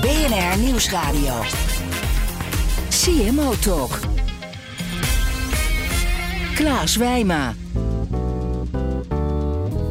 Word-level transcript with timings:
BNR 0.00 0.58
Nieuwsradio. 0.58 1.34
CMO 2.88 3.52
Talk. 3.60 3.98
Klaas 6.54 6.96
Wijma. 6.96 7.54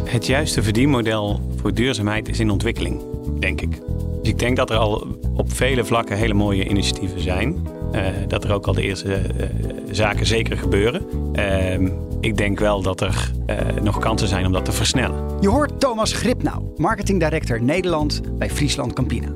Het 0.04 0.26
juiste 0.26 0.64
verdienmodel 0.64 1.54
voor 1.62 1.74
duurzaamheid 1.74 2.30
is 2.30 2.40
in 2.40 2.50
ontwikkeling, 2.50 3.02
denk 3.40 3.62
ik. 3.62 3.82
Dus 4.22 4.30
ik 4.30 4.40
denk 4.40 4.58
dat 4.58 4.70
er 4.70 4.78
al 4.78 5.08
op 5.36 5.54
vele 5.54 5.86
vlakken 5.86 6.18
hele 6.18 6.34
mooie 6.34 6.68
initiatieven 6.70 7.22
zijn. 7.22 7.68
Uh, 7.92 8.08
dat 8.28 8.44
er 8.44 8.54
ook 8.54 8.68
al 8.68 8.74
de 8.74 8.82
eerste 8.82 9.22
uh, 9.40 9.46
zaken 9.92 10.26
zeker 10.26 10.58
gebeuren. 10.58 11.06
Uh, 11.34 11.90
ik 12.20 12.38
denk 12.38 12.60
wel 12.60 12.82
dat 12.82 13.02
er 13.02 13.32
eh, 13.46 13.58
nog 13.82 14.00
kansen 14.00 14.28
zijn 14.28 14.46
om 14.46 14.52
dat 14.52 14.66
te 14.66 14.72
versnellen. 14.72 15.38
Je 15.40 15.50
hoort 15.50 15.80
Thomas 15.80 16.14
Gripnau, 16.14 16.64
marketing 16.76 17.20
director 17.20 17.62
Nederland 17.62 18.22
bij 18.38 18.50
Friesland 18.50 18.94
Campina. 18.94 19.28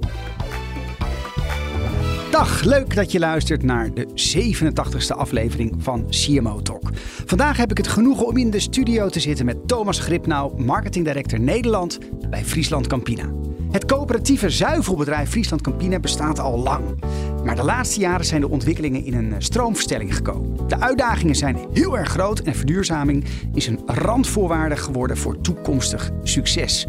Dag, 2.32 2.64
leuk 2.64 2.96
dat 2.96 3.12
je 3.12 3.20
luistert 3.20 3.64
naar 3.64 3.94
de 3.94 4.08
87e 4.08 5.18
aflevering 5.18 5.76
van 5.78 6.06
CMO 6.10 6.62
Talk. 6.62 6.90
Vandaag 7.26 7.58
heb 7.58 7.72
ik 7.72 7.78
het 7.78 7.88
genoegen 7.88 8.28
om 8.28 8.38
in 8.38 8.50
de 8.50 8.60
studio 8.60 9.10
te 9.10 9.20
zitten 9.20 9.46
met 9.46 9.68
Thomas 9.68 10.00
Gripnau, 10.00 10.64
marketing 10.64 11.06
director 11.06 11.40
Nederland 11.40 12.00
bij 12.30 12.46
Friesland 12.46 12.88
Campina. 12.88 13.24
Het 13.72 13.86
coöperatieve 13.86 14.50
zuivelbedrijf 14.50 15.30
Friesland 15.30 15.62
Campina 15.62 16.00
bestaat 16.00 16.40
al 16.40 16.60
lang. 16.60 17.04
Maar 17.44 17.56
de 17.56 17.64
laatste 17.64 18.00
jaren 18.00 18.26
zijn 18.26 18.42
de 18.42 18.50
ontwikkelingen 18.50 19.06
in 19.06 19.14
een 19.14 19.36
stroomverstelling 19.38 20.16
gekomen. 20.16 20.68
De 20.68 20.80
uitdagingen 20.80 21.36
zijn 21.36 21.58
heel 21.74 21.98
erg 21.98 22.10
groot 22.10 22.40
en 22.40 22.56
verduurzaming 22.56 23.26
is 23.54 23.68
een 23.68 23.80
randvoorwaarde 23.86 24.76
geworden 24.76 25.18
voor 25.18 25.42
toekomstig 25.42 26.12
succes. 26.24 26.88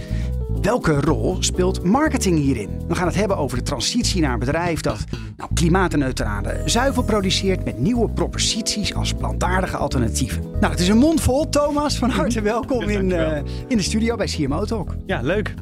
Welke 0.63 1.01
rol 1.01 1.37
speelt 1.41 1.85
marketing 1.85 2.39
hierin? 2.39 2.81
We 2.89 2.95
gaan 2.95 3.07
het 3.07 3.17
hebben 3.17 3.37
over 3.37 3.59
de 3.59 3.63
transitie 3.65 4.21
naar 4.21 4.33
een 4.33 4.39
bedrijf 4.39 4.81
dat 4.81 5.05
nou, 5.37 5.51
klimaatneutrale 5.55 6.63
zuivel 6.65 7.03
produceert 7.03 7.65
met 7.65 7.79
nieuwe 7.79 8.11
proposities 8.11 8.95
als 8.95 9.13
plantaardige 9.13 9.77
alternatieven. 9.77 10.43
Nou, 10.43 10.73
het 10.73 10.81
is 10.81 10.89
een 10.89 10.99
mond 10.99 11.21
vol. 11.21 11.49
Thomas, 11.49 11.99
van 11.99 12.11
harte 12.11 12.41
welkom 12.41 12.89
in, 12.89 13.11
uh, 13.11 13.37
in 13.69 13.77
de 13.77 13.83
studio 13.83 14.17
bij 14.17 14.27
CMO 14.27 14.65
Talk. 14.65 14.97
Ja, 15.07 15.21
leuk. 15.21 15.55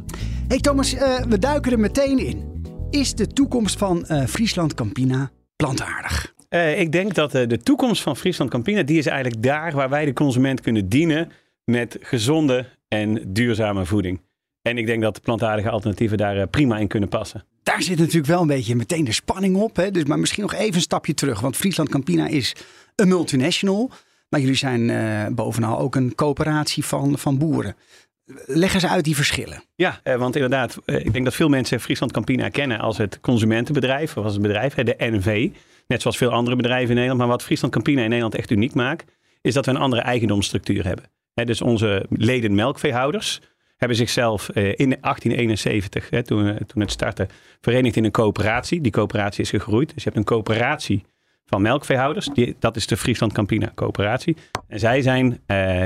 Hey 0.48 0.58
Thomas, 0.58 0.94
uh, 0.94 1.18
we 1.28 1.38
duiken 1.38 1.72
er 1.72 1.80
meteen 1.80 2.18
in. 2.18 2.62
Is 2.90 3.14
de 3.14 3.26
toekomst 3.26 3.78
van 3.78 4.04
uh, 4.08 4.24
Friesland 4.24 4.74
Campina 4.74 5.30
plantaardig? 5.56 6.34
Ik 6.76 6.92
denk 6.92 7.14
dat 7.14 7.30
de 7.30 7.58
toekomst 7.62 8.02
van 8.02 8.16
Friesland 8.16 8.50
Campina, 8.50 8.82
die 8.82 8.98
is 8.98 9.06
eigenlijk 9.06 9.42
daar 9.42 9.72
waar 9.72 9.88
wij 9.88 10.04
de 10.04 10.12
consument 10.12 10.60
kunnen 10.60 10.88
dienen 10.88 11.32
met 11.64 11.96
gezonde 12.00 12.66
en 12.88 13.24
duurzame 13.32 13.84
voeding. 13.84 14.20
En 14.62 14.78
ik 14.78 14.86
denk 14.86 15.02
dat 15.02 15.14
de 15.14 15.20
plantaardige 15.20 15.70
alternatieven 15.70 16.18
daar 16.18 16.46
prima 16.46 16.78
in 16.78 16.88
kunnen 16.88 17.08
passen. 17.08 17.44
Daar 17.62 17.82
zit 17.82 17.98
natuurlijk 17.98 18.26
wel 18.26 18.40
een 18.40 18.46
beetje 18.46 18.76
meteen 18.76 19.04
de 19.04 19.12
spanning 19.12 19.56
op. 19.56 19.76
Hè? 19.76 19.90
Dus, 19.90 20.04
maar 20.04 20.18
misschien 20.18 20.42
nog 20.42 20.54
even 20.54 20.74
een 20.74 20.80
stapje 20.80 21.14
terug. 21.14 21.40
Want 21.40 21.56
Friesland 21.56 21.88
Campina 21.88 22.26
is 22.26 22.56
een 22.94 23.08
multinational. 23.08 23.90
Maar 24.28 24.40
jullie 24.40 24.54
zijn 24.54 25.34
bovenal 25.34 25.78
ook 25.78 25.94
een 25.94 26.14
coöperatie 26.14 26.84
van, 26.84 27.18
van 27.18 27.38
boeren. 27.38 27.76
Leg 28.46 28.74
eens 28.74 28.86
uit 28.86 29.04
die 29.04 29.16
verschillen. 29.16 29.62
Ja, 29.74 30.00
want 30.04 30.34
inderdaad, 30.34 30.78
ik 30.84 31.12
denk 31.12 31.24
dat 31.24 31.34
veel 31.34 31.48
mensen 31.48 31.80
Friesland 31.80 32.12
Campina 32.12 32.48
kennen 32.48 32.78
als 32.78 32.98
het 32.98 33.20
consumentenbedrijf, 33.20 34.16
of 34.16 34.24
als 34.24 34.32
het 34.32 34.42
bedrijf, 34.42 34.74
de 34.74 34.94
NV. 34.98 35.50
Net 35.86 36.02
zoals 36.02 36.16
veel 36.16 36.30
andere 36.30 36.56
bedrijven 36.56 36.88
in 36.88 36.94
Nederland. 36.94 37.18
Maar 37.18 37.28
wat 37.28 37.42
Friesland 37.42 37.72
Campina 37.72 38.02
in 38.02 38.08
Nederland 38.08 38.34
echt 38.34 38.50
uniek 38.50 38.74
maakt, 38.74 39.12
is 39.40 39.54
dat 39.54 39.64
we 39.66 39.70
een 39.70 39.76
andere 39.76 40.02
eigendomsstructuur 40.02 40.84
hebben. 40.86 41.04
dus 41.34 41.62
onze 41.62 42.06
leden 42.08 42.54
melkveehouders 42.54 43.40
hebben 43.80 43.98
zichzelf 43.98 44.48
in 44.48 44.96
1871, 45.00 46.08
toen, 46.08 46.58
toen 46.66 46.80
het 46.82 46.90
startte, 46.90 47.28
verenigd 47.60 47.96
in 47.96 48.04
een 48.04 48.10
coöperatie. 48.10 48.80
Die 48.80 48.92
coöperatie 48.92 49.42
is 49.42 49.50
gegroeid. 49.50 49.94
Dus 49.94 50.02
je 50.02 50.04
hebt 50.04 50.16
een 50.16 50.24
coöperatie 50.24 51.04
van 51.46 51.62
melkveehouders. 51.62 52.26
Die, 52.26 52.56
dat 52.58 52.76
is 52.76 52.86
de 52.86 52.96
Friesland 52.96 53.32
Campina 53.32 53.72
coöperatie. 53.74 54.36
En 54.68 54.78
zij 54.78 55.02
zijn, 55.02 55.40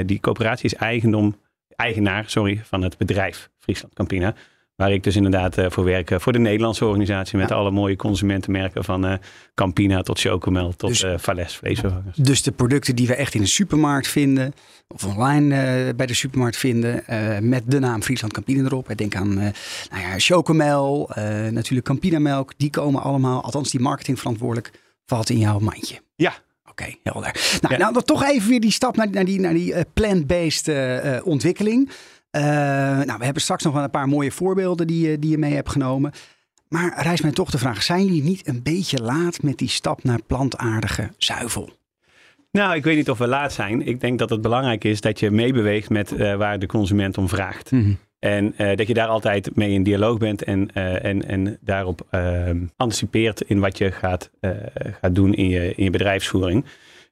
die 0.06 0.20
coöperatie 0.20 0.64
is 0.64 0.74
eigendom 0.74 1.36
eigenaar 1.76 2.24
sorry, 2.26 2.60
van 2.64 2.82
het 2.82 2.98
bedrijf 2.98 3.50
Friesland 3.58 3.94
Campina. 3.94 4.34
Waar 4.76 4.92
ik 4.92 5.02
dus 5.02 5.16
inderdaad 5.16 5.58
uh, 5.58 5.66
voor 5.68 5.84
werk. 5.84 6.10
Uh, 6.10 6.18
voor 6.18 6.32
de 6.32 6.38
Nederlandse 6.38 6.84
organisatie 6.84 7.38
met 7.38 7.48
ja. 7.48 7.54
alle 7.54 7.70
mooie 7.70 7.96
consumentenmerken. 7.96 8.84
Van 8.84 9.06
uh, 9.06 9.14
Campina 9.54 10.02
tot 10.02 10.20
Chocomel 10.20 10.72
tot 10.76 10.88
dus, 10.88 11.22
Vales 11.22 11.56
vleesvervangers. 11.56 12.16
Dus 12.16 12.42
de 12.42 12.52
producten 12.52 12.96
die 12.96 13.06
we 13.06 13.14
echt 13.14 13.34
in 13.34 13.40
de 13.40 13.46
supermarkt 13.46 14.08
vinden. 14.08 14.52
Of 14.88 15.04
online 15.04 15.94
bij 15.94 16.06
de 16.06 16.14
supermarkt 16.14 16.56
vinden. 16.56 17.02
met 17.48 17.62
de 17.66 17.78
naam 17.78 18.02
Friesland 18.02 18.32
Campina 18.32 18.64
erop. 18.64 18.88
Denk 18.96 19.14
aan 19.14 19.34
nou 19.34 19.52
ja, 19.90 20.18
Chocomel. 20.18 21.10
natuurlijk 21.50 21.86
Campina 21.86 22.18
melk. 22.18 22.52
Die 22.56 22.70
komen 22.70 23.02
allemaal. 23.02 23.42
Althans 23.42 23.70
die 23.70 23.80
marketingverantwoordelijk 23.80 24.70
valt 25.06 25.30
in 25.30 25.38
jouw 25.38 25.58
mandje. 25.58 26.00
Ja, 26.16 26.34
Oké, 26.70 26.82
okay, 26.82 27.00
helder. 27.02 27.58
Nou, 27.60 27.74
ja. 27.74 27.80
nou, 27.80 27.92
dan 27.92 28.02
toch 28.02 28.24
even 28.24 28.48
weer 28.48 28.60
die 28.60 28.70
stap 28.70 28.96
naar, 28.96 29.10
naar 29.10 29.24
die, 29.24 29.40
naar 29.40 29.54
die 29.54 29.74
plant-based 29.94 30.68
uh, 30.68 31.26
ontwikkeling. 31.26 31.90
Uh, 32.36 32.42
nou, 33.06 33.18
we 33.18 33.24
hebben 33.24 33.42
straks 33.42 33.64
nog 33.64 33.72
wel 33.72 33.82
een 33.82 33.90
paar 33.90 34.08
mooie 34.08 34.30
voorbeelden 34.30 34.86
die, 34.86 35.18
die 35.18 35.30
je 35.30 35.38
mee 35.38 35.54
hebt 35.54 35.70
genomen. 35.70 36.12
Maar 36.68 37.02
rijst 37.02 37.22
mij 37.22 37.32
toch 37.32 37.50
de 37.50 37.58
vraag, 37.58 37.82
zijn 37.82 38.04
jullie 38.04 38.22
niet 38.22 38.48
een 38.48 38.62
beetje 38.62 38.98
laat 38.98 39.42
met 39.42 39.58
die 39.58 39.68
stap 39.68 40.04
naar 40.04 40.22
plantaardige 40.26 41.10
zuivel? 41.18 41.70
Nou, 42.50 42.74
ik 42.74 42.84
weet 42.84 42.96
niet 42.96 43.10
of 43.10 43.18
we 43.18 43.26
laat 43.26 43.52
zijn. 43.52 43.86
Ik 43.86 44.00
denk 44.00 44.18
dat 44.18 44.30
het 44.30 44.40
belangrijk 44.40 44.84
is 44.84 45.00
dat 45.00 45.20
je 45.20 45.30
meebeweegt 45.30 45.90
met 45.90 46.36
waar 46.36 46.58
de 46.58 46.66
consument 46.66 47.18
om 47.18 47.28
vraagt. 47.28 47.70
Mm 47.70 47.82
-hmm. 47.82 47.98
En 48.24 48.54
uh, 48.58 48.76
dat 48.76 48.86
je 48.86 48.94
daar 48.94 49.08
altijd 49.08 49.56
mee 49.56 49.70
in 49.70 49.82
dialoog 49.82 50.18
bent 50.18 50.42
en, 50.42 50.68
uh, 50.74 51.04
en, 51.04 51.28
en 51.28 51.58
daarop 51.60 52.06
uh, 52.10 52.50
anticipeert 52.76 53.40
in 53.40 53.60
wat 53.60 53.78
je 53.78 53.90
gaat, 53.90 54.30
gaat 55.00 55.14
doen 55.14 55.34
in 55.34 55.48
je, 55.48 55.74
in 55.74 55.84
je 55.84 55.90
bedrijfsvoering. 55.90 56.64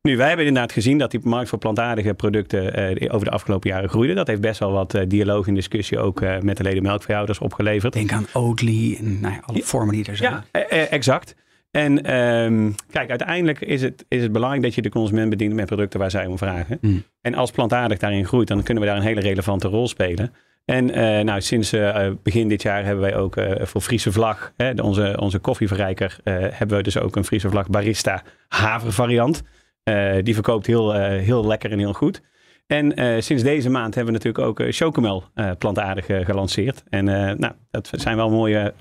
Nu, 0.02 0.16
wij 0.16 0.28
hebben 0.28 0.46
inderdaad 0.46 0.72
gezien 0.72 0.98
dat 0.98 1.10
die 1.10 1.20
markt 1.22 1.48
voor 1.48 1.58
plantaardige 1.58 2.14
producten 2.14 3.10
over 3.10 3.26
de 3.26 3.32
afgelopen 3.32 3.70
jaren 3.70 3.88
groeide. 3.88 4.14
Dat 4.14 4.26
heeft 4.26 4.40
best 4.40 4.58
wel 4.58 4.72
wat 4.72 4.98
dialoog 5.08 5.46
en 5.46 5.54
discussie 5.54 5.98
ook 5.98 6.20
met 6.40 6.56
de 6.56 6.62
leden 6.62 6.82
melkveehouders 6.82 7.38
opgeleverd. 7.38 7.92
Denk 7.92 8.12
aan 8.12 8.26
Oatly 8.32 8.96
en 8.98 9.20
nou 9.20 9.34
ja, 9.34 9.40
alle 9.44 9.62
vormen 9.62 9.94
die 9.94 10.04
er 10.04 10.16
zijn. 10.16 10.44
Ja, 10.52 10.68
exact. 10.68 11.34
En 11.70 12.16
um, 12.16 12.74
kijk, 12.90 13.08
uiteindelijk 13.10 13.60
is 13.60 13.82
het, 13.82 14.04
is 14.08 14.22
het 14.22 14.32
belangrijk 14.32 14.62
dat 14.62 14.74
je 14.74 14.82
de 14.82 14.88
consument 14.88 15.30
bedient 15.30 15.54
met 15.54 15.66
producten 15.66 16.00
waar 16.00 16.10
zij 16.10 16.26
om 16.26 16.38
vragen. 16.38 16.78
Mm. 16.80 17.02
En 17.20 17.34
als 17.34 17.50
plantaardig 17.50 17.98
daarin 17.98 18.26
groeit, 18.26 18.48
dan 18.48 18.62
kunnen 18.62 18.82
we 18.82 18.88
daar 18.88 18.98
een 18.98 19.06
hele 19.06 19.20
relevante 19.20 19.68
rol 19.68 19.88
spelen. 19.88 20.32
En 20.64 20.88
uh, 20.88 21.20
nou, 21.20 21.40
sinds 21.40 21.72
uh, 21.74 22.06
begin 22.22 22.48
dit 22.48 22.62
jaar 22.62 22.84
hebben 22.84 23.02
wij 23.02 23.16
ook 23.16 23.36
uh, 23.36 23.50
voor 23.60 23.80
Friese 23.80 24.12
Vlag, 24.12 24.52
hè, 24.56 24.72
onze, 24.82 25.16
onze 25.20 25.38
koffieverrijker, 25.38 26.18
hebben 26.24 26.76
we 26.76 26.82
dus 26.82 26.98
ook 26.98 27.16
een 27.16 27.24
Friese 27.24 27.50
Vlag 27.50 27.68
Barista 27.68 28.22
havervariant. 28.48 29.42
Die 30.22 30.34
verkoopt 30.34 30.66
heel, 30.66 30.92
heel 31.00 31.46
lekker 31.46 31.70
en 31.70 31.78
heel 31.78 31.92
goed. 31.92 32.22
En 32.66 33.22
sinds 33.22 33.42
deze 33.42 33.70
maand 33.70 33.94
hebben 33.94 34.14
we 34.14 34.18
natuurlijk 34.20 34.60
ook 34.60 34.72
Chocomel 34.72 35.24
plantaardig 35.58 36.06
gelanceerd. 36.06 36.82
En 36.88 37.04
nou, 37.38 37.52
dat 37.70 37.90
zijn 37.92 38.16
wel 38.16 38.30
mooie 38.30 38.74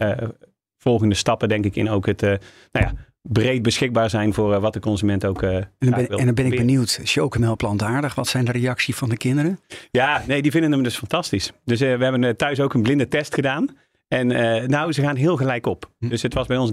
volgende 0.78 1.16
stappen, 1.16 1.50
denk 1.50 1.66
ik, 1.66 1.76
in 1.76 1.90
ook 1.90 2.06
het 2.06 2.22
nou 2.22 2.40
ja, 2.72 2.94
breed 3.22 3.62
beschikbaar 3.62 4.10
zijn 4.10 4.34
voor 4.34 4.60
wat 4.60 4.74
de 4.74 4.80
consument 4.80 5.26
ook. 5.26 5.42
En, 5.42 5.70
dan 5.80 5.90
ben, 5.90 6.08
en 6.08 6.26
dan 6.26 6.34
ben 6.34 6.46
ik 6.46 6.56
benieuwd, 6.56 7.00
chocomel 7.04 7.56
plantaardig, 7.56 8.16
wat 8.16 8.28
zijn 8.28 8.46
de 8.46 8.52
reacties 8.52 8.96
van 8.96 9.10
de 9.10 9.18
kinderen? 9.18 9.60
Ja, 9.92 10.24
nee, 10.28 10.42
die 10.42 10.52
vinden 10.52 10.72
hem 10.72 10.84
dus 10.84 10.98
fantastisch. 10.98 11.52
Dus 11.66 11.80
we 11.80 11.86
hebben 11.86 12.38
thuis 12.38 12.60
ook 12.60 12.74
een 12.74 12.82
blinde 12.82 13.08
test 13.08 13.34
gedaan. 13.34 13.68
En 14.12 14.28
nou, 14.70 14.92
ze 14.92 15.02
gaan 15.02 15.16
heel 15.16 15.36
gelijk 15.36 15.66
op. 15.66 15.92
Hm. 16.00 16.10
Dus 16.10 16.22
het 16.22 16.34
was 16.34 16.48
bij 16.48 16.58
ons 16.58 16.70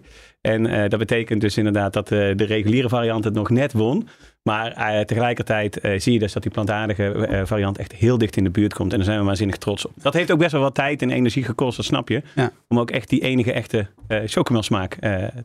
3-2. 0.00 0.04
En 0.40 0.88
dat 0.88 0.98
betekent 0.98 1.40
dus 1.40 1.56
inderdaad 1.56 1.92
dat 1.92 2.08
de 2.08 2.34
reguliere 2.36 2.88
variant 2.88 3.24
het 3.24 3.34
nog 3.34 3.50
net 3.50 3.72
won. 3.72 4.08
Maar 4.42 5.04
tegelijkertijd 5.04 5.78
zie 5.96 6.12
je 6.12 6.18
dus 6.18 6.32
dat 6.32 6.42
die 6.42 6.52
plantaardige 6.52 7.42
variant 7.44 7.78
echt 7.78 7.92
heel 7.92 8.18
dicht 8.18 8.36
in 8.36 8.44
de 8.44 8.50
buurt 8.50 8.74
komt. 8.74 8.90
En 8.90 8.96
daar 8.96 9.06
zijn 9.06 9.18
we 9.18 9.24
waanzinnig 9.24 9.56
trots 9.56 9.86
op. 9.86 9.92
Dat 9.96 10.12
heeft 10.12 10.30
ook 10.30 10.38
best 10.38 10.52
wel 10.52 10.60
wat 10.60 10.74
tijd 10.74 11.02
en 11.02 11.10
energie 11.10 11.44
gekost, 11.44 11.76
dat 11.76 11.86
snap 11.86 12.08
je. 12.08 12.22
Ja. 12.34 12.52
Om 12.68 12.78
ook 12.78 12.90
echt 12.90 13.08
die 13.08 13.20
enige 13.20 13.52
echte 13.52 13.86
chocomelsmaak 14.26 14.94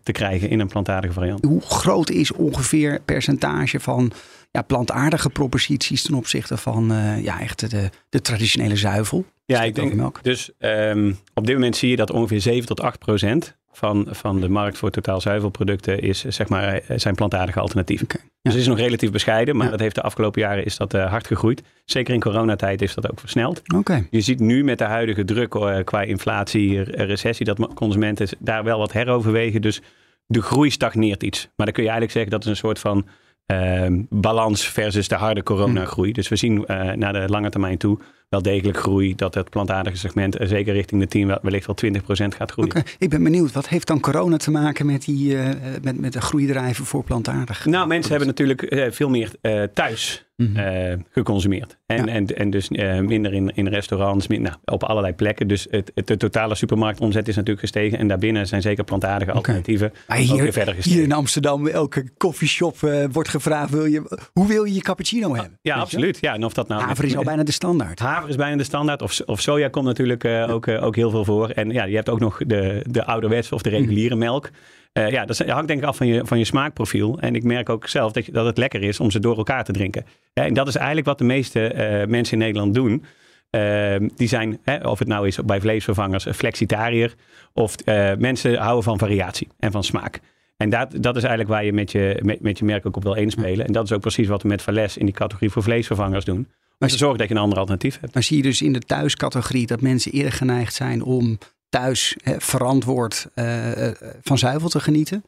te 0.03 0.11
krijgen 0.11 0.49
in 0.49 0.59
een 0.59 0.67
plantaardige 0.67 1.13
variant. 1.13 1.45
Hoe 1.45 1.61
groot 1.61 2.09
is 2.09 2.31
ongeveer 2.31 2.91
het 2.91 3.05
percentage 3.05 3.79
van 3.79 4.11
ja, 4.51 4.61
plantaardige 4.61 5.29
proposities 5.29 6.03
ten 6.03 6.13
opzichte 6.13 6.57
van 6.57 6.91
uh, 6.91 7.23
ja, 7.23 7.39
echt 7.39 7.69
de, 7.69 7.89
de 8.09 8.21
traditionele 8.21 8.75
zuivel? 8.75 9.25
Ja, 9.51 9.63
ik 9.63 9.75
denk 9.75 10.23
dus 10.23 10.51
um, 10.59 11.17
op 11.33 11.45
dit 11.45 11.55
moment 11.55 11.75
zie 11.75 11.89
je 11.89 11.95
dat 11.95 12.11
ongeveer 12.11 12.41
7 12.41 12.65
tot 12.65 12.81
8 12.81 12.99
procent 12.99 13.59
van, 13.71 14.07
van 14.09 14.41
de 14.41 14.49
markt 14.49 14.77
voor 14.77 14.89
totaal 14.89 15.21
zuivelproducten 15.21 15.99
is, 15.99 16.25
zeg 16.25 16.49
maar, 16.49 16.73
eh, 16.73 16.97
zijn 16.97 17.15
plantaardige 17.15 17.59
alternatieven. 17.59 18.07
Ja. 18.09 18.19
Dus 18.41 18.53
het 18.53 18.61
is 18.61 18.67
nog 18.67 18.77
relatief 18.77 19.11
bescheiden, 19.11 19.55
maar 19.55 19.65
Ja. 19.65 19.71
dat 19.71 19.79
heeft 19.79 19.95
de 19.95 20.01
afgelopen 20.01 20.41
jaren 20.41 20.65
is 20.65 20.77
dat 20.77 20.93
eh, 20.93 21.09
hard 21.09 21.27
gegroeid. 21.27 21.63
Zeker 21.85 22.13
in 22.13 22.19
coronatijd 22.19 22.81
is 22.81 22.93
dat 22.93 23.11
ook 23.11 23.19
versneld. 23.19 23.61
Oké. 23.75 24.07
Je 24.09 24.21
ziet 24.21 24.39
nu 24.39 24.63
met 24.63 24.77
de 24.77 24.83
huidige 24.83 25.25
druk 25.25 25.55
eh, 25.55 25.83
qua 25.83 26.01
inflatie, 26.01 26.81
recessie, 26.83 27.45
dat 27.45 27.73
consumenten 27.73 28.27
daar 28.39 28.63
wel 28.63 28.77
wat 28.79 28.93
heroverwegen. 28.93 29.61
Dus 29.61 29.81
de 30.25 30.41
groei 30.41 30.69
stagneert 30.69 31.23
iets. 31.23 31.49
Maar 31.55 31.65
dan 31.65 31.75
kun 31.75 31.83
je 31.83 31.89
eigenlijk 31.89 32.11
zeggen 32.11 32.31
dat 32.31 32.43
is 32.43 32.49
een 32.49 32.55
soort 32.67 32.79
van 32.79 33.07
ehm, 33.45 34.01
balans 34.09 34.67
versus 34.67 35.07
de 35.07 35.15
harde 35.15 35.43
coronagroei. 35.43 36.11
Dus 36.11 36.27
we 36.27 36.35
zien 36.35 36.63
naar 36.95 37.13
de 37.13 37.25
lange 37.27 37.49
termijn 37.49 37.77
toe 37.77 37.99
wel 38.31 38.41
degelijk 38.41 38.77
groei. 38.77 39.15
Dat 39.15 39.33
het 39.33 39.49
plantaardige 39.49 39.97
segment 39.97 40.35
eh, 40.37 40.47
zeker 40.47 40.73
richting 40.73 41.01
de 41.01 41.07
10, 41.07 41.27
wel- 41.27 41.39
wellicht 41.41 41.65
wel 41.65 41.75
20% 41.75 42.35
gaat 42.35 42.51
groeien. 42.51 42.83
Ik 42.97 43.09
ben 43.09 43.23
benieuwd. 43.23 43.51
Wat 43.51 43.67
heeft 43.67 43.87
dan 43.87 43.99
corona 43.99 44.37
te 44.37 44.51
maken 44.51 44.85
met, 44.85 45.05
die, 45.05 45.37
eh, 45.37 45.49
met, 45.81 45.99
met 45.99 46.13
de 46.13 46.21
groeidrijven 46.21 46.85
voor 46.85 47.03
plantaardig? 47.03 47.65
Nou, 47.65 47.87
mensen 47.87 48.09
hebben 48.09 48.27
natuurlijk 48.27 48.61
eh, 48.61 48.91
veel 48.91 49.09
meer 49.09 49.31
thuis 49.73 50.25
Mhm. 50.35 50.97
geconsumeerd. 51.09 51.77
En, 51.85 52.05
Ja. 52.05 52.11
en, 52.11 52.25
en 52.37 52.49
dus 52.49 52.69
minder 53.01 53.33
in, 53.33 53.51
in 53.55 53.67
restaurants, 53.67 54.27
min- 54.27 54.41
nou, 54.41 54.55
op 54.65 54.83
allerlei 54.83 55.13
plekken. 55.13 55.47
Dus 55.47 55.67
het, 55.69 55.91
het, 55.95 56.07
de 56.07 56.17
totale 56.17 56.55
supermarktomzet 56.55 57.27
is 57.27 57.35
natuurlijk 57.35 57.59
gestegen. 57.61 57.97
En 57.97 58.07
daarbinnen 58.07 58.47
zijn 58.47 58.61
zeker 58.61 58.83
plantaardige 58.83 59.31
alternatieven 59.31 59.93
Maar 60.07 60.17
ook 60.17 60.23
hier, 60.23 60.41
weer 60.41 60.51
verder 60.53 60.73
gestegen. 60.73 60.97
hier 60.99 61.07
in 61.07 61.13
Amsterdam, 61.15 61.67
elke 61.67 62.09
koffieshop 62.17 62.77
wordt 63.11 63.29
gevraagd: 63.29 63.69
wil 63.69 63.85
je, 63.85 64.29
hoe 64.33 64.47
wil 64.47 64.63
je 64.63 64.73
je 64.73 64.81
cappuccino 64.81 65.35
hebben? 65.35 65.57
ja, 65.61 65.75
absoluut. 65.75 66.17
Ja, 66.21 66.33
en 66.33 66.43
of 66.45 66.53
dat 66.53 66.67
nou 66.67 66.81
Haver 66.81 67.05
is 67.05 67.15
al 67.17 67.23
bijna 67.23 67.43
de 67.43 67.51
standaard. 67.51 67.99
Haver 67.99 68.20
is 68.27 68.35
bijna 68.35 68.57
de 68.57 68.63
standaard. 68.63 69.01
Of, 69.01 69.19
of 69.25 69.41
soja 69.41 69.67
komt 69.67 69.85
natuurlijk 69.85 70.23
eh, 70.23 70.49
ook, 70.49 70.67
eh, 70.67 70.83
ook 70.83 70.95
heel 70.95 71.09
veel 71.09 71.25
voor. 71.25 71.49
En 71.49 71.69
ja, 71.69 71.83
je 71.83 71.95
hebt 71.95 72.09
ook 72.09 72.19
nog 72.19 72.37
de, 72.45 72.85
de 72.89 73.05
ouderwetse 73.05 73.55
of 73.55 73.61
de 73.61 73.69
reguliere 73.69 74.15
melk. 74.15 74.49
Eh, 74.93 75.09
ja, 75.09 75.25
dat 75.25 75.37
hangt 75.37 75.67
denk 75.67 75.81
ik 75.81 75.87
af 75.87 75.97
van 75.97 76.07
je, 76.07 76.25
van 76.25 76.37
je 76.37 76.45
smaakprofiel. 76.45 77.19
En 77.19 77.35
ik 77.35 77.43
merk 77.43 77.69
ook 77.69 77.87
zelf 77.87 78.11
dat, 78.11 78.25
je, 78.25 78.31
dat 78.31 78.45
het 78.45 78.57
lekker 78.57 78.83
is 78.83 78.99
om 78.99 79.11
ze 79.11 79.19
door 79.19 79.37
elkaar 79.37 79.63
te 79.63 79.71
drinken. 79.71 80.05
Ja, 80.33 80.45
en 80.45 80.53
dat 80.53 80.67
is 80.67 80.75
eigenlijk 80.75 81.07
wat 81.07 81.17
de 81.17 81.23
meeste 81.23 81.73
mensen 82.07 82.33
in 82.33 82.43
Nederland 82.43 82.73
doen. 82.73 83.05
Eh, 83.49 83.95
die 84.15 84.27
zijn, 84.27 84.59
hè, 84.63 84.77
of 84.77 84.99
het 84.99 85.07
nou 85.07 85.27
is 85.27 85.39
bij 85.45 85.61
vleesvervangers, 85.61 86.27
flexitariër. 86.33 87.13
Of 87.53 87.75
mensen 88.17 88.55
houden 88.55 88.83
van 88.83 88.97
variatie 88.97 89.47
en 89.59 89.71
van 89.71 89.83
smaak. 89.83 90.19
En 90.57 90.69
dat, 90.69 90.91
dat 90.91 91.15
is 91.15 91.23
eigenlijk 91.23 91.49
waar 91.49 91.65
je 91.65 91.73
met 91.73 91.91
je, 91.91 92.19
met, 92.23 92.41
met 92.41 92.59
je 92.59 92.65
merk 92.65 92.85
ook 92.85 92.95
op 92.95 93.03
wil 93.03 93.13
inspelen. 93.13 93.65
En 93.65 93.73
dat 93.73 93.83
is 93.83 93.91
ook 93.91 94.01
precies 94.01 94.27
wat 94.27 94.41
we 94.41 94.47
met 94.47 94.61
Vales 94.61 94.97
in 94.97 95.05
die 95.05 95.15
categorie 95.15 95.49
voor 95.49 95.63
vleesvervangers 95.63 96.25
doen. 96.25 96.47
Om 96.81 96.87
te 96.87 96.97
zorgen 96.97 97.17
dat 97.17 97.27
je 97.27 97.33
een 97.35 97.41
ander 97.41 97.57
alternatief 97.57 97.99
hebt. 97.99 98.13
Maar 98.13 98.23
zie 98.23 98.37
je 98.37 98.43
dus 98.43 98.61
in 98.61 98.73
de 98.73 98.79
thuiscategorie 98.79 99.67
dat 99.67 99.81
mensen 99.81 100.11
eerder 100.11 100.31
geneigd 100.33 100.73
zijn 100.73 101.03
om 101.03 101.37
thuis 101.69 102.15
hè, 102.23 102.35
verantwoord 102.39 103.27
eh, 103.33 103.87
eh, 103.87 103.95
van 104.21 104.37
zuivel 104.37 104.69
te 104.69 104.79
genieten? 104.79 105.23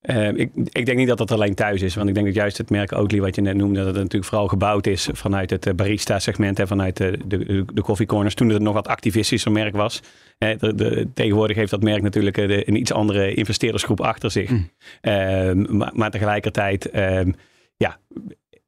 Eh, 0.00 0.28
ik, 0.28 0.50
ik 0.54 0.86
denk 0.86 0.98
niet 0.98 1.08
dat 1.08 1.18
dat 1.18 1.30
alleen 1.30 1.54
thuis 1.54 1.82
is. 1.82 1.94
Want 1.94 2.08
ik 2.08 2.14
denk 2.14 2.26
dat 2.26 2.34
juist 2.34 2.58
het 2.58 2.70
merk 2.70 2.92
Oatly, 2.92 3.20
wat 3.20 3.34
je 3.34 3.40
net 3.40 3.56
noemde, 3.56 3.78
dat 3.78 3.86
het 3.86 3.94
natuurlijk 3.96 4.24
vooral 4.24 4.48
gebouwd 4.48 4.86
is 4.86 5.08
vanuit 5.12 5.50
het 5.50 5.66
eh, 5.66 5.74
barista-segment 5.74 6.58
en 6.58 6.66
vanuit 6.66 6.96
de, 6.96 7.18
de, 7.26 7.64
de 7.74 7.82
coffee 7.82 8.06
corners. 8.06 8.34
Toen 8.34 8.48
het 8.48 8.62
nog 8.62 8.74
wat 8.74 8.88
activistischer 8.88 9.52
merk 9.52 9.76
was. 9.76 10.00
De, 10.38 10.74
de- 10.74 11.08
tegenwoordig 11.14 11.56
heeft 11.56 11.70
dat 11.70 11.82
merk 11.82 12.02
natuurlijk 12.02 12.36
de- 12.36 12.68
een 12.68 12.76
iets 12.76 12.92
andere 12.92 13.34
investeerdersgroep 13.34 14.00
achter 14.00 14.30
zich. 14.30 14.50
Mm. 14.50 14.70
Ehm, 15.00 15.76
maar, 15.76 15.90
maar 15.94 16.10
tegelijkertijd, 16.10 16.90
ehm, 16.90 17.32
ja, 17.76 17.98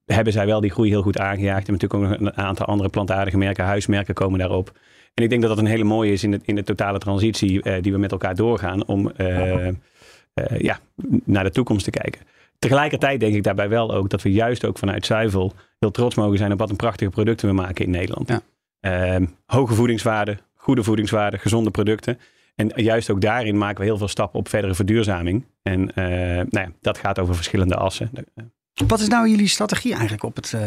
hebben 0.05 0.33
zij 0.33 0.47
wel 0.47 0.61
die 0.61 0.71
groei 0.71 0.89
heel 0.89 1.03
goed 1.03 1.19
aangejaagd. 1.19 1.67
En 1.67 1.73
natuurlijk 1.73 2.03
ook 2.03 2.11
nog 2.11 2.21
een 2.21 2.37
aantal 2.37 2.67
andere 2.67 2.89
plantaardige 2.89 3.37
merken, 3.37 3.65
huismerken 3.65 4.15
komen 4.15 4.39
daarop. 4.39 4.73
En 5.15 5.25
ik 5.25 5.29
denk 5.31 5.43
dat 5.43 5.51
dat 5.51 5.59
een 5.59 5.71
hele 5.71 5.85
mooie 5.85 6.13
is 6.13 6.25
in 6.25 6.31
de, 6.31 6.41
in 6.43 6.55
de 6.55 6.63
totale 6.63 6.99
transitie 6.99 7.63
eh, 7.63 7.83
die 7.83 7.93
we 7.93 7.99
met 7.99 8.13
elkaar 8.13 8.35
doorgaan 8.35 8.87
om 8.87 9.11
eh, 9.11 9.69
eh, 9.69 9.75
ja, 10.59 10.79
naar 11.25 11.45
de 11.45 11.51
toekomst 11.51 11.85
te 11.85 11.91
kijken. 11.91 12.21
Tegelijkertijd 12.59 13.21
denk 13.21 13.35
ik 13.35 13.43
daarbij 13.43 13.69
wel 13.69 13.95
ook 13.95 14.11
dat 14.11 14.23
we 14.23 14.33
juist 14.33 14.65
ook 14.65 14.79
vanuit 14.79 15.07
zuivel 15.07 15.53
heel 15.79 15.91
trots 15.91 16.15
mogen 16.15 16.39
zijn 16.39 16.53
op 16.53 16.59
wat 16.59 16.71
een 16.71 16.77
prachtige 16.77 17.11
producten 17.11 17.49
we 17.49 17.55
maken 17.55 17.85
in 17.85 17.91
Nederland. 17.91 18.29
Ja. 18.29 18.41
Ehm, 18.81 19.27
hoge 19.47 19.75
voedingswaarde, 19.75 20.39
goede 20.55 20.83
voedingswaarde, 20.83 21.39
gezonde 21.39 21.71
producten. 21.71 22.19
En 22.55 22.73
juist 22.75 23.11
ook 23.11 23.21
daarin 23.21 23.59
maken 23.59 23.79
we 23.79 23.85
heel 23.85 23.99
veel 23.99 24.09
stappen 24.09 24.39
op 24.39 24.49
verdere 24.49 24.75
verduurzaming. 24.75 25.45
En 25.63 25.91
nou 25.95 26.47
ja, 26.51 26.69
dat 26.81 26.99
gaat 26.99 27.19
over 27.19 27.35
verschillende 27.35 27.77
assen. 27.77 28.11
Wat 28.75 29.01
is 29.01 29.09
nou 29.09 29.29
jullie 29.29 29.49
strategie 29.49 29.93
eigenlijk 29.93 30.23
op 30.23 30.37
het, 30.37 30.53
eh, 30.53 30.61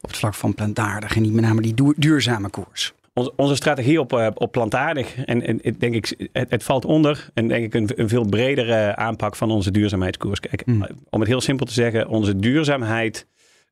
op 0.00 0.08
het 0.08 0.18
vlak 0.18 0.34
van 0.34 0.54
plantaardig 0.54 1.16
en 1.16 1.22
niet 1.22 1.32
met 1.32 1.44
name 1.44 1.60
die 1.60 1.74
duur- 1.74 1.94
duurzame 1.96 2.48
koers? 2.50 2.92
Onze, 3.14 3.32
onze 3.36 3.54
strategie 3.54 4.00
op, 4.00 4.12
eh, 4.12 4.26
op 4.34 4.52
plantaardig, 4.52 5.16
en, 5.24 5.46
en 5.46 5.74
denk 5.78 5.94
ik, 5.94 6.28
het, 6.32 6.50
het 6.50 6.62
valt 6.62 6.84
onder 6.84 7.30
en 7.34 7.48
denk 7.48 7.64
ik 7.64 7.74
een, 7.74 7.90
een 8.00 8.08
veel 8.08 8.24
bredere 8.26 8.96
aanpak 8.96 9.36
van 9.36 9.50
onze 9.50 9.70
duurzaamheidskoers. 9.70 10.40
Kijk, 10.40 10.66
Mm. 10.66 10.86
om 11.10 11.20
het 11.20 11.28
heel 11.28 11.40
simpel 11.40 11.66
te 11.66 11.72
zeggen, 11.72 12.08
onze 12.08 12.36
duurzaamheid 12.36 13.26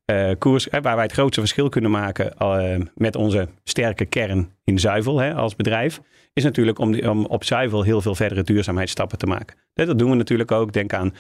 eh, 0.09 0.31
koers, 0.39 0.69
eh, 0.69 0.81
waar 0.83 0.95
wij 0.95 1.05
het 1.05 1.13
grootste 1.13 1.41
verschil 1.41 1.69
kunnen 1.69 1.91
maken 1.91 2.37
eh, 2.37 2.77
met 2.95 3.17
onze 3.17 3.49
sterke 3.65 4.05
kern 4.05 4.51
in 4.65 4.79
zuivel 4.79 5.19
hè, 5.19 5.35
als 5.35 5.57
bedrijf, 5.57 6.01
is 6.33 6.45
natuurlijk 6.45 6.79
om, 6.79 6.93
die- 6.93 7.11
om 7.11 7.25
op 7.25 7.45
zuivel 7.45 7.83
heel 7.83 8.01
veel 8.01 8.15
verdere 8.15 8.43
duurzaamheidsstappen 8.43 9.19
te 9.19 9.27
maken. 9.27 9.57
Dat 9.75 9.99
doen 9.99 10.11
we 10.11 10.17
natuurlijk 10.17 10.53
ook. 10.53 10.73
Denk 10.73 10.93
aan 10.93 11.15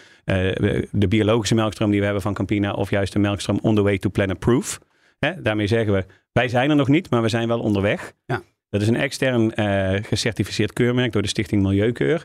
de 0.90 1.08
biologische 1.08 1.54
melkstroom 1.54 1.90
die 1.90 1.98
we 1.98 2.04
hebben 2.04 2.22
van 2.22 2.34
Campina 2.34 2.72
of 2.72 2.90
juist 2.90 3.12
de 3.12 3.18
melkstroom 3.18 3.58
on 3.62 3.74
the 3.74 3.82
way 3.82 3.98
to 3.98 4.10
planet 4.10 4.38
proof. 4.38 4.78
Hè, 5.18 5.42
daarmee 5.42 5.66
zeggen 5.66 5.92
we, 5.92 6.04
wij 6.32 6.48
zijn 6.48 6.70
er 6.70 6.76
nog 6.76 6.88
niet, 6.88 7.10
maar 7.10 7.22
we 7.22 7.28
zijn 7.28 7.48
wel 7.48 7.60
onderweg. 7.60 8.12
Ja. 8.26 8.42
Dat 8.70 8.82
is 8.82 8.88
een 8.88 8.96
extern 8.96 9.52
gecertificeerd 10.04 10.72
keurmerk 10.72 11.12
door 11.12 11.22
de 11.22 11.28
Stichting 11.28 11.62
Milieukeur. 11.62 12.24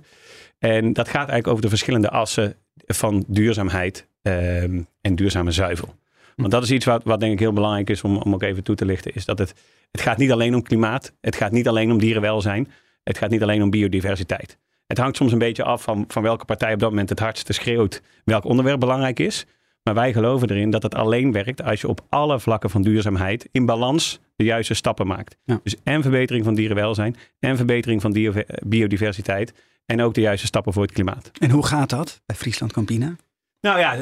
En 0.60 0.94
dat 0.94 1.07
gaat 1.07 1.15
eigenlijk 1.15 1.48
over 1.48 1.62
de 1.62 1.69
verschillende 1.69 2.10
assen 2.10 2.56
van 2.86 3.24
duurzaamheid 3.27 4.07
ehm, 4.21 4.81
en 5.01 5.15
duurzame 5.15 5.51
zuivel. 5.51 5.95
Want 6.35 6.51
dat 6.51 6.63
is 6.63 6.71
iets 6.71 6.85
wat, 6.85 7.03
wat 7.03 7.19
denk 7.19 7.33
ik 7.33 7.39
heel 7.39 7.53
belangrijk 7.53 7.89
is 7.89 8.01
om, 8.01 8.18
om 8.18 8.33
ook 8.33 8.44
even 8.44 8.63
toe 8.63 8.75
te 8.75 8.85
lichten. 8.85 9.13
Is 9.13 9.25
dat 9.25 9.39
het, 9.39 9.53
het 9.91 10.01
gaat 10.01 10.18
niet 10.18 10.31
alleen 10.31 10.56
om 10.56 10.62
klimaat. 10.62 11.13
Het 11.21 11.35
gaat 11.35 11.51
niet 11.51 11.68
alleen 11.68 11.91
om 11.91 11.97
dierenwelzijn. 11.97 12.71
Het 13.03 13.18
gaat 13.18 13.30
niet 13.30 13.44
alleen 13.44 13.63
om 13.63 13.69
biodiversiteit. 13.69 14.57
Het 14.88 14.97
hangt 14.97 15.18
soms 15.18 15.31
een 15.31 15.38
beetje 15.38 15.63
af 15.63 15.83
van, 15.83 16.06
van 16.07 16.24
welke 16.24 16.45
partij 16.45 16.74
op 16.74 16.80
dat 16.80 16.89
moment 16.89 17.09
het 17.09 17.19
hardste 17.19 17.53
schreeuwt 17.53 18.01
welk 18.24 18.45
onderwerp 18.45 18.80
belangrijk 18.80 19.19
is. 19.19 19.45
Maar 19.83 19.94
wij 19.94 20.13
geloven 20.13 20.50
erin 20.50 20.69
dat 20.69 20.83
het 20.83 20.95
alleen 20.95 21.31
werkt 21.31 21.63
als 21.63 21.81
je 21.81 21.88
op 21.88 22.06
alle 22.09 22.39
vlakken 22.39 22.69
van 22.69 22.81
duurzaamheid 22.81 23.50
in 23.51 23.65
balans 23.65 24.19
de 24.36 24.44
juiste 24.44 24.74
stappen 24.74 25.07
maakt. 25.07 25.38
Ja. 25.44 25.59
Dus 25.63 25.75
en 25.83 26.01
verbetering 26.01 26.45
van 26.45 26.56
dierenwelzijn 26.56 27.15
en 27.39 27.57
verbetering 27.57 28.01
van 28.01 28.36
biodiversiteit 28.65 29.53
en 29.86 30.01
ook 30.01 30.13
de 30.13 30.21
juiste 30.21 30.47
stappen 30.47 30.74
voor 30.74 30.83
het 30.83 30.91
klimaat. 30.91 31.31
En 31.39 31.50
hoe 31.50 31.65
gaat 31.65 31.89
dat 31.89 32.21
bij 32.25 32.36
Friesland 32.36 32.74
Campina? 32.74 33.15
Nou 33.63 33.79
ja, 33.79 33.98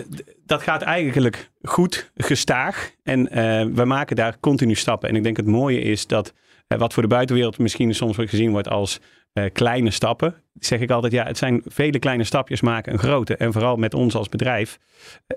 dat 0.46 0.62
gaat 0.62 0.82
eigenlijk 0.82 1.50
goed, 1.62 2.12
gestaag. 2.16 2.92
En 3.04 3.30
eh, 3.30 3.66
we 3.74 3.86
maken 3.86 4.16
daar 4.16 4.40
continu 4.40 4.76
stappen. 4.76 5.10
En 5.10 5.16
ik 5.16 5.24
denk 5.24 5.38
het 5.38 5.46
mooie 5.46 5.82
is 5.82 6.08
dat 6.08 6.34
eh, 6.68 6.78
wat 6.78 6.94
voor 6.94 7.04
de 7.04 7.10
buitenwereld 7.10 7.58
misschien 7.58 7.96
soms 7.96 8.16
gezien 8.18 8.52
wordt 8.52 8.70
als 8.70 9.00
eh, 9.34 9.46
kleine 9.54 9.92
stappen. 9.92 10.36
Zeg 10.60 10.80
ik 10.80 10.92
altijd, 10.92 11.14
ja, 11.14 11.26
het 11.26 11.38
zijn 11.38 11.62
vele 11.66 12.00
kleine 12.00 12.24
stapjes 12.24 12.62
maken 12.62 12.94
een 12.94 13.00
grote. 13.00 13.36
En 13.36 13.54
vooral 13.54 13.76
met 13.76 13.94
ons 13.94 14.16
als 14.16 14.30
bedrijf. 14.30 14.80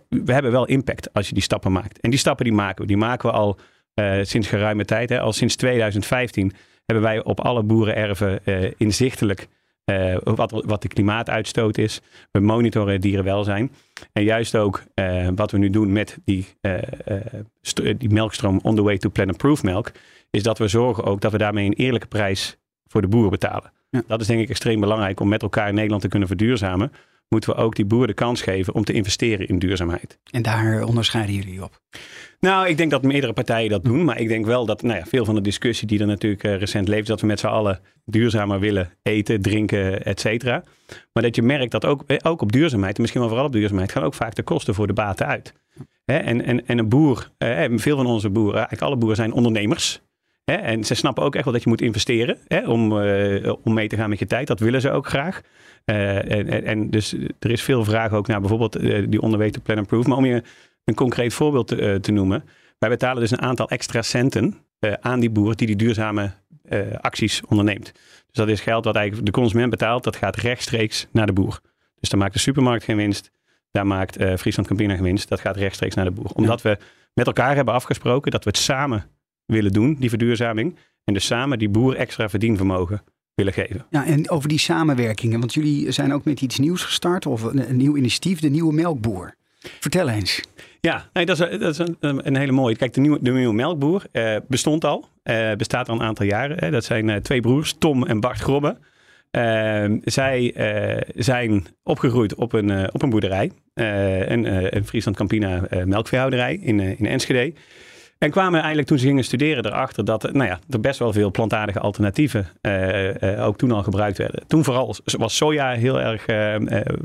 we 0.08 0.32
hebben 0.32 0.52
wel 0.52 0.66
impact 0.66 1.12
als 1.12 1.28
je 1.28 1.34
die 1.34 1.42
stappen 1.42 1.72
maakt. 1.72 2.00
En 2.00 2.10
die 2.10 2.18
stappen 2.18 2.44
die 2.44 2.54
maken 2.54 2.80
we. 2.80 2.86
Die 2.86 2.96
maken 2.96 3.28
we 3.28 3.34
al 3.34 3.58
sinds 4.22 4.48
geruime 4.48 4.84
tijd. 4.84 5.08
Hè. 5.08 5.20
Al 5.20 5.32
sinds 5.32 5.56
2015 5.56 6.52
hebben 6.84 7.04
wij 7.04 7.24
op 7.24 7.40
alle 7.40 7.62
boerenerven 7.62 8.40
inzichtelijk 8.76 9.48
eh, 9.84 10.16
wat, 10.22 10.50
wat 10.50 10.82
de 10.82 10.88
klimaatuitstoot 10.88 11.78
is. 11.78 12.00
We 12.30 12.40
monitoren 12.40 13.00
dierenwelzijn. 13.00 13.72
En 14.12 14.22
juist 14.22 14.56
ook 14.56 14.82
eh, 14.94 15.28
wat 15.34 15.50
we 15.50 15.58
nu 15.58 15.70
doen 15.70 15.92
met 15.92 16.18
die, 16.24 16.46
eh, 16.60 16.78
die 17.96 18.10
melkstroom 18.10 18.60
on 18.62 18.74
the 18.76 18.82
way 18.82 18.98
to 18.98 19.08
planet 19.08 19.36
proof 19.36 19.62
melk, 19.62 19.92
is 20.30 20.42
dat 20.42 20.58
we 20.58 20.68
zorgen 20.68 21.04
ook 21.04 21.20
dat 21.20 21.32
we 21.32 21.38
daarmee 21.38 21.66
een 21.66 21.72
eerlijke 21.72 22.06
prijs 22.06 22.58
voor 22.86 23.00
de 23.00 23.08
boer 23.08 23.30
betalen. 23.30 23.72
Ja. 23.90 24.02
Dat 24.06 24.20
is 24.20 24.26
denk 24.26 24.40
ik 24.40 24.48
extreem 24.48 24.80
belangrijk 24.80 25.20
om 25.20 25.28
met 25.28 25.42
elkaar 25.42 25.68
in 25.68 25.74
Nederland 25.74 26.02
te 26.02 26.08
kunnen 26.08 26.28
verduurzamen. 26.28 26.92
Moeten 27.28 27.50
we 27.50 27.56
ook 27.56 27.76
die 27.76 27.84
boeren 27.84 28.08
de 28.08 28.14
kans 28.14 28.42
geven 28.42 28.74
om 28.74 28.84
te 28.84 28.92
investeren 28.92 29.48
in 29.48 29.58
duurzaamheid. 29.58 30.18
En 30.30 30.42
daar 30.42 30.84
onderscheiden 30.84 31.34
jullie 31.34 31.62
op. 31.62 31.80
Nou, 32.40 32.68
ik 32.68 32.76
denk 32.76 32.90
dat 32.90 33.02
meerdere 33.02 33.32
partijen 33.32 33.70
dat 33.70 33.84
doen. 33.84 34.04
Maar 34.04 34.20
ik 34.20 34.28
denk 34.28 34.46
wel 34.46 34.66
dat 34.66 34.82
nou 34.82 34.98
ja, 34.98 35.04
veel 35.06 35.24
van 35.24 35.34
de 35.34 35.40
discussie 35.40 35.86
die 35.86 36.00
er 36.00 36.06
natuurlijk 36.06 36.44
eh, 36.44 36.56
recent 36.56 36.88
leeft, 36.88 37.06
dat 37.06 37.20
we 37.20 37.26
met 37.26 37.40
z'n 37.40 37.46
allen 37.46 37.80
duurzamer 38.04 38.60
willen 38.60 38.90
eten, 39.02 39.42
drinken, 39.42 40.04
et 40.04 40.20
cetera. 40.20 40.64
Maar 41.12 41.22
dat 41.22 41.36
je 41.36 41.42
merkt 41.42 41.70
dat 41.70 41.84
ook, 41.84 42.04
eh, 42.06 42.16
ook 42.22 42.42
op 42.42 42.52
duurzaamheid, 42.52 42.94
en 42.94 43.00
misschien 43.00 43.20
wel 43.20 43.30
vooral 43.30 43.48
op 43.48 43.52
duurzaamheid, 43.52 43.92
gaan 43.92 44.02
ook 44.02 44.14
vaak 44.14 44.34
de 44.34 44.42
kosten 44.42 44.74
voor 44.74 44.86
de 44.86 44.92
baten 44.92 45.26
uit. 45.26 45.52
Hè, 46.04 46.16
en, 46.16 46.44
en, 46.44 46.66
en 46.66 46.78
een 46.78 46.88
boer, 46.88 47.30
eh, 47.38 47.64
veel 47.74 47.96
van 47.96 48.06
onze 48.06 48.30
boeren, 48.30 48.54
eigenlijk 48.54 48.82
alle 48.82 48.96
boeren 48.96 49.16
zijn 49.16 49.32
ondernemers. 49.32 50.02
Hè, 50.44 50.54
en 50.54 50.84
ze 50.84 50.94
snappen 50.94 51.24
ook 51.24 51.34
echt 51.34 51.44
wel 51.44 51.52
dat 51.52 51.62
je 51.62 51.68
moet 51.68 51.80
investeren 51.80 52.38
hè, 52.48 52.68
om, 52.68 53.00
eh, 53.00 53.52
om 53.62 53.74
mee 53.74 53.88
te 53.88 53.96
gaan 53.96 54.08
met 54.08 54.18
je 54.18 54.26
tijd. 54.26 54.46
Dat 54.46 54.60
willen 54.60 54.80
ze 54.80 54.90
ook 54.90 55.06
graag. 55.06 55.40
Eh, 55.84 56.16
en, 56.16 56.48
en, 56.48 56.64
en 56.64 56.90
dus 56.90 57.12
er 57.38 57.50
is 57.50 57.62
veel 57.62 57.84
vraag 57.84 58.12
ook 58.12 58.26
naar 58.26 58.40
bijvoorbeeld 58.40 58.76
eh, 58.76 59.04
die 59.08 59.20
onderweten 59.20 59.62
plan 59.62 59.78
and 59.78 59.86
proof. 59.86 60.06
Maar 60.06 60.16
om 60.16 60.24
je 60.24 60.42
een 60.84 60.94
concreet 60.94 61.34
voorbeeld 61.34 61.66
te, 61.66 61.98
te 62.00 62.12
noemen. 62.12 62.44
Wij 62.78 62.88
betalen 62.88 63.20
dus 63.20 63.30
een 63.30 63.40
aantal 63.40 63.68
extra 63.68 64.02
centen 64.02 64.58
aan 65.00 65.20
die 65.20 65.30
boeren 65.30 65.56
die 65.56 65.66
die 65.66 65.76
duurzame 65.76 66.32
acties 67.00 67.42
onderneemt. 67.48 67.92
Dus 68.26 68.32
dat 68.32 68.48
is 68.48 68.60
geld 68.60 68.84
wat 68.84 68.96
eigenlijk 68.96 69.26
de 69.26 69.32
consument 69.32 69.70
betaalt. 69.70 70.04
Dat 70.04 70.16
gaat 70.16 70.36
rechtstreeks 70.36 71.06
naar 71.12 71.26
de 71.26 71.32
boer. 71.32 71.60
Dus 72.00 72.08
dan 72.08 72.18
maakt 72.18 72.32
de 72.32 72.38
supermarkt 72.38 72.84
geen 72.84 72.96
winst. 72.96 73.30
Daar 73.70 73.86
maakt 73.86 74.16
Friesland 74.38 74.68
Campina 74.68 74.94
geen 74.94 75.02
winst. 75.02 75.28
Dat 75.28 75.40
gaat 75.40 75.56
rechtstreeks 75.56 75.94
naar 75.94 76.04
de 76.04 76.10
boer. 76.10 76.30
Omdat 76.34 76.62
we 76.62 76.78
met 77.14 77.26
elkaar 77.26 77.54
hebben 77.54 77.74
afgesproken 77.74 78.30
dat 78.30 78.44
we 78.44 78.50
het 78.50 78.58
samen 78.58 79.06
willen 79.46 79.72
doen, 79.72 79.96
die 80.00 80.08
verduurzaming. 80.08 80.76
En 81.04 81.14
dus 81.14 81.26
samen 81.26 81.58
die 81.58 81.68
boer 81.68 81.96
extra 81.96 82.28
verdienvermogen 82.28 83.02
willen 83.34 83.52
geven. 83.52 83.86
Ja, 83.90 84.06
en 84.06 84.30
over 84.30 84.48
die 84.48 84.58
samenwerkingen, 84.58 85.38
want 85.40 85.54
jullie 85.54 85.90
zijn 85.90 86.12
ook 86.12 86.24
met 86.24 86.40
iets 86.40 86.58
nieuws 86.58 86.82
gestart, 86.84 87.26
of 87.26 87.42
een, 87.42 87.68
een 87.70 87.76
nieuw 87.76 87.96
initiatief, 87.96 88.40
de 88.40 88.48
Nieuwe 88.48 88.72
Melkboer. 88.72 89.34
Vertel 89.80 90.08
eens. 90.08 90.40
Ja, 90.80 91.08
nee, 91.12 91.26
dat 91.26 91.40
is, 91.40 91.58
dat 91.58 91.72
is 91.72 91.78
een, 91.78 91.96
een, 92.26 92.36
hele 92.36 92.52
mooie. 92.52 92.76
Kijk, 92.76 92.92
de 92.92 93.00
nieuwe, 93.00 93.18
de 93.20 93.32
nieuwe 93.32 93.54
melkboer 93.54 94.02
eh, 94.12 94.36
bestond 94.48 94.84
al. 94.84 95.08
Eh, 95.22 95.52
bestaat 95.52 95.88
al 95.88 95.94
een 95.94 96.02
aantal 96.02 96.26
jaren. 96.26 96.56
Hè. 96.58 96.70
Dat 96.70 96.84
zijn 96.84 97.10
eh, 97.10 97.16
twee 97.16 97.40
broers, 97.40 97.74
Tom 97.78 98.06
en 98.06 98.20
Bart 98.20 98.38
Grobbe. 98.38 98.76
Eh, 99.30 99.84
zij 100.04 100.52
eh, 100.54 101.00
zijn 101.14 101.66
opgegroeid 101.82 102.34
op 102.34 102.52
een, 102.52 102.70
eh, 102.70 102.84
op 102.92 103.02
een 103.02 103.10
boerderij. 103.10 103.50
eh, 103.74 104.28
een, 104.28 104.76
een 104.76 104.86
Friesland 104.86 105.16
Campina 105.16 105.66
eh, 105.66 105.84
melkveehouderij 105.84 106.54
in, 106.62 106.80
in 106.80 107.06
Enschede. 107.06 107.52
En 108.24 108.30
kwamen 108.30 108.58
eigenlijk 108.58 108.88
toen 108.88 108.98
ze 108.98 109.06
gingen 109.06 109.24
studeren 109.24 109.66
erachter 109.66 110.04
dat 110.04 110.32
nou 110.32 110.48
ja, 110.48 110.58
er 110.70 110.80
best 110.80 110.98
wel 110.98 111.12
veel 111.12 111.30
plantaardige 111.30 111.80
alternatieven 111.80 112.46
eh, 112.60 113.32
eh, 113.38 113.46
ook 113.46 113.56
toen 113.56 113.72
al 113.72 113.82
gebruikt 113.82 114.18
werden. 114.18 114.46
Toen 114.46 114.64
vooral 114.64 114.96
was 115.04 115.36
soja 115.36 115.72
heel 115.72 116.00
erg 116.00 116.26
eh, 116.26 116.54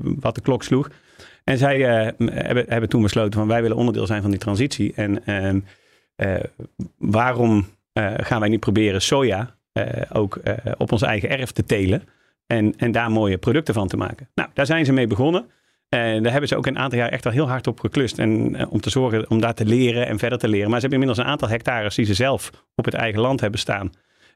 wat 0.01 0.35
de 0.35 0.41
klok 0.41 0.63
sloeg. 0.63 0.89
En 1.43 1.57
zij 1.57 1.79
hebben, 1.79 2.65
hebben 2.67 2.89
toen 2.89 3.01
besloten 3.01 3.39
van 3.39 3.47
wij 3.47 3.61
willen 3.61 3.77
onderdeel 3.77 4.05
zijn 4.05 4.21
van 4.21 4.31
die 4.31 4.39
transitie. 4.39 4.93
En 4.95 5.25
ehm, 5.25 5.59
eh, 6.15 6.43
waarom 6.97 7.65
gaan 8.17 8.39
wij 8.39 8.49
niet 8.49 8.59
proberen 8.59 9.01
soja 9.01 9.55
ook 10.11 10.39
op 10.77 10.91
ons 10.91 11.01
eigen 11.01 11.29
erf 11.29 11.51
te 11.51 11.63
telen 11.63 12.03
en, 12.47 12.73
en 12.77 12.91
daar 12.91 13.11
mooie 13.11 13.37
producten 13.37 13.73
van 13.73 13.87
te 13.87 13.97
maken? 13.97 14.29
Nou, 14.35 14.49
daar 14.53 14.65
zijn 14.65 14.85
ze 14.85 14.93
mee 14.93 15.07
begonnen. 15.07 15.45
En 15.89 16.23
daar 16.23 16.31
hebben 16.31 16.49
ze 16.49 16.55
ook 16.57 16.65
een 16.65 16.77
aantal 16.79 16.99
jaar 16.99 17.09
echt 17.09 17.25
al 17.25 17.31
heel 17.31 17.47
hard 17.47 17.67
op 17.67 17.79
geklust. 17.79 18.19
En 18.19 18.55
eh, 18.55 18.71
om 18.71 18.81
te 18.81 18.89
zorgen 18.89 19.29
om 19.29 19.39
daar 19.41 19.53
te 19.53 19.65
leren 19.65 20.07
en 20.07 20.19
verder 20.19 20.37
te 20.39 20.47
leren. 20.47 20.69
Maar 20.69 20.79
ze 20.79 20.87
hebben 20.87 20.99
inmiddels 21.01 21.25
een 21.27 21.31
aantal 21.33 21.49
hectares 21.49 21.95
die 21.95 22.05
ze 22.05 22.13
zelf 22.13 22.49
op 22.75 22.85
het 22.85 22.93
eigen 22.93 23.21
land 23.21 23.39
hebben 23.41 23.59
staan. 23.59 23.91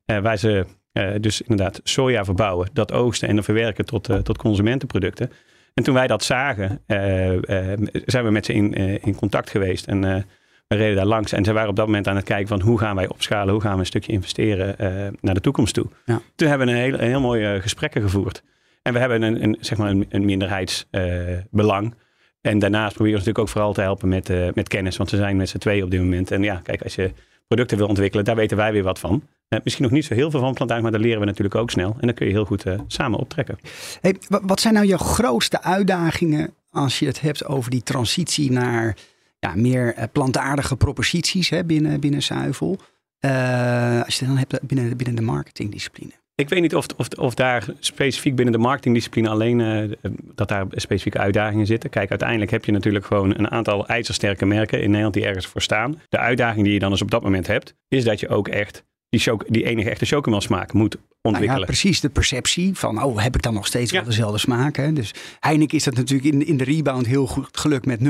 eh, 0.05 0.17
waar 0.19 0.37
ze 0.37 0.65
eh, 0.91 1.09
dus 1.19 1.41
inderdaad 1.41 1.79
soja 1.83 2.25
verbouwen, 2.25 2.69
dat 2.73 2.91
oogsten 2.91 3.27
en 3.27 3.35
dan 3.35 3.43
verwerken 3.43 3.85
tot, 3.85 4.09
eh, 4.09 4.17
tot 4.17 4.37
consumentenproducten. 4.37 5.31
En 5.73 5.83
toen 5.83 5.93
wij 5.93 6.07
dat 6.07 6.23
zagen, 6.23 6.81
eh, 6.87 7.71
eh, 7.71 7.79
zijn 8.05 8.23
we 8.25 8.31
met 8.31 8.45
ze 8.45 8.53
in, 8.53 8.73
eh, 8.75 9.03
in 9.05 9.15
contact 9.15 9.49
geweest. 9.49 9.85
En 9.87 10.03
eh, 10.03 10.21
we 10.67 10.75
reden 10.75 10.95
daar 10.95 11.05
langs. 11.05 11.31
En 11.31 11.43
ze 11.43 11.53
waren 11.53 11.69
op 11.69 11.75
dat 11.75 11.85
moment 11.85 12.07
aan 12.07 12.15
het 12.15 12.25
kijken 12.25 12.47
van 12.47 12.61
hoe 12.61 12.79
gaan 12.79 12.95
wij 12.95 13.07
opschalen, 13.07 13.53
hoe 13.53 13.61
gaan 13.61 13.73
we 13.73 13.79
een 13.79 13.85
stukje 13.85 14.11
investeren 14.11 14.77
eh, 14.77 15.07
naar 15.21 15.33
de 15.33 15.41
toekomst 15.41 15.73
toe. 15.73 15.85
Ja. 16.05 16.21
Toen 16.35 16.47
hebben 16.47 16.67
we 16.67 16.73
een 16.73 16.79
heel, 16.79 16.93
een 16.93 17.07
heel 17.07 17.21
mooie 17.21 17.61
gesprekken 17.61 18.01
gevoerd. 18.01 18.43
En 18.83 18.93
we 18.93 18.99
hebben 18.99 19.21
een, 19.21 19.43
een, 19.43 19.57
zeg 19.59 19.77
maar 19.77 19.89
een, 20.09 20.25
minderheidsbelang. 20.25 21.93
en 22.41 22.59
daarnaast 22.59 22.93
proberen 22.95 23.19
we 23.19 23.25
natuurlijk 23.25 23.39
ook 23.39 23.49
vooral 23.49 23.73
te 23.73 23.81
helpen 23.81 24.09
met, 24.09 24.29
eh, 24.29 24.47
met 24.53 24.67
kennis. 24.67 24.97
Want 24.97 25.11
we 25.11 25.17
zijn 25.17 25.37
met 25.37 25.49
z'n 25.49 25.57
tweeën 25.57 25.83
op 25.83 25.91
dit 25.91 25.99
moment. 25.99 26.31
En 26.31 26.43
ja, 26.43 26.59
kijk, 26.63 26.81
als 26.81 26.95
je 26.95 27.11
producten 27.47 27.77
wil 27.77 27.87
ontwikkelen, 27.87 28.25
daar 28.25 28.35
weten 28.35 28.57
wij 28.57 28.71
weer 28.71 28.83
wat 28.83 28.99
van. 28.99 29.23
Eh, 29.47 29.59
misschien 29.63 29.83
nog 29.83 29.93
niet 29.93 30.05
zo 30.05 30.13
heel 30.13 30.31
veel 30.31 30.39
van 30.39 30.53
plantaardig, 30.53 30.83
maar 30.83 30.91
daar 30.93 31.01
leren 31.07 31.19
we 31.19 31.25
natuurlijk 31.25 31.55
ook 31.55 31.71
snel. 31.71 31.95
En 31.99 32.07
dan 32.07 32.13
kun 32.15 32.25
je 32.27 32.31
heel 32.31 32.45
goed 32.45 32.65
eh, 32.65 32.79
samen 32.87 33.19
optrekken. 33.19 33.57
Hey, 34.01 34.15
wa- 34.27 34.41
wat 34.43 34.59
zijn 34.59 34.73
nou 34.73 34.85
jouw 34.85 34.97
grootste 34.97 35.61
uitdagingen 35.61 36.53
als 36.69 36.99
je 36.99 37.05
het 37.05 37.21
hebt 37.21 37.45
over 37.45 37.71
die 37.71 37.83
transitie 37.83 38.51
naar 38.51 38.95
ja, 39.39 39.53
meer 39.55 39.93
eh, 39.93 40.03
plantaardige 40.11 40.75
proposities 40.75 41.49
hè, 41.49 41.63
binnen, 41.63 41.99
binnen 41.99 42.23
Zuivel? 42.23 42.77
Eh, 43.19 44.01
als 44.05 44.15
je 44.19 44.25
het 44.25 44.35
dan 44.35 44.37
hebt 44.37 44.67
binnen, 44.67 44.97
binnen 44.97 45.15
de 45.15 45.21
marketingdiscipline. 45.21 46.11
Ik 46.35 46.49
weet 46.49 46.61
niet 46.61 46.75
of, 46.75 46.85
of, 46.97 47.07
of 47.09 47.33
daar 47.33 47.65
specifiek 47.79 48.35
binnen 48.35 48.53
de 48.53 48.59
marketingdiscipline 48.59 49.29
alleen 49.29 49.61
eh, 49.61 50.11
dat 50.35 50.47
daar 50.47 50.65
specifieke 50.71 51.17
uitdagingen 51.17 51.65
zitten. 51.65 51.89
Kijk, 51.89 52.09
uiteindelijk 52.09 52.51
heb 52.51 52.65
je 52.65 52.71
natuurlijk 52.71 53.05
gewoon 53.05 53.29
een 53.37 53.51
aantal 53.51 53.87
ijzersterke 53.87 54.45
merken 54.45 54.77
in 54.81 54.87
Nederland 54.87 55.13
die 55.13 55.25
ergens 55.25 55.45
voor 55.47 55.61
staan. 55.61 56.01
De 56.09 56.17
uitdaging 56.17 56.63
die 56.63 56.73
je 56.73 56.79
dan 56.79 56.89
dus 56.91 57.01
op 57.01 57.11
dat 57.11 57.23
moment 57.23 57.47
hebt, 57.47 57.73
is 57.87 58.03
dat 58.03 58.19
je 58.19 58.27
ook 58.29 58.47
echt 58.47 58.83
die, 59.09 59.19
choc- 59.19 59.45
die 59.47 59.63
enige 59.65 59.89
echte 59.89 60.05
chocomel 60.05 60.41
smaak 60.41 60.73
moet 60.73 60.93
Nou 60.95 61.05
ontwikkelen. 61.21 61.59
ja, 61.59 61.65
precies 61.65 61.99
de 61.99 62.09
perceptie 62.09 62.73
van, 62.77 63.03
oh, 63.03 63.21
heb 63.23 63.35
ik 63.35 63.41
dan 63.41 63.53
nog 63.53 63.67
steeds 63.67 63.91
Ja. 63.91 63.97
wel 63.97 64.05
dezelfde 64.09 64.37
smaak? 64.37 64.75
Hè? 64.75 64.93
Dus 64.93 65.13
Heineken 65.39 65.77
is 65.77 65.83
dat 65.83 65.95
natuurlijk 65.95 66.33
in, 66.33 66.45
in 66.47 66.57
de 66.57 66.63
rebound 66.63 67.05
heel 67.05 67.27
goed 67.27 67.57
gelukt 67.57 67.85
met 67.85 67.99
0.0. 67.99 68.07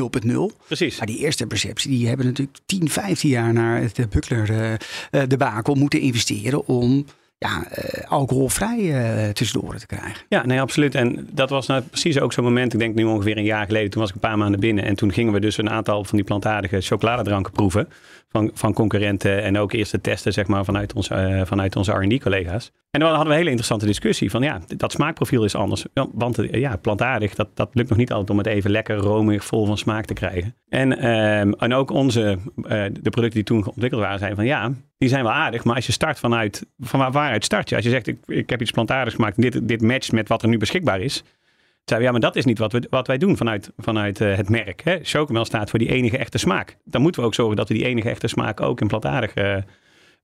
Precies. 0.66 0.98
Maar 0.98 1.08
die 1.08 1.18
eerste 1.18 1.48
perceptie, 1.48 1.90
die 1.92 2.08
hebben 2.08 2.26
natuurlijk 2.26 2.58
10, 2.66 2.90
15 2.90 3.30
jaar 3.30 3.54
naar 3.54 3.82
het 3.82 4.00
eh, 4.00 4.06
Buckler 4.10 4.50
eh, 4.50 4.74
eh, 4.74 5.28
debakel 5.28 5.76
moeten 5.76 6.00
investeren 6.00 6.68
om 6.68 7.06
ja, 7.44 7.64
eh, 7.72 8.12
alcoholvrij 8.12 8.80
eh 8.94 9.30
tussendoor 9.30 9.76
te 9.76 9.86
krijgen. 9.86 10.24
Ja, 10.30 10.46
nee, 10.46 10.62
absoluut. 10.62 10.96
En 10.96 11.28
dat 11.32 11.50
was 11.50 11.68
nou 11.68 11.82
precies 11.82 12.20
ook 12.20 12.34
zo'n 12.34 12.44
moment, 12.44 12.74
ik 12.74 12.80
denk 12.80 12.96
nu 12.96 13.04
ongeveer 13.04 13.38
een 13.38 13.44
jaar 13.44 13.66
geleden. 13.66 13.90
Toen 13.90 14.02
was 14.02 14.10
ik 14.10 14.16
een 14.16 14.30
paar 14.30 14.38
maanden 14.38 14.60
binnen. 14.60 14.84
En 14.84 14.96
toen 14.96 15.14
gingen 15.14 15.34
we 15.34 15.40
dus 15.40 15.58
een 15.58 15.70
aantal 15.70 16.04
van 16.04 16.18
die 16.18 16.26
plantaardige 16.26 16.82
chocoladedranken 16.82 17.52
proeven. 17.52 17.88
Van, 18.34 18.52
van 18.54 18.74
concurrenten 18.74 19.44
en 19.44 19.58
ook 19.58 19.72
eerste 19.72 20.02
testen 20.02 20.34
zeg 20.34 20.48
maar, 20.48 20.66
vanuit, 20.66 20.94
ons, 20.94 21.10
eh, 21.10 21.42
vanuit 21.46 21.76
onze 21.76 21.92
R&D-collega's. 21.92 22.72
En 22.92 23.00
dan 23.00 23.10
hadden 23.10 23.28
we 23.28 23.32
een 23.32 23.38
hele 23.38 23.50
interessante 23.50 23.86
discussie 23.86 24.30
van 24.30 24.42
ja, 24.42 24.62
dat 24.78 24.92
smaakprofiel 24.92 25.44
is 25.44 25.56
anders. 25.56 25.86
Want 26.14 26.38
eh, 26.38 26.60
ja, 26.60 26.76
plantaardig, 26.76 27.36
dat, 27.36 27.50
dat 27.54 27.70
lukt 27.74 27.90
nog 27.90 27.98
niet 27.98 28.12
altijd 28.12 28.30
om 28.30 28.38
het 28.38 28.48
even 28.48 28.72
lekker 28.72 28.96
romig, 28.96 29.46
vol 29.46 29.66
van 29.66 29.78
smaak 29.78 30.06
te 30.06 30.14
krijgen. 30.14 30.56
En, 30.70 30.98
ehm, 30.98 31.52
en 31.52 31.74
ook 31.74 31.92
onze, 31.92 32.38
eh, 32.56 32.84
de 33.02 33.10
producten 33.10 33.30
die 33.32 33.44
toen 33.44 33.68
ontwikkeld 33.68 34.02
waren, 34.02 34.18
zeiden 34.18 34.38
van 34.38 34.48
ja, 34.48 34.72
die 34.98 35.10
zijn 35.10 35.24
wel 35.24 35.34
aardig. 35.34 35.64
Maar 35.64 35.76
als 35.76 35.86
je 35.86 35.92
start 35.92 36.20
vanuit, 36.20 36.66
van 36.80 37.00
waar, 37.00 37.12
waaruit 37.12 37.44
start 37.44 37.70
je? 37.70 37.76
Als 37.76 37.84
je 37.84 37.92
zegt 37.92 38.08
ik, 38.08 38.18
ik 38.26 38.50
heb 38.50 38.62
iets 38.62 38.72
plantaardigs 38.72 39.16
gemaakt, 39.16 39.42
dit, 39.42 39.68
dit 39.68 39.82
matcht 39.82 40.12
met 40.12 40.28
wat 40.28 40.42
er 40.42 40.50
nu 40.50 40.58
beschikbaar 40.58 41.02
is. 41.02 41.24
Zeiden 41.86 42.10
we, 42.10 42.14
ja, 42.14 42.20
maar 42.20 42.32
dat 42.32 42.36
is 42.36 42.46
niet 42.46 42.60
wat, 42.60 42.72
we, 42.72 42.88
wat 42.90 43.08
wij 43.08 43.18
doen 43.18 43.38
vanuit, 43.38 43.72
vanuit 43.78 44.22
eh, 44.22 44.36
het 44.36 44.50
merk. 44.50 44.82
Hè? 44.84 45.00
Staat 45.44 45.70
voor 45.70 45.80
die 45.80 45.92
enige 45.92 46.18
echte 46.18 46.38
smaak. 46.38 46.78
Dan 46.84 47.02
moeten 47.02 47.22
we 47.22 47.28
ook 47.28 47.34
zorgen 47.34 47.56
dat 47.56 47.68
we 47.68 47.74
die 47.74 47.86
enige 47.86 48.10
echte 48.10 48.28
smaak 48.28 48.62
ook 48.62 48.82
in 48.82 48.88
plantaardig 48.88 49.34
eh, 49.34 49.58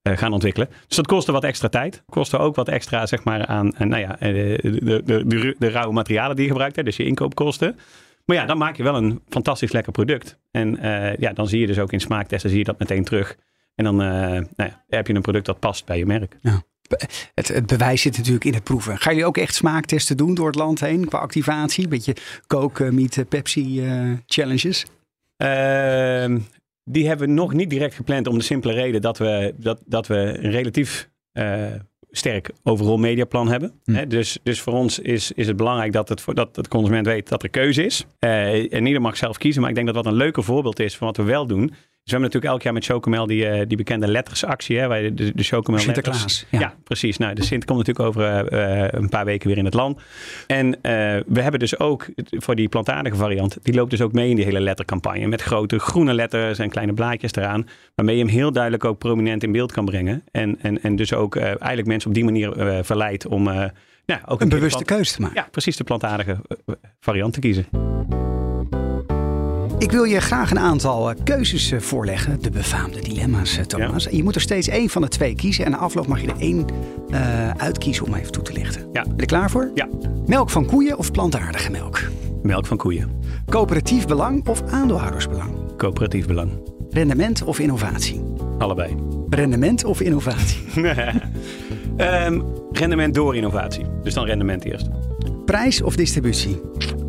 gaan 0.03 0.33
ontwikkelen. 0.33 0.69
Dus 0.87 0.95
dat 0.95 1.07
kostte 1.07 1.31
wat 1.31 1.43
extra 1.43 1.67
tijd. 1.67 2.03
Kostte 2.05 2.37
ook 2.37 2.55
wat 2.55 2.67
extra 2.67 3.05
zeg 3.05 3.23
maar, 3.23 3.45
aan 3.45 3.73
nou 3.77 3.97
ja, 3.97 4.15
de, 4.19 4.59
de, 4.83 5.23
de, 5.25 5.55
de, 5.59 5.69
rauwe 5.69 5.93
materialen 5.93 6.35
die 6.35 6.45
je 6.45 6.51
gebruikt. 6.51 6.75
Hè? 6.75 6.83
Dus 6.83 6.97
je 6.97 7.05
inkoopkosten. 7.05 7.77
Maar 8.25 8.35
ja, 8.37 8.45
dan 8.45 8.57
maak 8.57 8.75
je 8.75 8.83
wel 8.83 8.95
een 8.95 9.21
fantastisch 9.29 9.71
lekker 9.71 9.91
product. 9.91 10.39
En 10.51 10.77
ja, 11.19 11.33
dan 11.33 11.47
zie 11.47 11.59
je 11.59 11.67
dus 11.67 11.79
ook 11.79 11.91
in 11.91 11.99
smaaktesten 11.99 12.49
zie 12.49 12.59
je 12.59 12.65
dat 12.65 12.79
meteen 12.79 13.03
terug. 13.03 13.37
En 13.75 13.83
dan 13.83 13.95
nou 13.95 14.45
ja, 14.55 14.83
heb 14.87 15.07
je 15.07 15.13
een 15.13 15.21
product 15.21 15.45
dat 15.45 15.59
past 15.59 15.85
bij 15.85 15.97
je 15.97 16.05
merk. 16.05 16.37
Het, 17.33 17.47
het 17.47 17.65
bewijs 17.65 18.01
zit 18.01 18.17
natuurlijk 18.17 18.45
in 18.45 18.53
het 18.53 18.63
proeven. 18.63 18.97
Gaan 18.97 19.13
jullie 19.13 19.27
ook 19.27 19.37
echt 19.37 19.55
smaaktesten 19.55 20.17
doen 20.17 20.33
door 20.33 20.47
het 20.47 20.55
land 20.55 20.79
heen 20.79 21.07
qua 21.07 21.17
activatie? 21.17 21.83
Een 21.83 21.89
beetje 21.89 22.15
Coke, 22.47 22.91
Meet, 22.91 23.25
Pepsi 23.29 23.85
eh, 23.85 24.11
challenges? 24.25 24.85
Ehm, 25.37 26.39
die 26.83 27.07
hebben 27.07 27.27
we 27.27 27.33
nog 27.33 27.53
niet 27.53 27.69
direct 27.69 27.95
gepland 27.95 28.27
om 28.27 28.37
de 28.37 28.43
simpele 28.43 28.73
reden 28.73 29.01
dat 29.01 29.17
we, 29.17 29.53
dat, 29.57 29.81
dat 29.85 30.07
we 30.07 30.15
een 30.15 30.51
relatief 30.51 31.09
eh, 31.31 31.65
sterk 32.11 32.49
overal 32.63 32.97
mediaplan 32.97 33.47
hebben. 33.47 33.73
Hm. 33.83 33.93
Hè, 33.93 34.07
dus, 34.07 34.39
dus 34.43 34.61
voor 34.61 34.73
ons 34.73 34.99
is, 34.99 35.31
is 35.31 35.47
het 35.47 35.57
belangrijk 35.57 35.91
dat, 35.91 36.09
het, 36.09 36.21
voor- 36.21 36.35
dat 36.35 36.55
de 36.55 36.67
consument 36.67 37.05
weet 37.05 37.29
dat 37.29 37.43
er 37.43 37.49
keuze 37.49 37.85
is. 37.85 38.05
Eh, 38.19 38.73
en 38.73 38.85
ieder 38.85 39.01
mag 39.01 39.17
zelf 39.17 39.37
kiezen, 39.37 39.61
maar 39.61 39.69
ik 39.69 39.75
denk 39.75 39.87
dat 39.87 39.95
wat 39.95 40.05
een 40.05 40.13
leuker 40.13 40.43
voorbeeld 40.43 40.79
is 40.79 40.97
van 40.97 41.07
wat 41.07 41.17
we 41.17 41.23
wel 41.23 41.47
doen. 41.47 41.73
Dus 42.09 42.17
we 42.17 42.23
hebben 42.23 42.41
natuurlijk 42.41 42.53
elk 42.53 42.61
jaar 42.61 42.73
met 42.73 42.85
Chocomel 42.85 43.27
die, 43.27 43.45
eh, 43.47 43.67
die 43.67 43.77
bekende 43.77 44.07
lettersactie. 44.07 44.77
Hè, 44.79 44.87
waar 44.87 45.01
de, 45.01 45.13
de 45.13 45.43
Chocomel 45.43 45.85
letters- 45.85 46.19
Sinterklaas. 46.19 46.45
ja. 46.49 46.59
Ja. 46.59 46.73
precies. 46.83 47.17
Nou, 47.17 47.33
de 47.33 47.43
Sint 47.43 47.65
komt 47.65 47.77
natuurlijk 47.77 48.07
over 48.07 48.23
eh, 48.23 48.83
eh, 48.83 48.91
een 48.91 49.09
paar 49.09 49.25
weken 49.25 49.47
weer 49.47 49.57
in 49.57 49.65
het 49.65 49.73
land. 49.73 50.01
En 50.47 50.77
we 51.27 51.41
hebben 51.41 51.59
dus 51.59 51.79
ook 51.79 52.07
voor 52.29 52.55
die 52.55 52.69
plantaardige 52.69 53.15
variant, 53.15 53.57
die 53.61 53.73
loopt 53.73 53.89
dus 53.91 54.01
ook 54.01 54.11
mee 54.11 54.29
in 54.29 54.35
die 54.35 54.45
hele 54.45 54.59
lettercampagne. 54.59 55.27
Met 55.27 55.41
grote 55.41 55.79
groene 55.79 56.13
letters 56.13 56.59
en 56.59 56.69
kleine 56.69 56.93
blaadjes 56.93 57.33
eraan. 57.33 57.67
Waarmee 57.95 58.15
je 58.17 58.23
hem 58.23 58.31
heel 58.31 58.51
duidelijk 58.51 58.85
ook 58.85 58.97
prominent 58.97 59.43
in 59.43 59.51
beeld 59.51 59.71
kan 59.71 59.85
brengen. 59.85 60.23
En, 60.31 60.57
en, 60.61 60.81
en 60.83 60.95
dus 60.95 61.13
ook 61.13 61.35
eigenlijk 61.35 61.87
mensen 61.87 62.09
op 62.09 62.15
die 62.15 62.23
manier 62.23 62.83
verleidt 62.85 63.27
om 63.27 63.43
nou, 63.43 63.69
ook 64.25 64.41
Een 64.41 64.47
keer 64.49 64.57
bewuste 64.57 64.83
keuze 64.83 65.13
te 65.13 65.21
maken. 65.21 65.41
Ja, 65.41 65.47
precies 65.51 65.77
de 65.77 65.83
plantaardige 65.83 66.37
variant 66.99 67.33
te 67.33 67.39
kiezen. 67.39 67.65
Ik 69.79 69.91
wil 69.91 70.03
je 70.03 70.19
graag 70.19 70.51
een 70.51 70.59
aantal 70.59 71.09
eh, 71.09 71.15
keuzes 71.23 71.71
eh, 71.71 71.79
voorleggen. 71.79 72.41
De 72.41 72.49
befaamde 72.49 73.01
dilemma's, 73.01 73.57
eh, 73.57 73.63
Thomas. 73.63 74.07
Je 74.11 74.23
moet 74.23 74.35
er 74.35 74.41
steeds 74.41 74.67
één 74.67 74.89
van 74.89 75.01
de 75.01 75.07
twee 75.07 75.35
kiezen. 75.35 75.65
En 75.65 75.71
na 75.71 75.77
afloop 75.77 76.07
mag 76.07 76.21
je 76.21 76.27
er 76.27 76.39
één 76.39 76.65
uitkiezen 77.57 78.05
om 78.05 78.13
even 78.13 78.31
toe 78.31 78.43
te 78.43 78.53
lichten. 78.53 78.81
Ja. 78.93 79.01
Ben 79.01 79.13
je 79.15 79.21
er 79.21 79.25
klaar 79.25 79.49
voor? 79.49 79.71
Ja, 79.73 79.87
Melk 80.25 80.49
van 80.49 80.65
koeien 80.65 80.97
of 80.97 81.11
plantaardige 81.11 81.71
melk? 81.71 82.01
melk 82.41 82.65
van 82.65 82.77
koeien. 82.77 83.09
Coöperatief 83.45 84.07
belang 84.07 84.47
of 84.47 84.61
aandeelhoudersbelang? 84.71 85.75
Coöperatief 85.77 86.27
belang. 86.27 86.51
Rendement 86.89 87.43
of 87.43 87.59
innovatie? 87.59 88.21
Allebei. 88.57 88.95
Rendement 89.29 89.83
of 89.83 90.01
innovatie? 90.01 90.59
Ehm, 91.97 92.41
rendement 92.71 93.13
door 93.13 93.35
innovatie. 93.35 93.85
Dus 94.03 94.13
dan 94.13 94.25
rendement 94.25 94.65
eerst. 94.65 94.89
Prijs 95.45 95.81
of 95.81 95.95
distributie? 95.95 96.61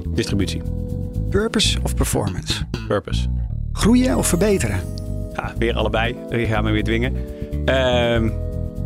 Distributie. 0.08 0.62
Purpose 1.30 1.78
of 1.82 1.94
performance? 1.94 2.64
Purpose. 2.88 3.28
Groeien 3.72 4.16
of 4.16 4.26
verbeteren? 4.28 4.80
Ja, 5.34 5.52
weer 5.58 5.74
allebei. 5.76 6.16
Je 6.30 6.46
gaat 6.46 6.62
me 6.62 6.70
weer 6.70 6.84
dwingen. 6.84 7.14
Ehm, 7.64 8.30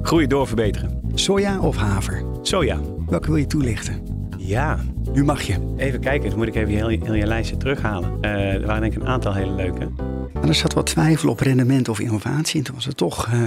Groeien 0.02 0.28
door 0.28 0.46
verbeteren. 0.46 1.00
Soja 1.14 1.60
of 1.60 1.76
haver? 1.76 2.22
Soja. 2.42 2.80
Welke 3.08 3.26
wil 3.26 3.36
je 3.36 3.46
toelichten? 3.46 4.02
Ja, 4.38 4.78
Nu 5.12 5.24
mag 5.24 5.42
je. 5.42 5.74
even 5.76 6.00
kijken. 6.00 6.28
Dan 6.28 6.38
moet 6.38 6.46
ik 6.46 6.54
even 6.54 6.70
je 6.70 6.76
heel, 6.76 6.88
heel 6.88 7.14
je 7.14 7.26
lijstje 7.26 7.56
terughalen. 7.56 8.18
Eh, 8.20 8.54
er 8.54 8.66
waren 8.66 8.80
denk 8.80 8.94
ik 8.94 9.00
een 9.02 9.08
aantal 9.08 9.34
hele 9.34 9.52
leuke. 9.54 9.88
Maar 10.32 10.48
er 10.48 10.54
zat 10.54 10.72
wat 10.72 10.86
twijfel 10.86 11.28
op 11.30 11.40
rendement 11.40 11.88
of 11.88 12.00
innovatie. 12.00 12.58
En 12.58 12.64
toen 12.64 12.74
was 12.74 12.84
het 12.84 12.96
toch 12.96 13.26
eh, 13.26 13.42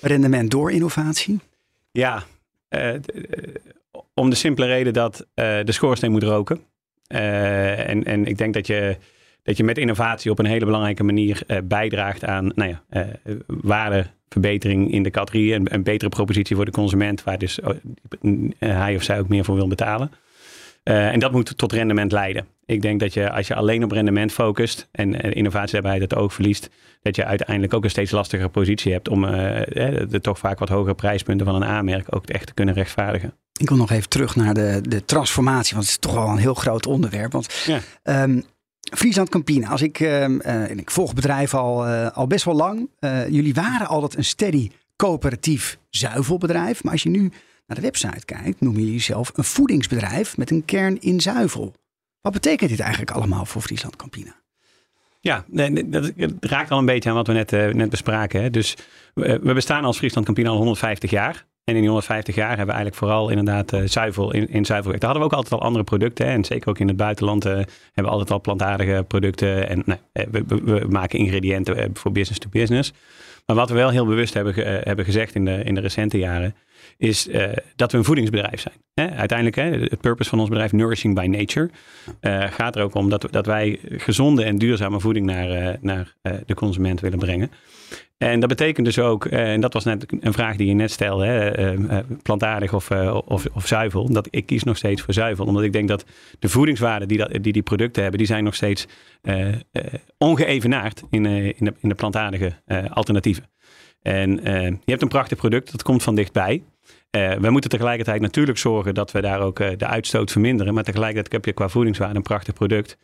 rendement 0.00 0.50
door 0.50 0.72
innovatie. 0.72 1.40
Ja, 1.92 2.22
eh, 2.68 2.90
om 4.14 4.30
de 4.30 4.36
simpele 4.36 4.66
reden 4.66 4.92
dat 4.92 5.26
de 5.34 5.62
schoorsteen 5.72 6.10
moet 6.10 6.22
roken. 6.22 6.60
Eh, 7.08 7.88
en, 7.88 8.04
en 8.04 8.26
ik 8.26 8.38
denk 8.38 8.54
dat 8.54 8.66
je, 8.66 8.96
dat 9.46 9.56
je 9.56 9.64
met 9.64 9.78
innovatie 9.78 10.30
op 10.30 10.38
een 10.38 10.46
hele 10.46 10.64
belangrijke 10.64 11.02
manier 11.02 11.42
eh, 11.46 11.58
bijdraagt 11.64 12.24
aan 12.24 12.52
nou 12.54 12.70
ja, 12.70 12.82
eh, 12.88 13.34
waardeverbetering 13.46 14.92
in 14.92 15.02
de 15.02 15.10
categorie. 15.10 15.54
En 15.54 15.74
een 15.74 15.82
betere 15.82 16.10
propositie 16.10 16.56
voor 16.56 16.64
de 16.64 16.70
consument, 16.70 17.24
waar 17.24 17.38
dus 17.38 17.60
eh, 17.60 17.70
hij 18.58 18.96
of 18.96 19.02
zij 19.02 19.18
ook 19.18 19.28
meer 19.28 19.44
voor 19.44 19.54
wil 19.54 19.68
betalen. 19.68 20.10
Eh, 20.86 21.12
en 21.12 21.18
dat 21.18 21.32
moet 21.32 21.58
tot 21.58 21.72
rendement 21.72 22.12
leiden. 22.12 22.46
Ik 22.64 22.82
denk 22.82 23.00
dat 23.00 23.14
je 23.14 23.30
als 23.30 23.46
je 23.46 23.54
alleen 23.54 23.84
op 23.84 23.90
rendement 23.90 24.32
focust 24.32 24.88
en 24.92 25.20
eh, 25.22 25.36
innovatie 25.36 25.72
daarbij 25.72 25.98
het 25.98 26.14
oog 26.14 26.34
verliest, 26.34 26.70
dat 27.02 27.16
je 27.16 27.24
uiteindelijk 27.24 27.74
ook 27.74 27.84
een 27.84 27.90
steeds 27.90 28.10
lastigere 28.10 28.48
positie 28.48 28.92
hebt 28.92 29.08
om 29.08 29.24
eh, 29.24 29.60
eh, 30.00 30.08
de 30.10 30.20
toch 30.20 30.38
vaak 30.38 30.58
wat 30.58 30.68
hogere 30.68 30.94
prijspunten 30.94 31.46
van 31.46 31.54
een 31.54 31.64
aanmerk 31.64 32.06
ook 32.10 32.26
echt 32.26 32.46
te 32.46 32.54
kunnen 32.54 32.74
rechtvaardigen. 32.74 33.34
Ik 33.60 33.68
wil 33.68 33.78
nog 33.78 33.90
even 33.90 34.08
terug 34.08 34.36
naar 34.36 34.54
de, 34.54 34.80
de 34.88 35.04
transformatie. 35.04 35.74
Want 35.76 35.86
het 35.88 35.94
is 35.94 36.10
toch 36.10 36.14
wel 36.14 36.28
een 36.28 36.36
heel 36.38 36.54
groot 36.54 36.86
onderwerp. 36.86 37.32
Want 37.32 37.62
Ja. 37.66 37.80
ehm, 38.02 38.40
Friesland 38.96 39.28
Campina, 39.28 39.68
als 39.68 39.82
ik, 39.82 40.00
ehm, 40.00 40.38
eh, 40.40 40.70
en 40.70 40.78
ik 40.78 40.90
volg 40.90 41.14
bedrijf 41.14 41.54
al, 41.54 41.86
al 41.86 42.26
best 42.26 42.44
wel 42.44 42.54
lang. 42.54 42.90
Jullie 43.28 43.54
waren 43.54 43.86
altijd 43.86 44.16
een 44.16 44.24
steady 44.24 44.70
coöperatief 44.96 45.78
zuivelbedrijf. 45.90 46.82
Maar 46.82 46.92
als 46.92 47.02
je 47.02 47.10
nu 47.10 47.32
naar 47.66 47.76
de 47.76 47.82
website 47.82 48.24
kijkt, 48.24 48.60
noemen 48.60 48.80
jullie 48.80 48.96
jezelf 48.96 49.30
een 49.34 49.44
voedingsbedrijf 49.44 50.36
met 50.36 50.50
een 50.50 50.64
kern 50.64 51.00
in 51.00 51.20
zuivel. 51.20 51.74
Wat 52.20 52.32
betekent 52.32 52.70
dit 52.70 52.80
eigenlijk 52.80 53.10
allemaal 53.10 53.44
voor 53.44 53.62
Friesland 53.62 53.96
Campina? 53.96 54.34
Ja, 55.20 55.44
dat 55.86 56.12
raakt 56.40 56.70
al 56.70 56.78
een 56.78 56.84
beetje 56.86 57.08
aan 57.08 57.14
wat 57.14 57.26
we 57.26 57.32
net, 57.32 57.52
eh, 57.52 57.68
net 57.68 57.90
bespraken. 57.90 58.42
Hè. 58.42 58.50
Dus 58.50 58.76
we, 59.14 59.38
we 59.42 59.52
bestaan 59.54 59.84
als 59.84 59.96
Friesland 59.98 60.26
Campina 60.26 60.48
al 60.50 60.56
150 60.56 61.10
jaar. 61.10 61.34
En 61.64 61.74
in 61.74 61.80
die 61.80 61.90
150 61.90 62.34
jaar 62.34 62.48
hebben 62.48 62.66
we 62.66 62.72
eigenlijk 62.72 63.00
vooral 63.02 63.28
inderdaad 63.28 63.72
eh, 63.72 63.82
zuivel 63.84 64.32
in, 64.32 64.48
in 64.48 64.64
zuivel. 64.64 64.90
Daar 64.90 65.00
hadden 65.00 65.18
we 65.20 65.24
ook 65.28 65.32
altijd 65.34 65.60
al 65.60 65.66
andere 65.66 65.84
producten. 65.84 66.26
Hè. 66.26 66.32
En 66.32 66.44
zeker 66.44 66.68
ook 66.68 66.78
in 66.78 66.88
het 66.88 66.96
buitenland 66.96 67.44
eh, 67.44 67.52
hebben 67.52 67.68
we 67.94 68.08
altijd 68.08 68.30
al 68.30 68.40
plantaardige 68.40 69.04
producten. 69.08 69.68
En 69.68 69.82
nou, 69.84 69.98
eh, 70.12 70.26
we, 70.30 70.44
we- 70.46 70.86
maken 70.88 71.18
ingrediënten 71.18 71.76
eh, 71.76 71.88
voor 71.92 72.12
business 72.12 72.38
to 72.40 72.48
business. 72.48 72.92
Maar 73.46 73.56
wat 73.56 73.68
we 73.68 73.74
wel 73.74 73.90
heel 73.90 74.06
bewust 74.06 74.34
hebben, 74.34 74.54
eh, 74.54 74.84
hebben 74.86 75.04
gezegd 75.04 75.34
in 75.34 75.44
de, 75.44 75.62
in 75.64 75.74
de 75.74 75.80
recente 75.80 76.18
jaren, 76.18 76.54
is 76.96 77.28
eh, 77.28 77.52
dat 77.76 77.92
we 77.92 77.98
een 77.98 78.04
voedingsbedrijf 78.04 78.60
zijn. 78.60 78.74
Hè? 78.94 79.10
Uiteindelijk, 79.10 79.56
hè, 79.56 79.70
het 79.70 80.00
purpose 80.00 80.30
van 80.30 80.40
ons 80.40 80.48
bedrijf, 80.48 80.72
Nourishing 80.72 81.14
by 81.14 81.26
Nature, 81.26 81.70
eh, 82.20 82.42
gaat 82.50 82.76
er 82.76 82.82
ook 82.82 82.94
om 82.94 83.08
dat, 83.10 83.28
dat 83.30 83.46
wij 83.46 83.78
gezonde 83.82 84.44
en 84.44 84.58
duurzame 84.58 85.00
voeding 85.00 85.26
naar, 85.26 85.50
eh, 85.50 85.74
naar 85.80 86.14
de 86.46 86.54
consument 86.54 87.00
willen 87.00 87.18
brengen. 87.18 87.50
En 88.18 88.40
dat 88.40 88.48
betekent 88.48 88.86
dus 88.86 88.98
ook, 88.98 89.24
en 89.24 89.60
dat 89.60 89.72
was 89.72 89.84
net 89.84 90.06
een 90.20 90.32
vraag 90.32 90.56
die 90.56 90.66
je 90.66 90.74
net 90.74 90.90
stelde, 90.90 91.26
hè, 91.26 92.02
plantaardig 92.22 92.72
of, 92.72 92.90
of, 93.24 93.46
of 93.52 93.66
zuivel. 93.66 94.12
Dat 94.12 94.28
ik 94.30 94.46
kies 94.46 94.62
nog 94.62 94.76
steeds 94.76 95.02
voor 95.02 95.14
zuivel, 95.14 95.46
omdat 95.46 95.62
ik 95.62 95.72
denk 95.72 95.88
dat 95.88 96.04
de 96.38 96.48
voedingswaarden 96.48 97.08
die 97.08 97.18
dat, 97.18 97.30
die, 97.40 97.52
die 97.52 97.62
producten 97.62 98.02
hebben, 98.02 98.18
die 98.18 98.28
zijn 98.28 98.44
nog 98.44 98.54
steeds 98.54 98.86
ongeëvenaard 100.18 101.02
in, 101.10 101.26
in, 101.26 101.64
de, 101.64 101.74
in 101.80 101.88
de 101.88 101.94
plantaardige 101.94 102.52
alternatieven. 102.88 103.44
En 104.06 104.44
eh, 104.44 104.62
je 104.62 104.90
hebt 104.90 105.02
een 105.02 105.08
prachtig 105.08 105.38
product, 105.38 105.70
dat 105.70 105.82
komt 105.82 106.02
van 106.02 106.14
dichtbij. 106.14 106.62
Eh, 107.10 107.34
we 107.34 107.50
moeten 107.50 107.70
tegelijkertijd 107.70 108.20
natuurlijk 108.20 108.58
zorgen 108.58 108.94
dat 108.94 109.12
we 109.12 109.20
daar 109.20 109.40
ook 109.40 109.60
eh, 109.60 109.70
de 109.76 109.86
uitstoot 109.86 110.30
verminderen. 110.32 110.74
Maar 110.74 110.82
tegelijkertijd 110.84 111.32
heb 111.32 111.44
je 111.44 111.52
qua 111.52 111.68
voedingswaarde 111.68 112.14
een 112.16 112.22
prachtig 112.22 112.54
product. 112.54 112.96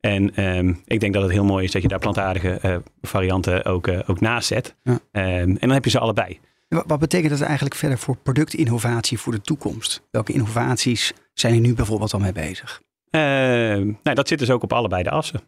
En 0.00 0.34
ehm, 0.34 0.74
ik 0.84 1.00
denk 1.00 1.14
dat 1.14 1.22
het 1.22 1.32
heel 1.32 1.44
mooi 1.44 1.64
is 1.64 1.70
dat 1.72 1.82
je 1.82 1.88
daar 1.88 1.98
plantaardige 1.98 2.82
varianten 3.02 3.64
ook, 3.64 3.88
ook 4.06 4.20
naast 4.20 4.48
zet. 4.48 4.74
Ja. 4.82 4.98
Ehm, 5.12 5.26
en 5.28 5.56
dan 5.60 5.70
heb 5.70 5.84
je 5.84 5.90
ze 5.90 5.98
allebei. 5.98 6.40
Wa- 6.68 6.84
Wat 6.86 6.98
betekent 6.98 7.30
dat 7.30 7.40
eigenlijk 7.40 7.74
verder 7.74 7.98
voor 7.98 8.16
productinnovatie 8.16 9.18
voor 9.18 9.32
de 9.32 9.40
toekomst? 9.40 10.02
Welke 10.10 10.32
innovaties 10.32 11.12
zijn 11.34 11.54
er 11.54 11.60
nu 11.60 11.74
bijvoorbeeld 11.74 12.12
al 12.12 12.20
mee 12.20 12.32
bezig? 12.32 12.82
Eh, 13.10 13.20
nou, 13.20 14.14
dat 14.14 14.28
zit 14.28 14.38
dus 14.38 14.50
ook 14.50 14.62
op 14.62 14.72
allebei 14.72 15.02
de 15.02 15.10
assen. 15.10 15.40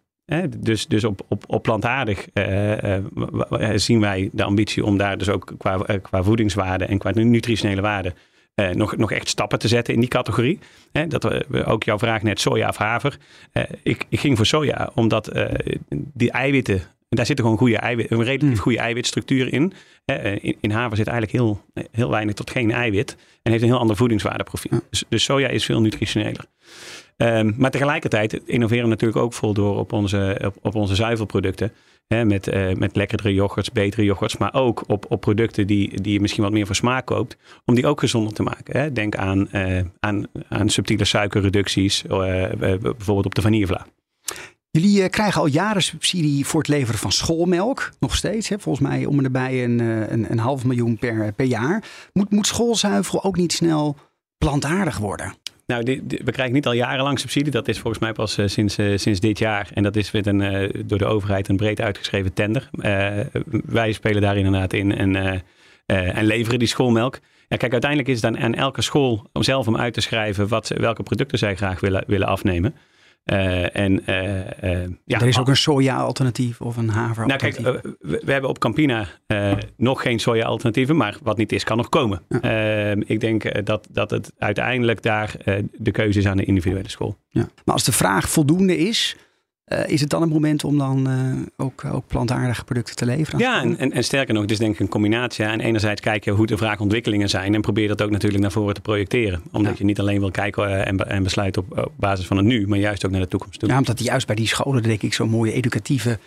Dus, 0.59 0.87
dus 0.87 1.05
op, 1.05 1.21
op, 1.29 1.45
op 1.47 1.63
plantaardig 1.63 2.29
eh, 2.33 2.97
eh, 2.97 3.05
w- 3.15 3.77
zien 3.79 4.01
wij 4.01 4.29
de 4.33 4.45
ambitie 4.45 4.85
om 4.85 4.97
daar 4.97 5.19
dus 5.19 5.29
ook 5.29 5.53
qua, 5.59 5.79
eh, 5.79 6.03
qua 6.03 6.23
voedingswaarde 6.23 6.85
en 6.85 6.99
qua 6.99 7.11
nutritionele 7.11 7.81
waarde 7.81 8.15
eh, 8.55 8.71
nog, 8.71 8.97
nog 8.97 9.13
echt 9.13 9.29
stappen 9.29 9.59
te 9.59 9.69
zetten 9.69 9.95
in 9.95 10.01
die 10.01 10.09
categorie. 10.09 10.59
Dat 11.09 11.23
we, 11.23 11.65
ook 11.65 11.83
jouw 11.83 11.99
vraag 11.99 12.23
net 12.23 12.41
soja 12.41 12.69
of 12.69 12.77
haver. 12.77 13.19
Eh, 13.53 13.63
ik, 13.83 14.05
ik 14.09 14.21
ging 14.21 14.37
voor 14.37 14.47
soja 14.47 14.91
omdat 14.95 15.29
eh, 15.29 15.75
die 15.89 16.31
eiwitten, 16.31 16.81
daar 17.17 17.27
zitten 17.27 17.45
gewoon 17.45 17.61
goede 17.61 17.77
eiwit, 17.77 18.11
een 18.11 18.23
relatief 18.23 18.49
Hmm. 18.49 18.59
goede 18.59 18.79
eiwitstructuur 18.79 19.53
in. 19.53 19.73
Eh, 20.05 20.45
in. 20.45 20.57
In 20.61 20.71
haver 20.71 20.97
zit 20.97 21.07
eigenlijk 21.07 21.39
heel, 21.39 21.61
heel 21.91 22.11
weinig 22.11 22.35
tot 22.35 22.51
geen 22.51 22.71
eiwit 22.71 23.17
en 23.43 23.51
heeft 23.51 23.63
een 23.63 23.69
heel 23.69 23.79
ander 23.79 23.97
voedingswaardeprofiel. 23.97 24.71
Ja. 24.75 24.81
Dus, 24.91 25.05
dus 25.09 25.25
soja 25.25 25.49
is 25.49 25.65
veel 25.65 25.81
nutritioneler. 25.81 26.45
Ehm, 27.17 27.53
maar 27.57 27.71
tegelijkertijd 27.71 28.33
innoveren 28.33 28.85
we 28.85 28.91
natuurlijk 28.91 29.21
ook 29.21 29.33
vol 29.33 29.55
door 29.55 29.79
op 29.79 29.93
onze, 29.93 30.41
op, 30.45 30.57
op 30.63 30.75
onze 30.75 30.95
zuivelproducten. 30.95 31.73
Hè, 32.07 32.25
met, 32.25 32.49
eh, 32.49 32.73
met 32.75 32.97
lekkerdere 32.97 33.35
yoghurts, 33.35 33.73
betere 33.73 34.05
yoghurts. 34.05 34.37
Maar 34.37 34.55
ook 34.55 34.85
op, 34.87 35.07
op 35.09 35.21
producten 35.21 35.67
die, 35.67 36.01
die 36.01 36.13
je 36.13 36.21
misschien 36.21 36.43
wat 36.43 36.53
meer 36.53 36.67
voor 36.67 36.75
smaak 36.75 37.07
koopt. 37.07 37.37
Om 37.65 37.75
die 37.75 37.87
ook 37.87 38.01
gezonder 38.01 38.33
te 38.33 38.43
maken. 38.43 38.81
Hè. 38.81 38.93
Denk 38.93 39.17
aan, 39.17 39.51
eh, 39.51 39.81
aan, 40.01 40.27
aan 40.49 40.69
subtiele 40.69 41.05
suikerreducties. 41.05 42.03
bijvoorbeeld 42.03 43.27
op 43.27 43.35
de 43.35 43.43
vanillevla. 43.43 43.87
Jullie 44.71 45.03
eh, 45.03 45.11
krijgen 45.11 45.41
al 45.41 45.47
jaren 45.47 45.83
subsidie 45.83 46.47
voor 46.47 46.61
het 46.61 46.69
leveren 46.69 46.99
van 46.99 47.13
schoolmelk. 47.13 47.91
Nog 48.01 48.17
steeds, 48.17 48.49
hè? 48.49 48.59
volgens 48.59 48.89
mij 48.89 49.05
om 49.05 49.19
en 49.19 49.25
erbij 49.25 49.65
een, 49.65 49.81
eh, 49.81 50.11
een, 50.11 50.31
een 50.31 50.39
half 50.39 50.65
miljoen 50.65 50.99
per, 50.99 51.33
per 51.33 51.47
jaar. 51.47 51.85
Moet, 52.13 52.31
moet 52.31 52.47
schoolzuivel 52.47 53.25
ook 53.25 53.37
niet 53.37 53.53
snel 53.53 53.97
plantaardig 54.39 54.99
worden? 54.99 55.35
Nou, 55.71 56.03
we 56.25 56.33
krijgen 56.33 56.55
niet 56.55 56.67
al 56.67 56.73
jarenlang 56.73 57.19
subsidie. 57.19 57.53
Dat 57.53 57.69
is 57.69 57.79
volgens 57.79 58.03
mij 58.03 58.13
pas 58.13 58.39
eh, 58.39 58.47
sinds, 58.47 58.79
eh, 58.79 58.97
sinds 58.97 59.21
dit 59.21 59.39
jaar. 59.39 59.71
En 59.75 59.83
dat 59.83 59.97
is 59.97 60.11
met 60.11 60.27
een, 60.27 60.41
eh, 60.41 60.83
door 60.87 60.99
de 60.99 61.05
overheid 61.05 61.49
een 61.49 61.57
breed 61.57 61.81
uitgeschreven 61.81 62.33
tender. 62.33 62.71
Eh, 62.81 63.19
wij 63.65 63.93
spelen 63.93 64.23
daar 64.23 64.37
inderdaad 64.37 64.73
in 64.73 64.97
en, 64.97 65.17
eh, 65.17 65.41
eh, 65.87 66.17
en 66.17 66.25
leveren 66.25 66.59
die 66.59 66.69
schoolmelk. 66.69 67.19
Ja, 67.49 67.57
kijk, 67.57 67.73
uiteindelijk 67.73 68.11
is 68.11 68.23
het 68.23 68.33
dan 68.33 68.43
aan 68.43 68.55
elke 68.55 68.83
school 68.83 69.27
om 69.33 69.43
zelf 69.43 69.67
om 69.67 69.77
uit 69.77 69.95
te 69.95 70.01
schrijven 70.01 70.49
wat, 70.49 70.69
welke 70.69 71.03
producten 71.03 71.39
zij 71.39 71.57
graag 71.57 71.81
willen, 71.81 72.05
willen 72.07 72.27
afnemen. 72.27 72.75
Eh, 73.25 73.77
en 73.77 74.07
eh, 74.07 74.83
eh, 74.83 74.91
ja, 75.05 75.21
er 75.21 75.27
is 75.27 75.39
ook 75.39 75.49
een 75.49 75.57
soja-alternatief 75.57 76.61
of 76.61 76.77
een 76.77 76.89
haver 76.89 77.27
nou 77.27 77.39
kijk, 77.39 77.57
we, 77.57 78.21
we 78.25 78.33
hebben 78.33 78.51
op 78.51 78.59
Campina 78.59 79.07
nog 79.77 80.03
geen 80.03 80.19
soja-alternatieven, 80.19 80.97
maar 80.97 81.17
wat 81.23 81.37
niet 81.37 81.53
is, 81.53 81.65
kan 81.65 81.77
nog 81.77 81.89
komen. 81.89 82.23
Ik 83.07 83.21
denk 83.21 83.67
dat, 83.67 83.89
dat 83.91 84.11
het 84.11 84.33
uiteindelijk 84.39 85.03
daar 85.03 85.35
de 85.73 85.91
keuze 85.91 86.19
is 86.19 86.27
aan 86.27 86.37
de 86.37 86.45
individuele 86.45 86.89
school. 86.89 87.19
Ja. 87.29 87.49
Maar 87.65 87.75
als 87.75 87.85
de 87.85 87.93
vraag 87.93 88.29
voldoende 88.29 88.79
is, 88.79 89.17
eh, 89.71 89.89
is 89.93 90.01
het 90.01 90.11
dan 90.11 90.21
het 90.21 90.31
moment 90.31 90.65
om 90.65 90.79
dan 90.79 91.09
eh, 91.09 91.65
ook, 91.67 91.85
ook 91.85 92.07
plantaardige 92.07 92.65
producten 92.65 92.97
te 92.97 93.05
leveren? 93.07 93.41
Ja, 93.41 93.63
en, 93.63 93.79
en, 93.79 93.93
en 93.93 94.05
sterker 94.05 94.35
nog, 94.35 94.43
het 94.43 94.51
is 94.51 94.59
denk 94.59 94.75
ik 94.75 94.81
een 94.81 94.89
combinatie. 94.89 95.45
En 95.45 95.61
enerzijds 95.61 96.01
kijken 96.01 96.33
hoe 96.35 96.47
de 96.47 96.57
vraagontwikkelingen 96.57 97.29
zijn 97.29 97.55
en 97.55 97.61
probeer 97.61 97.89
dat 97.89 98.03
ook 98.03 98.11
natuurlijk 98.11 98.43
naar 98.43 98.53
voren 98.53 98.75
te 98.75 98.81
projecteren. 98.81 99.43
Omdat 99.53 99.73
Ja. 99.73 99.79
je 99.79 99.85
niet 99.85 100.01
alleen 100.01 100.21
wil 100.21 100.31
kijken 100.31 100.69
eh, 100.69 100.87
en, 100.87 101.09
en 101.09 101.23
besluiten 101.23 101.63
op, 101.63 101.79
op 101.79 101.93
basis 101.97 102.27
van 102.27 102.37
het 102.37 102.47
nu, 102.47 102.67
maar 102.67 102.79
juist 102.79 103.05
ook 103.05 103.11
naar 103.11 103.21
de 103.21 103.29
toekomst 103.29 103.59
toe. 103.59 103.69
Ja, 103.69 103.77
omdat 103.79 104.05
juist 104.05 104.27
bij 104.27 104.37
die 104.37 104.47
scholen 104.47 104.83
denk 104.83 105.03
ik 105.03 105.15
zo'n 105.15 105.31
mooie 105.31 105.53
educatieve 105.53 106.19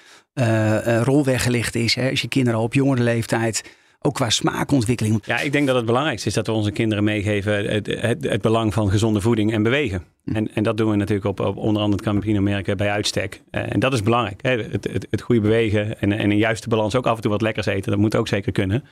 rol 1.03 1.23
weggelegd 1.25 1.75
is. 1.75 1.95
Hè? 1.95 2.09
Als 2.09 2.21
je 2.21 2.27
kinderen 2.27 2.59
al 2.59 2.65
op 2.65 2.73
jongere 2.73 3.01
leeftijd, 3.03 3.63
ook 4.05 4.13
qua 4.13 4.29
smaakontwikkeling. 4.29 5.23
Ja, 5.25 5.39
ik 5.39 5.51
denk 5.51 5.67
dat 5.67 5.75
het 5.75 5.85
belangrijkste 5.85 6.27
is 6.27 6.33
dat 6.33 6.47
we 6.47 6.53
onze 6.53 6.71
kinderen 6.71 7.03
meegeven 7.03 7.73
het, 7.73 7.87
het, 7.87 8.23
het 8.23 8.41
belang 8.41 8.73
van 8.73 8.89
gezonde 8.89 9.21
voeding 9.21 9.53
en 9.53 9.63
bewegen. 9.63 10.03
En, 10.25 10.53
en 10.53 10.63
dat 10.63 10.77
doen 10.77 10.89
we 10.89 10.95
natuurlijk 10.95 11.27
op, 11.27 11.39
op 11.39 11.57
onder 11.57 11.81
andere 11.81 12.03
het 12.03 12.11
Campino-merken 12.11 12.77
bij 12.77 12.89
uitstek. 12.89 13.41
Eh, 13.49 13.73
en 13.73 13.79
dat 13.79 13.93
is 13.93 14.03
belangrijk. 14.03 14.41
Hè? 14.41 14.51
Het, 14.51 14.87
het, 14.91 15.07
het 15.09 15.21
goede 15.21 15.41
bewegen 15.41 16.01
en, 16.01 16.11
en 16.11 16.31
een 16.31 16.37
juiste 16.37 16.69
balans. 16.69 16.95
Ook 16.95 17.07
af 17.07 17.15
en 17.15 17.21
toe 17.21 17.31
wat 17.31 17.41
lekkers 17.41 17.65
eten, 17.65 17.91
dat 17.91 17.99
moet 17.99 18.15
ook 18.15 18.27
zeker 18.27 18.51
kunnen. 18.51 18.83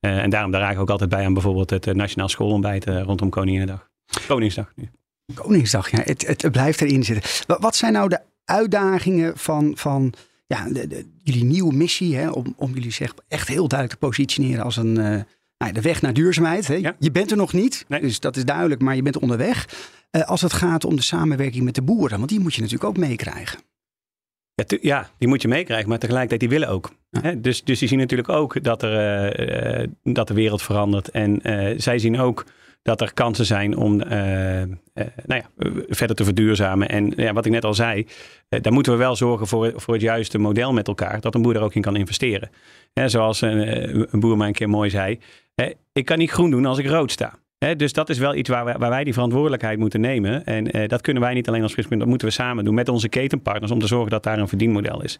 Eh, 0.00 0.22
en 0.22 0.30
daarom 0.30 0.50
draag 0.50 0.72
ik 0.72 0.78
ook 0.78 0.90
altijd 0.90 1.10
bij 1.10 1.24
aan 1.24 1.32
bijvoorbeeld 1.32 1.70
het 1.70 1.86
eh, 1.86 1.94
Nationaal 1.94 2.28
Schoolontbijt 2.28 2.86
eh, 2.86 3.02
rondom 3.02 3.30
Koninginnedag. 3.30 3.88
Koningsdag 4.26 4.72
nu. 4.74 4.90
Koningsdag, 5.34 5.90
ja, 5.90 5.98
het, 6.04 6.26
het, 6.26 6.42
het 6.42 6.52
blijft 6.52 6.80
erin 6.80 7.04
zitten. 7.04 7.30
Wat, 7.46 7.60
wat 7.60 7.76
zijn 7.76 7.92
nou 7.92 8.08
de 8.08 8.20
uitdagingen 8.44 9.38
van, 9.38 9.72
van 9.76 10.12
ja, 10.56 10.68
de, 10.68 10.86
de- 10.86 11.04
jullie 11.22 11.44
nieuwe 11.44 11.74
missie? 11.74 12.16
Hè, 12.16 12.30
om, 12.30 12.54
om 12.56 12.74
jullie 12.74 12.90
zeg, 12.92 13.14
echt 13.28 13.48
heel 13.48 13.68
duidelijk 13.68 14.00
te 14.00 14.06
positioneren 14.06 14.64
als 14.64 14.76
een, 14.76 14.98
eh, 14.98 15.20
nou, 15.58 15.72
de 15.72 15.80
weg 15.80 16.02
naar 16.02 16.12
duurzaamheid. 16.12 16.66
Hè? 16.66 16.74
Ja. 16.74 16.96
Je 16.98 17.10
bent 17.10 17.30
er 17.30 17.36
nog 17.36 17.52
niet, 17.52 17.84
Nee. 17.88 18.00
dus 18.00 18.20
dat 18.20 18.36
is 18.36 18.44
duidelijk, 18.44 18.80
maar 18.80 18.96
je 18.96 19.02
bent 19.02 19.18
onderweg. 19.18 19.68
Eh, 20.10 20.22
als 20.22 20.40
het 20.40 20.52
gaat 20.52 20.84
om 20.84 20.96
de 20.96 21.02
samenwerking 21.02 21.64
met 21.64 21.74
de 21.74 21.82
boeren, 21.82 22.18
want 22.18 22.30
die 22.30 22.40
moet 22.40 22.54
je 22.54 22.60
natuurlijk 22.60 22.88
ook 22.90 22.96
meekrijgen. 22.96 23.58
Ja, 24.54 24.64
ja, 24.80 25.10
die 25.18 25.28
moet 25.28 25.42
je 25.42 25.48
meekrijgen, 25.48 25.88
maar 25.88 25.98
tegelijkertijd 25.98 26.40
die 26.40 26.48
willen 26.48 26.68
ook. 26.68 26.90
Hè, 27.10 27.40
Dus, 27.40 27.64
dus 27.64 27.78
die 27.78 27.88
zien 27.88 27.98
natuurlijk 27.98 28.28
ook 28.28 28.62
dat, 28.62 28.82
er, 28.82 29.32
eh, 29.32 29.88
dat 30.02 30.28
de 30.28 30.34
wereld 30.34 30.62
verandert. 30.62 31.08
En 31.10 31.40
zij 31.80 31.98
zien 31.98 32.18
ook 32.18 32.44
dat 32.82 33.00
er 33.00 33.14
kansen 33.14 33.46
zijn 33.46 33.76
om 33.76 34.00
eh, 34.00 34.62
eh, 34.62 34.68
nou 35.26 35.42
ja, 35.42 35.70
verder 35.88 36.16
te 36.16 36.24
verduurzamen. 36.24 36.88
En 36.88 37.12
ja, 37.16 37.32
wat 37.32 37.46
ik 37.46 37.52
net 37.52 37.64
al 37.64 37.74
zei, 37.74 38.06
eh, 38.48 38.60
daar 38.62 38.72
moeten 38.72 38.92
we 38.92 38.98
wel 38.98 39.16
zorgen 39.16 39.46
voor, 39.46 39.72
voor 39.76 39.94
het 39.94 40.02
juiste 40.02 40.38
model 40.38 40.72
met 40.72 40.88
elkaar. 40.88 41.20
Dat 41.20 41.34
een 41.34 41.42
boer 41.42 41.56
er 41.56 41.62
ook 41.62 41.74
in 41.74 41.82
kan 41.82 41.96
investeren. 41.96 42.50
Hè, 42.92 43.08
zoals 43.08 43.40
een, 43.40 44.12
een 44.12 44.20
boer 44.20 44.36
mij 44.36 44.46
een 44.46 44.52
keer 44.52 44.68
mooi 44.68 44.90
zei. 44.90 45.18
ik 45.92 46.04
kan 46.04 46.18
niet 46.18 46.30
groen 46.30 46.50
doen 46.50 46.66
als 46.66 46.78
ik 46.78 46.86
rood 46.86 47.10
sta. 47.10 47.38
Dus 47.76 47.92
dat 47.92 48.08
is 48.08 48.18
wel 48.18 48.34
iets 48.34 48.48
waar 48.48 48.78
wij, 48.78 49.04
die 49.04 49.12
verantwoordelijkheid 49.12 49.78
moeten 49.78 50.00
nemen. 50.00 50.44
En 50.44 50.88
dat 50.88 51.00
kunnen 51.00 51.22
wij 51.22 51.34
niet 51.34 51.48
alleen 51.48 51.62
als 51.62 51.72
Friesland, 51.72 52.00
dat 52.00 52.08
moeten 52.08 52.28
we 52.28 52.34
samen 52.34 52.64
doen 52.64 52.74
met 52.74 52.88
onze 52.88 53.08
ketenpartners 53.08 53.72
om 53.72 53.78
te 53.78 53.86
zorgen 53.86 54.10
dat 54.10 54.22
daar 54.22 54.38
een 54.38 54.48
verdienmodel 54.48 55.02
is. 55.02 55.18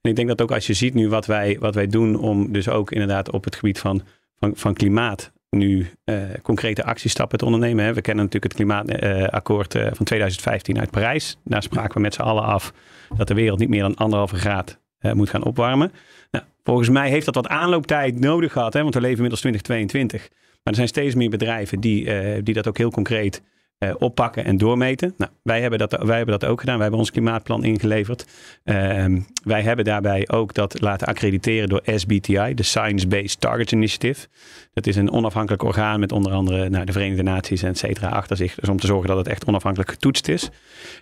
En 0.00 0.10
ik 0.10 0.16
denk 0.16 0.28
dat 0.28 0.40
ook 0.40 0.52
als 0.52 0.66
je 0.66 0.72
ziet 0.72 0.94
nu 0.94 1.08
wat 1.08 1.26
wij, 1.26 1.56
wat 1.60 1.74
wij 1.74 1.86
doen 1.86 2.16
om 2.16 2.52
dus 2.52 2.68
ook 2.68 2.90
inderdaad 2.92 3.30
op 3.30 3.44
het 3.44 3.56
gebied 3.56 3.78
van, 3.78 4.02
van, 4.38 4.52
van 4.56 4.74
klimaat 4.74 5.32
nu 5.50 5.90
eh, 6.04 6.22
concrete 6.42 6.84
actiestappen 6.84 7.38
te 7.38 7.44
ondernemen. 7.44 7.84
Hè. 7.84 7.94
We 7.94 8.00
kennen 8.00 8.24
natuurlijk 8.24 8.52
het 8.52 8.62
klimaatakkoord 8.62 9.74
eh, 9.74 9.86
van 9.92 10.06
2015 10.06 10.78
uit 10.78 10.90
Parijs. 10.90 11.36
Daar 11.44 11.62
spraken 11.62 11.94
we 11.94 12.00
met 12.00 12.14
z'n 12.14 12.20
allen 12.20 12.42
af 12.42 12.72
dat 13.16 13.28
de 13.28 13.34
wereld 13.34 13.58
niet 13.58 13.68
meer 13.68 13.82
dan 13.82 13.94
anderhalve 13.94 14.36
graad 14.36 14.80
eh, 14.98 15.12
moet 15.12 15.30
gaan 15.30 15.44
opwarmen. 15.44 15.92
Nou, 16.30 16.44
volgens 16.62 16.88
mij 16.88 17.10
heeft 17.10 17.24
dat 17.24 17.34
wat 17.34 17.48
aanlooptijd 17.48 18.20
nodig 18.20 18.52
gehad, 18.52 18.72
hè, 18.72 18.82
want 18.82 18.94
we 18.94 19.00
leven 19.00 19.16
inmiddels 19.16 19.40
2022. 19.40 20.28
Maar 20.30 20.60
er 20.62 20.74
zijn 20.74 20.88
steeds 20.88 21.14
meer 21.14 21.30
bedrijven 21.30 21.80
die, 21.80 22.42
die 22.42 22.54
dat 22.54 22.68
ook 22.68 22.78
heel 22.78 22.90
concreet 22.90 23.42
eh, 23.78 23.94
oppakken 23.98 24.44
en 24.44 24.56
doormeten. 24.56 25.14
Nou, 25.16 25.30
wij, 25.42 25.60
hebben 25.60 25.78
dat, 25.78 25.90
wij 26.02 26.16
hebben 26.16 26.38
dat 26.38 26.50
ook 26.50 26.60
gedaan. 26.60 26.74
Wij 26.74 26.82
hebben 26.82 27.00
ons 27.00 27.10
klimaatplan 27.10 27.64
ingeleverd. 27.64 28.26
Ehm, 28.64 29.20
wij 29.44 29.62
hebben 29.62 29.84
daarbij 29.84 30.28
ook 30.28 30.54
dat 30.54 30.80
laten 30.80 31.06
accrediteren 31.06 31.68
door 31.68 31.82
SBTI, 31.84 32.54
de 32.54 32.62
Science 32.62 33.06
Based 33.06 33.40
Targets 33.40 33.72
Initiative. 33.72 34.26
Dat 34.72 34.86
is 34.86 34.96
een 34.96 35.10
onafhankelijk 35.12 35.62
orgaan 35.62 36.00
met 36.00 36.12
onder 36.12 36.32
andere 36.32 36.68
nou, 36.68 36.84
de 36.84 36.92
Verenigde 36.92 37.22
Naties 37.22 37.62
en 37.62 37.68
et 37.68 37.78
cetera 37.78 38.08
achter 38.08 38.36
zich. 38.36 38.54
Dus 38.54 38.68
om 38.68 38.78
te 38.78 38.86
zorgen 38.86 39.08
dat 39.08 39.16
het 39.16 39.28
echt 39.28 39.46
onafhankelijk 39.46 39.90
getoetst 39.90 40.28
is. 40.28 40.50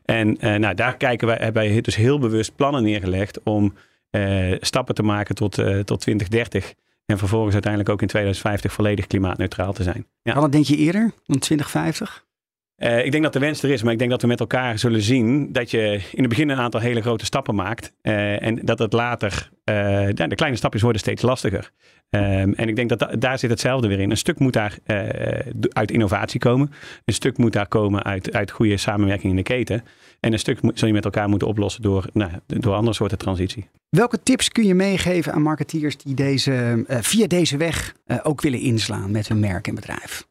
En 0.05 0.39
eh, 0.39 0.55
nou, 0.55 0.75
daar 0.75 0.97
kijken 0.97 1.27
wij, 1.27 1.37
hebben 1.41 1.63
wij 1.63 1.81
dus 1.81 1.97
heel 1.97 2.19
bewust 2.19 2.57
plannen 2.57 2.83
neergelegd 2.83 3.43
om 3.43 3.75
eh, 4.11 4.53
stappen 4.61 4.95
te 4.95 5.03
maken 5.03 5.35
tot, 5.35 5.55
tot 5.85 6.01
2030. 6.01 6.75
En 7.07 7.19
vervolgens 7.19 7.53
uiteindelijk 7.53 7.93
ook 7.93 8.03
in 8.03 8.09
2050 8.09 8.73
volledig 8.73 9.07
klimaatneutraal 9.07 9.73
te 9.73 9.83
zijn. 9.83 10.07
Ja. 10.23 10.35
Dat 10.35 10.53
denk 10.53 10.65
je 10.65 10.77
eerder 10.77 11.13
dan 11.25 11.39
2050? 11.39 12.26
Eh, 12.77 13.05
ik 13.05 13.11
denk 13.11 13.23
dat 13.23 13.33
de 13.33 13.39
wens 13.39 13.63
er 13.63 13.71
is, 13.71 13.83
maar 13.83 13.93
ik 13.93 13.99
denk 13.99 14.11
dat 14.11 14.23
we 14.23 14.27
met 14.27 14.41
elkaar 14.41 14.79
zullen 14.79 15.03
zien 15.03 15.53
dat 15.53 15.71
je 15.71 15.93
in 16.13 16.21
het 16.21 16.29
begin 16.29 16.49
een 16.49 16.59
aantal 16.59 16.81
hele 16.81 17.01
grote 17.01 17.25
stappen 17.25 17.55
maakt. 17.55 17.93
eh, 18.03 18.43
en 18.43 18.59
dat 18.63 18.79
het 18.79 18.93
later, 18.93 19.51
eh, 19.65 19.75
de 20.15 20.35
kleine 20.35 20.57
stapjes 20.57 20.83
worden 20.83 21.01
steeds 21.01 21.23
lastiger. 21.23 21.71
Ehm, 22.11 22.53
en 22.53 22.69
ik 22.69 22.77
denk 22.77 22.89
dat 22.89 22.99
da- 22.99 23.17
daar 23.19 23.39
zit 23.39 23.51
hetzelfde 23.51 23.89
weer 23.89 24.01
in. 24.01 24.11
Een 24.11 24.17
stuk 24.17 24.39
moet 24.39 24.53
daar 24.53 24.79
uit 25.69 25.91
innovatie 25.91 26.41
komen. 26.41 26.71
Een 27.05 27.15
stuk 27.15 27.37
moet 27.39 27.53
daar 27.53 27.69
komen 27.69 28.03
uit, 28.05 28.33
uit 28.33 28.51
goede 28.51 28.77
samenwerking 28.77 29.31
in 29.31 29.37
de 29.37 29.43
keten. 29.43 29.85
En 30.21 30.33
een 30.33 30.39
stuk 30.39 30.59
zul 30.75 30.87
je 30.89 30.95
met 30.95 31.05
elkaar 31.05 31.29
moeten 31.29 31.49
oplossen 31.49 31.83
door, 31.83 32.07
nou, 32.13 32.31
door 32.47 32.75
andere 32.75 32.95
soorten 32.95 33.19
transitie. 33.19 33.69
Welke 33.89 34.23
tips 34.23 34.49
kun 34.49 34.67
je 34.67 34.75
meegeven 34.75 35.33
aan 35.33 35.43
marketeers 35.43 35.97
die 35.97 36.15
deze, 36.15 36.85
via 36.89 37.27
deze 37.27 37.57
weg 37.57 37.95
ook 38.23 38.41
willen 38.41 38.61
inslaan 38.61 39.11
met 39.11 39.29
hun 39.29 39.41
merk 39.41 39.69
en 39.69 39.75
bedrijf? 39.75 40.27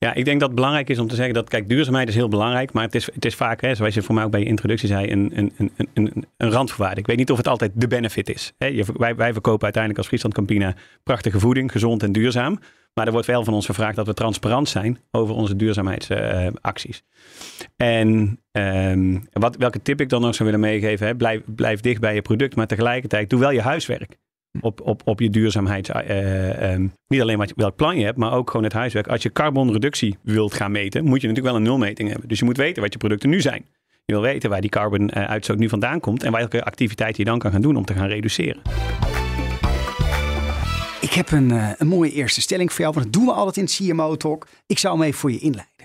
Ja, 0.00 0.14
ik 0.14 0.24
denk 0.24 0.38
dat 0.40 0.48
het 0.48 0.56
belangrijk 0.56 0.88
is 0.88 0.98
om 0.98 1.08
te 1.08 1.14
zeggen 1.14 1.34
dat, 1.34 1.48
kijk, 1.48 1.68
duurzaamheid 1.68 2.08
is 2.08 2.14
heel 2.14 2.28
belangrijk, 2.28 2.72
maar 2.72 2.82
het 2.84 2.94
is, 2.94 3.06
het 3.14 3.24
is 3.24 3.34
vaak, 3.34 3.60
hè, 3.60 3.74
zoals 3.74 3.94
je 3.94 4.02
voor 4.02 4.14
mij 4.14 4.24
ook 4.24 4.30
bij 4.30 4.40
je 4.40 4.46
introductie 4.46 4.88
zei, 4.88 5.10
een, 5.12 5.30
een, 5.34 5.52
een, 5.56 5.70
een- 5.94 6.26
een, 6.36 6.50
randvoorwaarde. 6.50 7.00
Ik 7.00 7.06
weet 7.06 7.16
niet 7.16 7.30
of 7.30 7.36
het 7.36 7.48
altijd 7.48 7.72
de 7.74 7.86
benefit 7.88 8.28
is. 8.28 8.52
Hè, 8.58 8.82
wij, 8.92 9.14
wij 9.16 9.32
verkopen 9.32 9.62
uiteindelijk 9.62 9.98
als 9.98 10.06
Friesland 10.06 10.34
Campina 10.34 10.74
prachtige 11.02 11.38
voeding, 11.38 11.72
gezond 11.72 12.02
en 12.02 12.12
duurzaam. 12.12 12.58
Maar 12.94 13.06
er 13.06 13.12
wordt 13.12 13.26
wel 13.26 13.44
van 13.44 13.54
ons 13.54 13.66
gevraagd 13.66 13.96
dat 13.96 14.06
we 14.06 14.14
transparant 14.14 14.68
zijn 14.68 14.98
over 15.10 15.34
onze 15.34 15.56
duurzaamheidsacties. 15.56 17.02
en 17.76 18.40
ehm, 18.52 19.18
wat, 19.32 19.56
welke 19.56 19.82
tip 19.82 20.00
ik 20.00 20.08
dan 20.08 20.20
nog 20.20 20.34
zou 20.34 20.50
willen 20.50 20.64
meegeven, 20.68 21.06
hè, 21.06 21.16
blijf, 21.16 21.40
blijf 21.46 21.80
dicht 21.80 22.00
bij 22.00 22.14
je 22.14 22.22
product, 22.22 22.56
maar 22.56 22.66
tegelijkertijd 22.66 23.30
doe 23.30 23.40
wel 23.40 23.50
je 23.50 23.62
huiswerk 23.62 24.16
op, 24.60 24.80
op, 24.80 25.02
op 25.04 25.20
je 25.20 25.30
duurzaamheid. 25.30 25.88
eh, 25.88 26.72
ehm, 26.72 26.86
niet 27.08 27.20
alleen 27.20 27.38
wat, 27.38 27.52
welk 27.56 27.76
plan 27.76 27.98
je 27.98 28.04
hebt, 28.04 28.18
maar 28.18 28.32
ook 28.32 28.50
gewoon 28.50 28.64
het 28.64 28.72
huiswerk. 28.72 29.06
Als 29.06 29.22
je 29.22 29.32
carbonreductie 29.32 30.16
wilt 30.22 30.54
gaan 30.54 30.72
meten, 30.72 31.04
moet 31.04 31.20
je 31.20 31.26
natuurlijk 31.26 31.54
wel 31.54 31.56
een 31.56 31.70
nulmeting 31.70 32.08
hebben. 32.08 32.28
Dus 32.28 32.38
je 32.38 32.44
moet 32.44 32.56
weten 32.56 32.82
wat 32.82 32.92
je 32.92 32.98
producten 32.98 33.28
nu 33.28 33.40
zijn. 33.40 33.64
Je 34.04 34.12
wil 34.14 34.22
weten 34.22 34.50
waar 34.50 34.60
die 34.60 34.70
carbon 34.70 35.10
eh, 35.10 35.24
uitstoot 35.24 35.58
nu 35.58 35.68
vandaan 35.68 36.00
komt 36.00 36.22
en 36.22 36.32
welke 36.32 36.64
activiteiten 36.64 37.24
je 37.24 37.30
dan 37.30 37.38
kan 37.38 37.50
gaan 37.50 37.60
doen 37.60 37.76
om 37.76 37.84
te 37.84 37.94
gaan 37.94 38.08
reduceren. 38.08 38.62
Ik 41.00 41.12
heb 41.12 41.30
een, 41.30 41.50
eh, 41.50 41.70
een 41.76 41.86
mooie 41.86 42.12
eerste 42.12 42.40
stelling 42.40 42.72
voor 42.72 42.80
jou, 42.80 42.92
want 42.94 43.04
dat 43.04 43.14
doen 43.14 43.24
we 43.24 43.32
altijd 43.32 43.56
in 43.56 43.88
CMO 43.88 44.16
Talk. 44.16 44.46
Ik 44.66 44.78
zou 44.78 44.96
hem 44.96 45.06
even 45.06 45.18
voor 45.18 45.32
je 45.32 45.38
inleiden. 45.38 45.77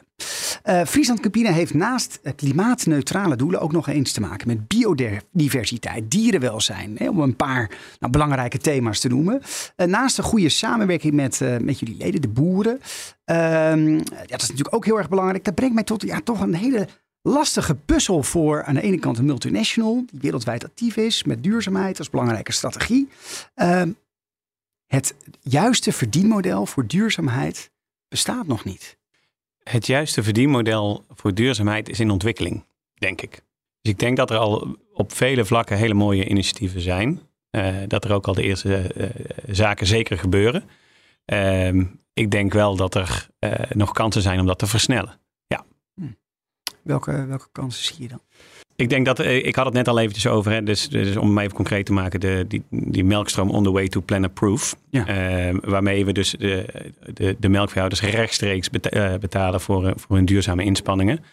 Eh, 0.64 0.86
Friesland 0.86 1.20
Campina 1.20 1.52
heeft 1.52 1.74
naast 1.74 2.20
klimaatneutrale 2.36 3.36
doelen 3.36 3.62
ook 3.62 3.72
nog 3.72 3.88
eens 3.88 4.12
te 4.12 4.22
maken 4.22 4.48
met 4.48 4.68
biodiversiteit, 4.68 6.12
dierenwelzijn. 6.12 6.96
Hè, 6.98 7.10
om 7.10 7.20
een 7.20 7.36
paar 7.36 7.72
nou, 8.00 8.12
belangrijke 8.12 8.58
thema's 8.58 9.00
te 9.00 9.08
noemen. 9.08 9.42
Eh, 9.76 9.88
naast 9.88 10.18
een 10.18 10.24
goede 10.24 10.50
samenwerking 10.50 11.14
met, 11.14 11.42
eh, 11.42 11.58
met 11.58 11.80
jullie 11.80 11.98
leden, 11.98 12.22
de 12.22 12.28
boeren. 12.28 12.80
Ehm, 13.26 13.90
ja, 13.94 14.26
dat 14.26 14.42
is 14.42 14.50
natuurlijk 14.50 14.76
ook 14.76 14.86
heel 14.86 14.98
erg 14.98 15.10
belangrijk. 15.10 15.44
Dat 15.44 15.56
brengt 15.56 15.74
mij 15.74 15.84
tot 15.84 16.02
ja, 16.02 16.20
toch 16.22 16.42
een 16.42 16.56
hele 16.56 16.88
lastige 17.22 17.76
puzzel 17.76 18.24
voor 18.24 18.64
aan 18.64 18.74
de 18.74 18.82
ene 18.82 19.00
kant 19.00 19.18
een 19.18 19.26
multinational 19.26 20.06
die 20.12 20.20
wereldwijd 20.20 20.64
actief 20.64 20.98
is 20.98 21.24
met 21.24 21.44
duurzaamheid 21.44 22.00
als 22.00 22.10
belangrijke 22.10 22.52
strategie. 22.52 23.10
Ehm, 23.56 23.92
het 24.88 25.16
juiste 25.42 25.92
verdienmodel 25.92 26.66
voor 26.66 26.88
duurzaamheid 26.88 27.72
bestaat 28.08 28.48
nog 28.48 28.64
niet. 28.64 28.98
Het 29.64 29.88
juiste 29.88 30.24
verdienmodel 30.24 31.06
voor 31.10 31.34
duurzaamheid 31.34 31.90
is 31.90 32.00
in 32.00 32.10
ontwikkeling, 32.10 32.66
denk 32.94 33.22
ik. 33.22 33.32
Dus 33.82 33.92
ik 33.92 34.00
denk 34.00 34.18
dat 34.18 34.30
er 34.30 34.38
al 34.38 34.78
op 34.94 35.14
vele 35.14 35.46
vlakken 35.46 35.78
hele 35.78 35.94
mooie 35.94 36.28
initiatieven 36.28 36.82
zijn. 36.82 37.22
Eh, 37.50 37.76
dat 37.88 38.06
er 38.06 38.14
ook 38.14 38.28
al 38.28 38.34
de 38.34 38.44
eerste 38.44 38.76
eh, 38.76 39.10
zaken 39.48 39.88
zeker 39.88 40.18
gebeuren. 40.18 40.64
Ehm, 41.26 41.86
ik 42.14 42.32
denk 42.32 42.54
wel 42.54 42.76
dat 42.76 42.96
er 42.96 43.28
eh, 43.40 43.72
nog 43.72 43.92
kansen 43.92 44.22
zijn 44.22 44.40
om 44.40 44.46
dat 44.46 44.60
te 44.60 44.68
versnellen. 44.68 45.22
Welke, 46.84 47.26
welke 47.26 47.48
kansen 47.52 47.84
zie 47.84 48.02
je 48.02 48.08
dan? 48.08 48.22
Ik 48.76 48.90
denk 48.90 49.06
dat, 49.06 49.20
eh, 49.20 49.46
ik 49.46 49.56
had 49.56 49.66
het 49.66 49.74
net 49.74 49.88
al 49.88 50.00
eventjes 50.00 50.28
over, 50.28 50.52
hè, 50.52 50.64
dus, 50.64 50.90
dus 50.90 51.18
om 51.18 51.28
hem 51.28 51.38
even 51.38 51.54
concreet 51.54 51.86
te 51.86 51.94
maken, 51.94 52.20
de, 52.20 52.46
die, 52.48 52.64
die 52.70 53.04
melkstroom 53.04 53.50
on 53.50 53.64
the 53.64 53.72
way 53.72 53.88
to 53.88 54.02
planet 54.02 54.34
proof. 54.34 54.76
Ja. 54.90 55.08
Ehm, 55.08 55.58
waarmee 55.62 56.06
we 56.06 56.12
dus 56.12 56.36
de, 56.40 56.66
de, 57.14 57.36
de 57.40 57.50
melkveehouders 57.50 58.02
rechtstreeks 58.02 58.70
beta- 58.70 58.90
eh, 58.90 59.20
betalen 59.20 59.62
voor, 59.62 59.88
eh, 59.88 59.94
voor 59.96 60.16
hun 60.16 60.26
duurzame 60.26 60.64
inspanningen. 60.64 61.24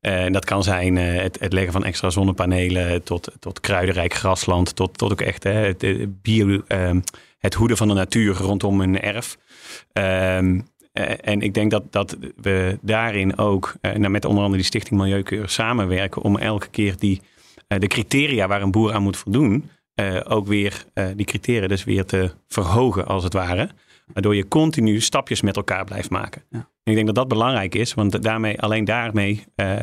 En 0.00 0.32
dat 0.32 0.44
kan 0.44 0.62
zijn 0.62 0.96
het, 0.96 1.40
het 1.40 1.52
leggen 1.52 1.72
van 1.72 1.84
extra 1.84 2.10
zonnepanelen 2.10 3.02
tot, 3.02 3.32
tot 3.38 3.60
kruidenrijk 3.60 4.14
grasland, 4.14 4.76
tot, 4.76 4.98
tot 4.98 5.12
ook 5.12 5.20
echt 5.20 5.42
hè, 5.42 5.52
het, 5.52 5.82
eh, 5.82 6.06
bio, 6.22 6.62
ehm, 6.66 7.00
het 7.38 7.54
hoeden 7.54 7.76
van 7.76 7.88
de 7.88 7.94
natuur 7.94 8.34
rondom 8.34 8.80
een 8.80 9.00
erf. 9.00 9.36
Ehm, 9.92 10.54
eh, 10.54 10.60
en 11.20 11.40
ik 11.40 11.54
denk 11.54 11.70
dat, 11.70 11.92
dat 11.92 12.16
we 12.36 12.78
daarin 12.82 13.38
ook 13.38 13.74
eh, 13.80 13.92
nou, 13.94 14.08
met 14.08 14.24
onder 14.24 14.42
andere 14.42 14.60
die 14.60 14.70
Stichting 14.70 15.00
Milieukeur 15.00 15.48
samenwerken 15.48 16.22
om 16.22 16.36
elke 16.36 16.68
keer 16.68 16.94
die, 16.98 17.20
eh, 17.68 17.78
de 17.78 17.86
criteria 17.86 18.46
waar 18.46 18.62
een 18.62 18.70
boer 18.70 18.92
aan 18.92 19.02
moet 19.02 19.16
voldoen, 19.16 19.70
eh, 19.96 20.20
ook 20.28 20.46
weer 20.46 20.84
eh, 20.92 21.06
die 21.16 21.26
criteria 21.26 21.68
dus 21.68 21.84
weer 21.84 22.04
te 22.04 22.30
verhogen 22.48 23.06
als 23.06 23.24
het 23.24 23.32
ware. 23.32 23.70
Waardoor 24.12 24.36
je 24.36 24.48
continu 24.48 25.00
stapjes 25.00 25.40
met 25.40 25.56
elkaar 25.56 25.84
blijft 25.84 26.10
maken. 26.10 26.42
Ja. 26.50 26.58
En 26.58 26.92
ik 26.92 26.94
denk 26.94 27.06
dat 27.06 27.14
dat 27.14 27.28
belangrijk 27.28 27.74
is, 27.74 27.94
want 27.94 28.22
daarmee, 28.22 28.60
alleen 28.60 28.84
daarmee 28.84 29.44
eh, 29.54 29.76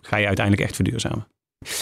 ga 0.00 0.16
je 0.16 0.26
uiteindelijk 0.26 0.66
echt 0.66 0.74
verduurzamen. 0.74 1.26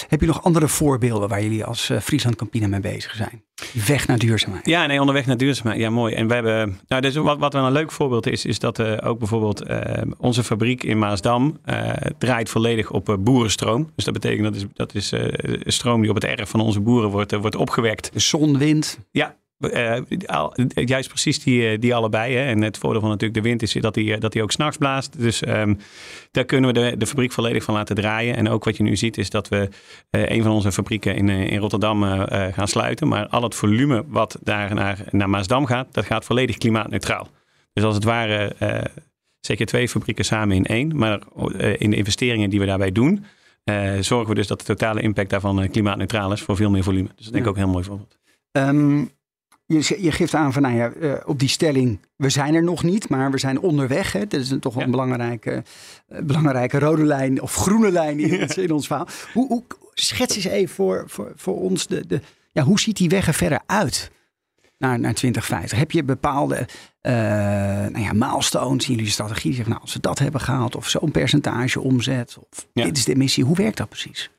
Heb 0.09 0.21
je 0.21 0.27
nog 0.27 0.43
andere 0.43 0.69
voorbeelden 0.69 1.29
waar 1.29 1.43
jullie 1.43 1.65
als 1.65 1.91
eh, 1.91 2.01
Friesland 2.01 2.37
Campina 2.37 2.67
mee 2.67 2.81
bezig 2.81 3.15
zijn? 3.15 3.45
Weg 3.87 4.07
naar 4.07 4.19
duurzaamheid. 4.19 4.67
Ja, 4.67 4.87
nee, 4.87 5.01
onderweg 5.01 5.27
naar 5.27 5.37
duurzaamheid. 5.37 5.81
Ja, 5.81 5.91
mooi. 5.91 6.15
En 6.15 6.29
we 6.29 6.35
hebben, 6.35 6.81
nou, 6.89 7.03
dus 7.03 7.15
wat, 7.15 7.39
wat 7.39 7.53
wel 7.53 7.67
een 7.67 7.73
leuk 7.73 7.93
voorbeeld 7.93 8.27
is, 8.27 8.45
is 8.45 8.59
dat 8.59 8.79
eh, 8.79 9.09
ook 9.09 9.19
bijvoorbeeld 9.19 9.63
eh, 9.63 10.03
onze 10.19 10.45
fabriek 10.45 10.85
in 10.85 10.99
Maasdam 10.99 11.59
draait 12.19 12.49
volledig 12.49 12.91
op 12.91 13.17
boerenstroom. 13.21 13.91
Dus 13.95 14.05
dat 14.05 14.15
betekent 14.15 14.45
dat 14.45 14.55
is, 14.55 14.65
dat 14.73 14.95
is 14.95 15.13
stroom 15.75 16.01
die 16.01 16.11
op 16.11 16.17
het 16.17 16.25
erf 16.25 16.49
van 16.51 16.61
onze 16.61 16.81
boeren 16.81 17.11
wordt, 17.11 17.33
wordt 17.33 17.57
opgewekt. 17.57 18.13
De 18.13 18.21
zon, 18.21 18.59
wind. 18.59 18.99
Ja, 19.11 19.37
al- 20.27 20.55
juist 20.75 21.09
precies 21.09 21.43
die, 21.43 21.69
eh, 21.69 21.81
die 21.81 21.95
allebei. 21.95 22.35
Hè. 22.35 22.45
En 22.45 22.63
het 22.63 22.79
voordeel 22.79 23.01
van 23.01 23.11
natuurlijk 23.11 23.43
de 23.43 23.49
wind 23.49 23.63
is 23.63 23.73
dat 23.73 23.95
die, 23.95 24.15
eh, 24.15 24.21
dat 24.21 24.33
die 24.33 24.43
ook 24.43 24.53
s'nachts 24.53 24.77
blaast. 24.77 25.19
Dus 25.21 25.43
ehm, 25.43 25.75
daar 26.31 26.45
kunnen 26.45 26.73
we 26.75 26.81
de, 26.81 26.97
de 26.97 27.07
fabriek 27.07 27.33
volledig 27.33 27.65
van 27.65 27.75
laten 27.75 27.97
draaien. 27.97 28.37
En 28.37 28.49
ook 28.49 28.65
wat 28.65 28.77
je 28.77 28.83
nu 28.83 28.97
ziet 28.97 29.19
is 29.19 29.31
dat 29.31 29.49
we 29.49 29.69
een 30.11 30.43
van 30.43 30.53
onze 30.53 30.73
fabrieken 30.73 31.17
in, 31.17 31.29
in 31.29 31.59
Rotterdam 31.59 32.03
gaan 32.53 32.69
sluiten. 32.69 33.09
Maar 33.09 33.27
al 33.29 33.43
het 33.43 33.55
volume 33.55 34.05
wat 34.09 34.39
daar 34.43 34.75
naar, 34.75 34.99
naar 35.11 35.31
Maasdam 35.31 35.67
gaat, 35.67 35.95
dat 35.95 36.05
gaat 36.05 36.25
volledig 36.25 36.57
klimaatneutraal. 36.57 37.29
Dus 37.73 37.85
als 37.85 37.95
het 37.95 38.05
ware 38.05 38.55
zeker 39.41 39.67
twee 39.67 39.89
fabrieken 39.89 40.25
samen 40.25 40.57
in 40.57 40.65
één. 40.65 40.97
Maar 40.97 41.21
in 41.79 41.91
de 41.91 41.97
investeringen 41.97 42.51
die 42.51 42.61
we 42.61 42.67
daarbij 42.67 42.93
doen, 42.93 43.25
zorgen 44.01 44.29
we 44.29 44.35
dus 44.35 44.47
dat 44.47 44.59
de 44.59 44.65
totale 44.67 45.01
impact 45.01 45.31
daarvan 45.31 45.69
klimaatneutraal 45.71 46.33
is 46.33 46.41
voor 46.43 46.57
veel 46.57 46.71
meer 46.71 46.83
volume. 46.83 47.09
Dus 47.17 47.25
dat 47.25 47.33
denk 47.35 47.37
ik 47.37 47.43
Ja. 47.45 47.49
ook 47.51 47.57
een 47.57 47.63
heel 47.63 47.73
mooi 47.73 47.85
voorbeeld. 47.85 48.19
Ehm, 48.53 49.05
je, 49.67 50.03
je 50.03 50.13
geeft 50.13 50.35
aan 50.35 50.53
van, 50.53 50.63
nou 50.63 50.75
ja, 50.75 50.91
eh, 50.93 51.13
op 51.25 51.39
die 51.39 51.49
stelling, 51.49 52.01
we 52.17 52.29
zijn 52.29 52.55
er 52.55 52.63
nog 52.63 52.83
niet, 52.83 53.09
maar 53.09 53.31
we 53.31 53.39
zijn 53.39 53.61
onderweg. 53.61 54.13
Hè? 54.13 54.27
Dat 54.27 54.41
is 54.41 54.51
een, 54.51 54.61
toch 54.61 54.75
wel 54.75 54.85
een 54.85 54.91
belangrijke, 54.91 55.63
eh, 56.09 56.23
belangrijke 56.23 56.79
rode 56.79 57.05
lijn 57.05 57.43
of 57.43 57.55
groene 57.55 57.91
lijn 57.91 58.19
in, 58.21 58.43
ons, 58.43 58.57
in 58.57 58.71
ons 58.73 58.87
verhaal. 58.87 59.09
Hoe, 59.33 59.47
hoe, 59.49 59.63
schets 59.95 60.37
eens 60.37 60.45
even 60.45 60.75
voor, 60.75 61.05
voor, 61.07 61.33
voor 61.37 61.61
ons, 61.61 61.87
de, 61.87 62.07
de, 62.07 62.21
ja, 62.53 62.63
hoe 62.63 62.81
ziet 62.81 62.97
die 62.97 63.09
weg 63.09 63.27
er 63.27 63.35
verder 63.35 63.61
uit 63.67 64.11
naar, 64.79 65.01
naar 65.01 65.15
2050? 65.15 65.79
Heb 65.79 65.91
je 65.91 66.05
bepaalde 66.05 66.67
eh 67.01 67.13
nou 67.93 67.99
ja, 68.01 68.13
milestones 68.13 68.89
in 68.89 68.95
jullie 68.95 69.11
strategie? 69.11 69.53
Zeggen, 69.53 69.71
nou, 69.71 69.83
als 69.83 69.95
we 69.95 70.01
dat 70.01 70.19
hebben 70.19 70.41
gehaald 70.41 70.77
of 70.77 70.89
zo'n 70.89 71.11
percentage 71.11 71.81
omzet, 71.81 72.37
of 72.51 72.67
Ja. 72.73 72.85
dit 72.85 72.97
is 72.97 73.05
de 73.05 73.17
missie. 73.17 73.45
Hoe 73.45 73.57
werkt 73.57 73.77
dat 73.77 73.89
precies? 73.89 74.31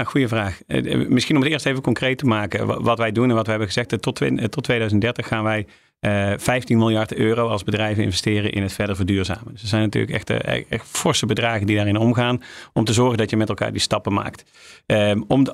Nou, 0.00 0.12
goede 0.12 0.28
vraag. 0.28 0.60
Eh, 0.66 0.92
eh, 0.92 1.08
misschien 1.08 1.36
om 1.36 1.42
het 1.42 1.50
eerst 1.52 1.66
even 1.66 1.82
concreet 1.82 2.18
te 2.18 2.26
maken. 2.26 2.66
wa- 2.66 2.80
Wat 2.82 2.98
wij 2.98 3.12
doen 3.12 3.28
en 3.28 3.34
wat 3.34 3.44
we 3.44 3.50
hebben 3.50 3.68
gezegd. 3.68 3.92
eh, 3.92 3.98
Tot, 3.98 4.16
twen- 4.16 4.38
eh, 4.38 4.44
tot 4.44 4.64
2030 4.64 5.26
gaan 5.28 5.44
wij 5.44 5.66
eh 6.00 6.32
15 6.36 6.78
miljard 6.78 7.14
euro 7.14 7.48
als 7.48 7.64
bedrijven 7.64 8.02
investeren 8.02 8.52
in 8.52 8.62
het 8.62 8.72
verder 8.72 8.96
verduurzamen. 8.96 9.52
Dus 9.52 9.62
er 9.62 9.68
zijn 9.68 9.82
natuurlijk 9.82 10.12
echt, 10.12 10.30
eh, 10.30 10.62
echt, 10.68 10.86
forse 10.86 11.26
bedragen 11.26 11.66
die 11.66 11.76
daarin 11.76 11.96
omgaan. 11.96 12.42
Om 12.72 12.84
te 12.84 12.92
zorgen 12.92 13.18
dat 13.18 13.30
je 13.30 13.36
met 13.36 13.48
elkaar 13.48 13.72
die 13.72 13.80
stappen 13.80 14.12
maakt. 14.12 14.44
Ehm, 14.86 15.22
om 15.28 15.46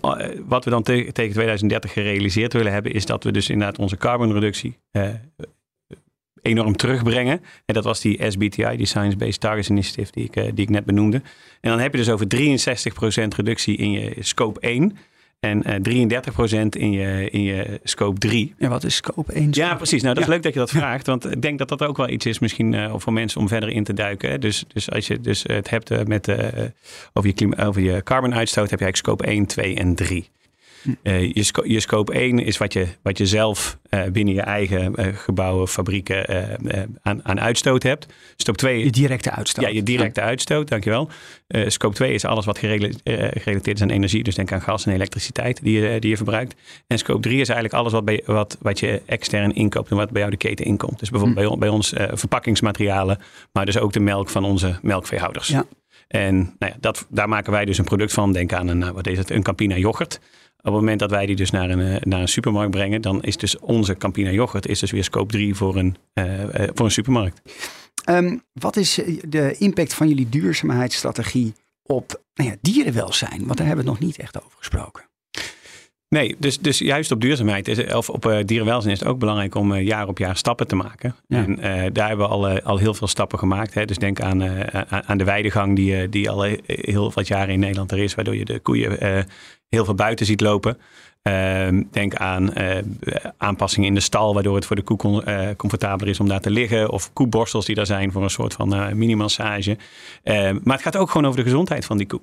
wat 0.46 0.64
we 0.64 0.70
dan 0.70 0.82
te- 0.82 1.10
tegen 1.12 1.32
2030 1.32 1.92
gerealiseerd 1.92 2.52
willen 2.52 2.72
hebben. 2.72 2.92
Is 2.92 3.06
dat 3.06 3.24
we 3.24 3.30
dus 3.32 3.50
inderdaad 3.50 3.78
onze 3.78 3.96
carbonreductie 3.96 4.78
enorm 6.46 6.76
terugbrengen. 6.76 7.40
En 7.66 7.74
dat 7.74 7.84
was 7.84 8.00
die 8.00 8.30
SBTI, 8.30 8.76
die 8.76 8.86
Science 8.86 9.16
Based 9.16 9.40
Targets 9.40 9.68
Initiative, 9.70 10.12
die 10.12 10.24
ik, 10.24 10.36
eh, 10.36 10.44
die 10.54 10.64
ik 10.64 10.70
net 10.70 10.84
benoemde. 10.84 11.16
En 11.60 11.70
dan 11.70 11.78
heb 11.80 11.92
je 11.92 11.98
dus 11.98 12.10
over 12.10 12.26
63% 12.28 13.34
reductie 13.36 13.76
in 13.76 13.90
je 13.90 14.12
scope 14.20 14.60
1 14.60 14.96
en 15.40 15.62
eh 15.64 15.74
33% 15.80 16.76
in 16.76 16.90
je, 16.92 17.30
in 17.30 17.42
je 17.42 17.80
scope 17.82 18.18
3. 18.18 18.54
Ja, 18.58 18.68
wat 18.68 18.84
is 18.84 18.94
scope 18.94 19.32
1? 19.32 19.48
Ja, 19.50 19.74
precies. 19.74 20.02
Nou, 20.02 20.14
dat 20.14 20.22
is 20.22 20.28
Ja. 20.28 20.34
leuk 20.34 20.42
dat 20.42 20.52
je 20.52 20.58
dat 20.58 20.70
vraagt. 20.70 21.06
Want 21.06 21.32
ik 21.32 21.42
denk 21.42 21.58
dat 21.58 21.68
dat 21.68 21.82
ook 21.82 21.96
wel 21.96 22.08
iets 22.08 22.26
is 22.26 22.38
misschien 22.38 22.74
eh, 22.74 22.94
voor 22.96 23.12
mensen 23.12 23.40
om 23.40 23.48
verder 23.48 23.68
in 23.68 23.84
te 23.84 23.92
duiken. 23.94 24.30
Hè. 24.30 24.38
Dus, 24.38 24.64
dus 24.72 24.90
als 24.90 25.06
je 25.06 25.20
dus 25.20 25.42
het 25.46 25.70
hebt 25.70 25.90
eh, 25.90 26.02
met, 26.04 26.28
eh, 26.28 26.36
over, 27.12 27.28
je 27.28 27.34
klima- 27.34 27.64
over 27.64 27.82
je 27.82 28.02
carbon 28.02 28.34
uitstoot, 28.34 28.70
heb 28.70 28.78
je 28.78 28.84
eigenlijk 28.84 29.18
scope 29.20 29.32
1, 29.36 29.46
2 29.46 29.74
en 29.74 29.94
3. 29.94 30.28
Eh, 31.02 31.32
je, 31.32 31.42
sco- 31.42 31.64
je 31.66 31.80
scope 31.80 32.12
1 32.12 32.38
is 32.38 32.58
wat 32.58 32.72
je, 32.72 32.86
wat 33.02 33.18
je 33.18 33.26
zelf 33.26 33.78
eh, 33.88 34.02
binnen 34.12 34.34
je 34.34 34.40
eigen 34.40 34.94
eh, 34.94 35.06
gebouwen, 35.14 35.68
fabrieken 35.68 36.26
aan, 37.02 37.20
aan 37.24 37.40
uitstoot 37.40 37.82
hebt. 37.82 38.06
Scope 38.36 38.58
2 38.58 38.84
Je 38.84 38.90
directe 38.90 39.30
uitstoot. 39.30 39.64
ja, 39.64 39.70
je 39.70 39.82
directe 39.82 40.20
uitstoot, 40.20 40.68
dankjewel. 40.68 41.10
Scope 41.66 41.94
2 41.94 42.12
is 42.12 42.24
alles 42.24 42.44
wat 42.44 42.58
gerela- 42.58 42.90
gerelateerd 43.30 43.76
is 43.76 43.82
aan 43.82 43.90
energie. 43.90 44.22
Dus 44.22 44.34
denk 44.34 44.52
aan 44.52 44.62
gas 44.62 44.86
en 44.86 44.92
elektriciteit 44.92 45.62
die 45.62 45.80
je, 45.80 46.00
die 46.00 46.10
je 46.10 46.16
verbruikt. 46.16 46.54
En 46.86 46.98
scope 46.98 47.20
3 47.20 47.40
is 47.40 47.48
eigenlijk 47.48 47.78
alles 47.78 47.92
wat, 47.92 48.04
bij, 48.04 48.22
wat, 48.26 48.58
wat 48.60 48.80
je 48.80 49.02
extern 49.06 49.54
inkoopt 49.54 49.90
en 49.90 49.96
wat 49.96 50.10
bij 50.10 50.20
jou 50.20 50.30
de 50.32 50.38
keten 50.38 50.64
inkomt. 50.64 50.98
Dus 50.98 51.10
bijvoorbeeld 51.10 51.40
bij, 51.40 51.48
on- 51.52 51.58
bij 51.58 51.68
ons 51.68 51.92
verpakkingsmaterialen, 52.12 53.18
maar 53.52 53.66
dus 53.66 53.78
ook 53.78 53.92
de 53.92 54.00
melk 54.00 54.28
van 54.30 54.44
onze 54.44 54.78
melkveehouders. 54.82 55.48
Ja. 55.48 55.64
En 56.08 56.36
nou 56.36 56.72
ja, 56.72 56.76
dat, 56.80 57.06
daar 57.08 57.28
maken 57.28 57.52
wij 57.52 57.64
dus 57.64 57.78
een 57.78 57.84
product 57.84 58.12
van. 58.12 58.32
Denk 58.32 58.52
aan 58.52 58.68
een, 58.68 58.92
wat 58.92 59.06
is 59.06 59.18
het, 59.18 59.30
een 59.30 59.42
Campina 59.42 59.76
yoghurt. 59.76 60.20
Op 60.66 60.72
het 60.72 60.80
moment 60.80 61.00
dat 61.00 61.10
wij 61.10 61.26
die 61.26 61.36
dus 61.36 61.50
naar 61.50 61.70
een, 61.70 61.80
eh, 61.80 62.02
naar 62.02 62.20
een 62.20 62.28
supermarkt 62.28 62.70
brengen, 62.70 63.02
dan 63.02 63.22
is 63.22 63.36
dus 63.36 63.58
onze 63.58 63.96
Campina 63.96 64.30
yoghurt 64.30 64.66
is 64.66 64.78
dus 64.78 64.90
weer 64.90 65.04
scope 65.04 65.32
3 65.32 65.54
voor 65.54 65.76
een, 65.76 65.96
eh, 66.12 66.42
eh, 66.42 66.70
voor 66.74 66.84
een 66.84 66.90
supermarkt. 66.90 67.40
Ehm, 68.04 68.36
wat 68.52 68.76
is 68.76 69.00
de 69.28 69.56
impact 69.58 69.94
van 69.94 70.08
jullie 70.08 70.28
duurzaamheidsstrategie 70.28 71.54
op 71.82 72.22
nou 72.34 72.50
ja, 72.50 72.56
dierenwelzijn? 72.60 73.46
Want 73.46 73.58
daar 73.58 73.66
hebben 73.66 73.84
we 73.84 73.90
het 73.90 74.00
nog 74.00 74.08
niet 74.08 74.18
echt 74.18 74.42
over 74.44 74.58
gesproken. 74.58 75.08
Nee, 76.08 76.36
dus, 76.38 76.58
dus 76.58 76.78
juist 76.78 77.10
op 77.10 77.20
duurzaamheid 77.20 77.68
is, 77.68 77.94
of 77.94 78.10
op 78.10 78.26
eh, 78.26 78.38
dierenwelzijn 78.44 78.92
is 78.92 79.00
het 79.00 79.08
ook 79.08 79.18
belangrijk 79.18 79.54
om 79.54 79.72
eh, 79.74 79.86
jaar 79.86 80.08
op 80.08 80.18
jaar 80.18 80.36
stappen 80.36 80.66
te 80.66 80.76
maken. 80.76 81.14
Ja. 81.26 81.36
En 81.44 81.58
eh, 81.60 81.90
daar 81.92 82.08
hebben 82.08 82.26
we 82.26 82.32
al, 82.32 82.60
al 82.60 82.78
heel 82.78 82.94
veel 82.94 83.06
stappen 83.06 83.38
gemaakt. 83.38 83.74
Hè. 83.74 83.84
Dus 83.84 83.96
denk 83.98 84.20
aan, 84.20 84.42
aan- 85.06 85.18
de 85.18 85.24
weidegang 85.24 85.76
die, 85.76 86.08
die 86.08 86.30
al 86.30 86.42
heel 86.66 87.12
wat 87.14 87.26
jaren 87.26 87.54
in 87.54 87.60
Nederland 87.60 87.92
er 87.92 87.98
is, 87.98 88.14
waardoor 88.14 88.36
je 88.36 88.44
de 88.44 88.58
koeien 88.58 89.26
heel 89.68 89.84
veel 89.84 89.94
buiten 89.94 90.26
ziet 90.26 90.40
lopen. 90.40 90.78
Ehm, 91.22 91.82
denk 91.90 92.14
aan 92.14 92.52
aanpassingen 93.36 93.88
in 93.88 93.94
de 93.94 94.00
stal, 94.00 94.34
waardoor 94.34 94.54
het 94.54 94.66
voor 94.66 94.76
de 94.76 94.82
koe 94.82 94.96
con- 94.96 95.24
comfortabeler 95.56 96.08
is 96.12 96.20
om 96.20 96.28
daar 96.28 96.40
te 96.40 96.50
liggen. 96.50 96.90
Of 96.90 97.12
koeborstels 97.12 97.66
die 97.66 97.74
daar 97.74 97.86
zijn 97.86 98.12
voor 98.12 98.22
een 98.22 98.30
soort 98.30 98.54
van 98.54 98.98
mini-massage. 98.98 99.76
Ehm, 100.22 100.58
maar 100.62 100.74
het 100.74 100.82
gaat 100.84 100.96
ook 100.96 101.10
gewoon 101.10 101.26
over 101.26 101.38
de 101.38 101.44
gezondheid 101.50 101.84
van 101.84 101.96
die 101.96 102.06
koe. 102.06 102.20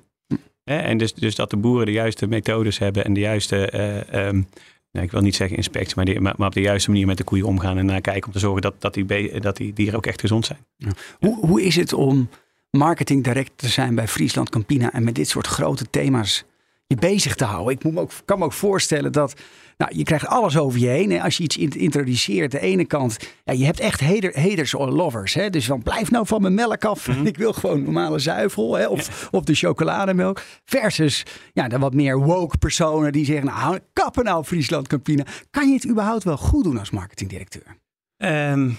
En 0.64 0.98
dus, 0.98 1.14
dus 1.14 1.34
dat 1.34 1.50
de 1.50 1.56
boeren 1.56 1.86
de 1.86 1.92
juiste 1.92 2.26
methodes 2.26 2.78
hebben 2.78 3.04
en 3.04 3.12
de 3.12 3.20
juiste, 3.20 3.70
eh, 3.70 4.26
ehm, 4.26 4.42
nou, 4.92 5.06
ik 5.06 5.10
wil 5.10 5.20
niet 5.20 5.36
zeggen 5.36 5.56
inspectie, 5.56 5.96
maar, 5.96 6.34
maar, 6.36 6.46
op 6.48 6.54
de 6.54 6.60
juiste 6.60 6.90
manier 6.90 7.06
met 7.06 7.16
de 7.16 7.24
koeien 7.24 7.46
omgaan 7.46 7.78
en 7.78 7.86
naar 7.86 8.00
kijken 8.00 8.26
om 8.26 8.32
te 8.32 8.38
zorgen 8.38 8.62
dat, 8.62 8.74
dat, 8.78 8.94
die, 8.94 9.40
dat 9.40 9.56
die 9.56 9.72
dieren 9.72 9.96
ook 9.96 10.06
echt 10.06 10.20
gezond 10.20 10.46
zijn. 10.46 10.58
Hoe, 11.18 11.46
hoe 11.46 11.62
is 11.62 11.76
het 11.76 11.92
om 11.92 12.28
marketing 12.70 13.24
direct 13.24 13.52
te 13.56 13.68
zijn 13.68 13.94
bij 13.94 14.08
Friesland 14.08 14.50
Campina 14.50 14.92
en 14.92 15.04
met 15.04 15.14
dit 15.14 15.28
soort 15.28 15.46
grote 15.46 15.90
thema's 15.90 16.44
je 16.86 16.96
bezig 16.96 17.34
te 17.34 17.44
houden? 17.44 17.74
Ik 17.74 17.84
moet 17.84 17.92
me 17.92 18.00
ook, 18.00 18.10
kan 18.24 18.38
me 18.38 18.44
ook 18.44 18.52
voorstellen 18.52 19.12
dat 19.12 19.34
nou, 19.76 19.96
je 19.96 20.02
krijgt 20.02 20.26
alles 20.26 20.56
over 20.58 20.80
je 20.80 20.86
heen. 20.86 21.12
En 21.12 21.20
als 21.20 21.36
je 21.36 21.42
iets 21.42 21.56
in- 21.56 21.70
introduceert, 21.78 22.50
de 22.50 22.60
ene 22.60 22.84
kant, 22.84 23.16
ja, 23.44 23.52
je 23.52 23.64
hebt 23.64 23.80
echt 23.80 24.00
hater, 24.00 24.40
haters 24.40 24.74
or 24.74 24.88
lovers. 24.90 25.34
Hè? 25.34 25.50
Dus 25.50 25.66
van 25.66 25.82
blijf 25.82 26.10
nou 26.10 26.26
van 26.26 26.42
mijn 26.42 26.54
melk 26.54 26.84
af. 26.84 27.08
Ik 27.24 27.36
wil 27.36 27.52
gewoon 27.52 27.82
normale 27.82 28.18
zuivel 28.18 28.74
hè? 28.74 28.86
Of, 28.86 29.28
of 29.30 29.44
de 29.44 29.54
chocolademelk. 29.54 30.42
Versus 30.64 31.22
ja, 31.52 31.68
de 31.68 31.78
wat 31.78 31.94
meer 31.94 32.18
woke 32.18 32.58
personen 32.58 33.12
die 33.12 33.24
zeggen, 33.24 33.46
nou 33.46 33.78
kappen 33.92 34.24
nou 34.24 34.44
Friesland 34.44 34.88
Campina. 34.88 35.24
Kan 35.50 35.68
je 35.68 35.74
het 35.74 35.88
überhaupt 35.88 36.24
wel 36.24 36.36
goed 36.36 36.64
doen 36.64 36.78
als 36.78 36.90
marketingdirecteur? 36.90 37.76
Ehm, 38.16 38.70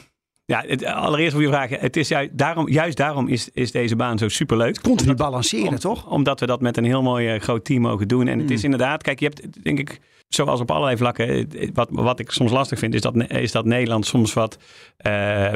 ja, 0.45 0.63
het, 0.67 0.85
allereerst 0.85 1.35
op 1.35 1.41
je 1.41 1.47
vragen. 1.47 1.79
Het 1.79 1.97
is 1.97 2.07
juist 2.07 2.37
daarom, 2.37 2.69
juist 2.69 2.97
daarom 2.97 3.27
is, 3.27 3.49
is 3.53 3.71
deze 3.71 3.95
baan 3.95 4.17
zo 4.17 4.27
superleuk. 4.29 4.81
Continu 4.81 5.13
balanceren, 5.13 5.67
om- 5.67 5.77
toch? 5.79 6.07
Omdat 6.09 6.39
we 6.39 6.45
dat 6.45 6.61
met 6.61 6.77
een 6.77 6.85
heel 6.85 7.01
mooi 7.01 7.27
eh, 7.33 7.41
groot 7.41 7.65
team 7.65 7.81
mogen 7.81 8.07
doen. 8.07 8.27
En 8.27 8.37
het 8.39 8.47
Mm. 8.47 8.53
is 8.53 8.63
inderdaad, 8.63 9.03
kijk, 9.03 9.19
je 9.19 9.25
hebt 9.25 9.63
denk 9.63 9.79
ik, 9.79 9.99
zoals 10.27 10.59
op 10.59 10.71
allerlei 10.71 10.97
vlakken, 10.97 11.27
eh, 11.27 11.69
wat, 11.73 11.89
wat 11.91 12.19
ik 12.19 12.31
soms 12.31 12.51
lastig 12.51 12.79
vind, 12.79 12.93
is 12.93 13.01
dat, 13.01 13.31
is 13.31 13.51
dat 13.51 13.65
Nederland 13.65 14.05
soms 14.05 14.33
wat, 14.33 14.57
eh, 14.97 15.51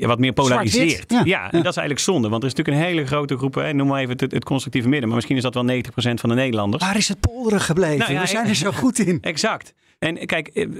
wat 0.00 0.18
meer 0.18 0.32
polariseert. 0.32 1.12
Ja. 1.12 1.22
Ja, 1.24 1.42
en 1.42 1.62
dat 1.62 1.72
is 1.72 1.76
eigenlijk 1.76 1.98
zonde. 1.98 2.28
Want 2.28 2.42
er 2.42 2.48
is 2.48 2.54
natuurlijk 2.54 2.84
een 2.86 2.92
hele 2.92 3.06
grote 3.06 3.36
groep, 3.36 3.54
hè, 3.54 3.72
noem 3.72 3.88
maar 3.88 4.00
even 4.00 4.16
het, 4.18 4.32
het 4.32 4.44
constructieve 4.44 4.88
midden, 4.88 5.06
maar 5.06 5.16
misschien 5.16 5.36
is 5.36 5.42
dat 5.42 5.54
wel 5.54 5.64
90% 5.64 6.20
van 6.20 6.28
de 6.28 6.34
Nederlanders. 6.34 6.84
Waar 6.84 6.96
is 6.96 7.08
het 7.08 7.20
polderen 7.20 7.60
gebleven? 7.60 7.98
Nou 7.98 8.12
ja, 8.12 8.20
We 8.20 8.26
zijn 8.26 8.46
er 8.46 8.54
zo 8.54 8.70
goed 8.70 8.98
in. 8.98 9.18
Exact. 9.34 9.74
En 10.04 10.26
kijk, 10.26 10.48
eh, 10.48 10.62
eh, 10.62 10.70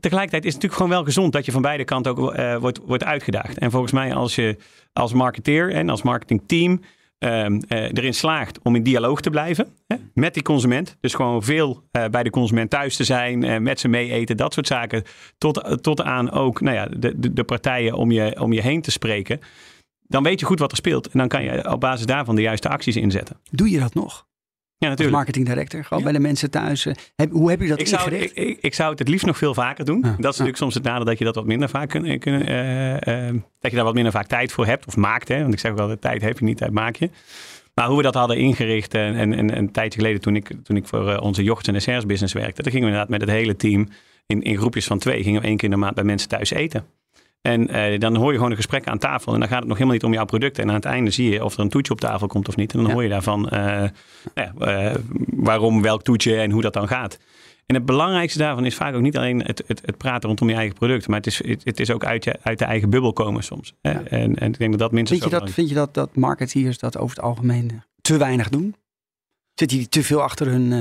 tegelijkertijd 0.00 0.44
is 0.44 0.52
het 0.52 0.62
natuurlijk 0.62 0.72
gewoon 0.72 0.90
wel 0.90 1.04
gezond 1.04 1.32
dat 1.32 1.44
je 1.44 1.52
van 1.52 1.62
beide 1.62 1.84
kanten 1.84 2.16
ook 2.16 2.34
eh, 2.34 2.56
wordt, 2.56 2.80
wordt 2.86 3.04
uitgedaagd. 3.04 3.58
En 3.58 3.70
volgens 3.70 3.92
mij 3.92 4.14
als 4.14 4.34
je 4.34 4.56
als 4.92 5.12
marketeer 5.12 5.72
en 5.72 5.88
als 5.88 6.02
marketingteam 6.02 6.80
ehm, 7.20 7.60
eh, 7.68 7.82
erin 7.82 8.14
slaagt 8.14 8.58
om 8.62 8.74
in 8.74 8.82
dialoog 8.82 9.20
te 9.20 9.30
blijven 9.30 9.74
hè, 9.86 9.96
met 10.14 10.34
die 10.34 10.42
consument. 10.42 10.96
Dus 11.00 11.14
gewoon 11.14 11.42
veel 11.42 11.82
eh, 11.90 12.04
bij 12.04 12.22
de 12.22 12.30
consument 12.30 12.70
thuis 12.70 12.96
te 12.96 13.04
zijn, 13.04 13.44
eh, 13.44 13.58
met 13.58 13.80
ze 13.80 13.88
mee 13.88 14.10
eten, 14.12 14.36
dat 14.36 14.52
soort 14.52 14.66
zaken. 14.66 15.02
Tot, 15.38 15.82
tot 15.82 16.02
aan 16.02 16.30
ook 16.30 16.60
nou 16.60 16.76
ja, 16.76 16.86
de, 16.86 17.18
de, 17.20 17.32
de 17.32 17.44
partijen 17.44 17.94
om 17.94 18.10
je, 18.10 18.40
om 18.40 18.52
je 18.52 18.60
heen 18.60 18.82
te 18.82 18.90
spreken. 18.90 19.40
Dan 20.06 20.22
weet 20.22 20.40
je 20.40 20.46
goed 20.46 20.58
wat 20.58 20.70
er 20.70 20.76
speelt. 20.76 21.08
En 21.08 21.18
dan 21.18 21.28
kan 21.28 21.42
je 21.42 21.72
op 21.72 21.80
basis 21.80 22.06
daarvan 22.06 22.34
de 22.34 22.42
juiste 22.42 22.68
acties 22.68 22.96
inzetten. 22.96 23.36
Doe 23.50 23.70
je 23.70 23.78
dat 23.78 23.94
nog? 23.94 24.28
Ja, 24.80 24.88
Als 24.88 24.98
natuurlijk. 24.98 25.16
marketing 25.16 25.46
director? 25.46 25.84
Gewoon 25.84 25.98
Ja. 25.98 26.04
bij 26.10 26.18
de 26.20 26.26
mensen 26.26 26.50
thuis. 26.50 26.86
eh, 26.86 26.94
Heb, 27.16 27.30
hoe 27.30 27.50
heb 27.50 27.60
je 27.60 27.68
dat 27.68 27.80
Ik 27.80 27.86
zou, 27.86 28.02
ingericht? 28.10 28.36
ik, 28.36 28.48
ik, 28.48 28.58
ik 28.60 28.74
zou 28.74 28.90
het 28.90 28.98
het 28.98 29.08
liefst 29.08 29.26
nog 29.26 29.38
veel 29.38 29.54
vaker 29.54 29.84
doen. 29.84 29.96
Ja, 29.96 30.02
Dat 30.02 30.10
is 30.10 30.16
ja. 30.18 30.26
natuurlijk 30.26 30.56
soms 30.56 30.74
het 30.74 30.82
nadeel 30.82 31.04
dat 31.04 31.18
je 31.18 31.24
dat 31.24 31.34
wat 31.34 31.46
minder 31.46 31.68
vaak 31.68 31.88
kunt, 31.88 32.18
kunnen, 32.18 32.46
eh, 32.46 33.28
eh, 33.28 33.34
dat 33.60 33.70
je 33.70 33.76
daar 33.76 33.84
wat 33.84 33.94
minder 33.94 34.12
vaak 34.12 34.26
tijd 34.26 34.52
voor 34.52 34.66
hebt 34.66 34.86
of 34.86 34.96
maakt. 34.96 35.28
Hè? 35.28 35.40
Want 35.40 35.52
ik 35.52 35.58
zeg 35.58 35.72
ook 35.72 35.78
altijd, 35.78 36.00
tijd 36.00 36.22
heb 36.22 36.38
je 36.38 36.44
niet, 36.44 36.56
tijd 36.56 36.70
maak 36.72 36.96
je. 36.96 37.10
Maar 37.74 37.86
hoe 37.86 37.96
we 37.96 38.02
dat 38.02 38.14
hadden 38.14 38.36
ingericht 38.36 38.94
en, 38.94 39.14
en, 39.14 39.32
en 39.34 39.56
een 39.58 39.70
tijdje 39.72 39.98
geleden 40.00 40.20
toen 40.20 40.36
ik, 40.36 40.50
toen 40.64 40.76
ik 40.76 40.86
voor 40.86 41.16
onze 41.18 41.42
yoghurt 41.42 41.66
en 41.68 41.72
desserts 41.72 42.06
business 42.06 42.32
werkte. 42.34 42.62
Dan 42.62 42.72
gingen 42.72 42.86
we 42.88 42.92
inderdaad 42.92 43.18
met 43.18 43.28
het 43.28 43.38
hele 43.38 43.56
team 43.56 43.88
in, 44.26 44.42
in 44.42 44.56
groepjes 44.56 44.86
van 44.86 44.98
twee. 44.98 45.22
Gingen 45.22 45.40
we 45.40 45.46
één 45.46 45.56
keer 45.56 45.64
in 45.68 45.74
de 45.74 45.80
maand 45.80 45.94
bij 45.94 46.04
mensen 46.04 46.28
thuis 46.28 46.50
eten. 46.50 46.84
En 47.42 47.68
eh, 47.68 47.98
dan 47.98 48.16
hoor 48.16 48.30
je 48.30 48.34
gewoon 48.36 48.50
een 48.50 48.56
gesprek 48.56 48.86
aan 48.86 48.98
tafel. 48.98 49.34
En 49.34 49.40
dan 49.40 49.48
gaat 49.48 49.58
het 49.58 49.68
nog 49.68 49.76
helemaal 49.76 49.96
niet 49.96 50.04
om 50.04 50.12
jouw 50.12 50.24
product. 50.24 50.58
En 50.58 50.68
aan 50.68 50.74
het 50.74 50.84
einde 50.84 51.10
zie 51.10 51.30
je 51.30 51.44
of 51.44 51.54
er 51.54 51.60
een 51.60 51.68
toetje 51.68 51.92
op 51.92 52.00
tafel 52.00 52.26
komt 52.26 52.48
of 52.48 52.56
niet. 52.56 52.72
En 52.72 52.78
dan 52.78 52.86
Ja. 52.86 52.92
hoor 52.92 53.02
je 53.02 53.08
daarvan 53.08 53.48
eh, 53.48 53.84
eh, 54.34 54.94
waarom, 55.26 55.82
welk 55.82 56.02
toetje 56.02 56.36
en 56.36 56.50
hoe 56.50 56.62
dat 56.62 56.72
dan 56.72 56.88
gaat. 56.88 57.18
En 57.66 57.74
het 57.74 57.84
belangrijkste 57.84 58.38
daarvan 58.38 58.64
is 58.64 58.74
vaak 58.74 58.94
ook 58.94 59.00
niet 59.00 59.16
alleen 59.16 59.42
het, 59.42 59.62
het, 59.66 59.80
het 59.84 59.96
praten 59.96 60.28
rondom 60.28 60.48
je 60.48 60.54
eigen 60.54 60.74
product. 60.74 61.08
Maar 61.08 61.16
het 61.16 61.26
is, 61.26 61.44
het, 61.46 61.64
het 61.64 61.80
is 61.80 61.90
ook 61.90 62.04
uit, 62.04 62.24
je, 62.24 62.38
uit 62.42 62.58
de 62.58 62.64
eigen 62.64 62.90
bubbel 62.90 63.12
komen 63.12 63.42
soms. 63.42 63.74
Ja. 63.82 64.02
En, 64.04 64.36
en 64.36 64.52
ik 64.52 64.58
denk 64.58 64.70
dat 64.70 64.80
dat 64.80 64.92
minstens 64.92 65.20
Vind 65.20 65.32
je 65.32 65.38
dat, 65.38 65.50
vind 65.50 65.68
je 65.68 65.74
dat, 65.74 65.94
dat 65.94 66.16
marketeers 66.16 66.78
dat 66.78 66.98
over 66.98 67.16
het 67.16 67.24
algemeen 67.24 67.82
te 68.00 68.16
weinig 68.16 68.48
doen? 68.48 68.74
Zitten 69.54 69.78
die 69.78 69.88
te 69.88 70.02
veel 70.02 70.22
achter 70.22 70.46
hun, 70.46 70.72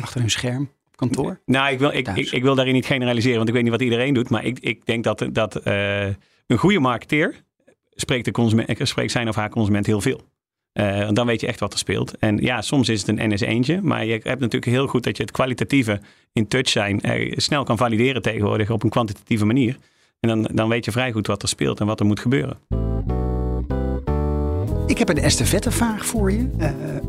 achter 0.00 0.20
hun 0.20 0.30
scherm 0.30 0.70
kantoor? 1.08 1.40
Nou, 1.46 1.72
ik 1.72 1.78
wil, 1.78 1.92
ik, 1.92 2.08
ik, 2.08 2.30
ik 2.30 2.42
wil 2.42 2.54
daarin 2.54 2.74
niet 2.74 2.86
generaliseren, 2.86 3.36
want 3.36 3.48
ik 3.48 3.54
weet 3.54 3.62
niet 3.62 3.72
wat 3.72 3.82
iedereen 3.82 4.14
doet. 4.14 4.28
Maar 4.28 4.44
ik, 4.44 4.58
ik 4.58 4.86
denk 4.86 5.04
dat, 5.04 5.26
dat 5.32 5.56
eh, 5.56 6.06
een 6.46 6.58
goede 6.58 6.80
marketeer 6.80 7.34
spreekt, 7.90 8.24
de 8.24 8.30
consument, 8.30 8.78
spreekt 8.82 9.12
zijn 9.12 9.28
of 9.28 9.36
haar 9.36 9.50
consument 9.50 9.86
heel 9.86 10.00
veel. 10.00 10.20
Uh, 10.72 11.08
dan 11.10 11.26
weet 11.26 11.40
je 11.40 11.46
echt 11.46 11.60
wat 11.60 11.72
er 11.72 11.78
speelt. 11.78 12.18
En 12.18 12.36
ja, 12.36 12.62
soms 12.62 12.88
is 12.88 13.06
het 13.06 13.18
een 13.18 13.32
ns 13.32 13.40
eentje. 13.40 13.80
Maar 13.82 14.04
je 14.04 14.12
hebt 14.12 14.40
natuurlijk 14.40 14.72
heel 14.72 14.86
goed 14.86 15.04
dat 15.04 15.16
je 15.16 15.22
het 15.22 15.32
kwalitatieve 15.32 16.00
in 16.32 16.48
touch 16.48 16.68
zijn 16.68 17.00
snel 17.36 17.64
kan 17.64 17.76
valideren 17.76 18.22
tegenwoordig 18.22 18.70
op 18.70 18.82
een 18.82 18.90
kwantitatieve 18.90 19.44
manier. 19.44 19.76
En 20.20 20.28
dan, 20.28 20.48
dan 20.52 20.68
weet 20.68 20.84
je 20.84 20.92
vrij 20.92 21.12
goed 21.12 21.26
wat 21.26 21.42
er 21.42 21.48
speelt 21.48 21.80
en 21.80 21.86
wat 21.86 22.00
er 22.00 22.06
moet 22.06 22.20
gebeuren. 22.20 22.58
Ik 24.92 24.98
heb 24.98 25.08
een 25.08 25.18
estafettevraag 25.18 26.06
voor 26.06 26.32
je. 26.32 26.48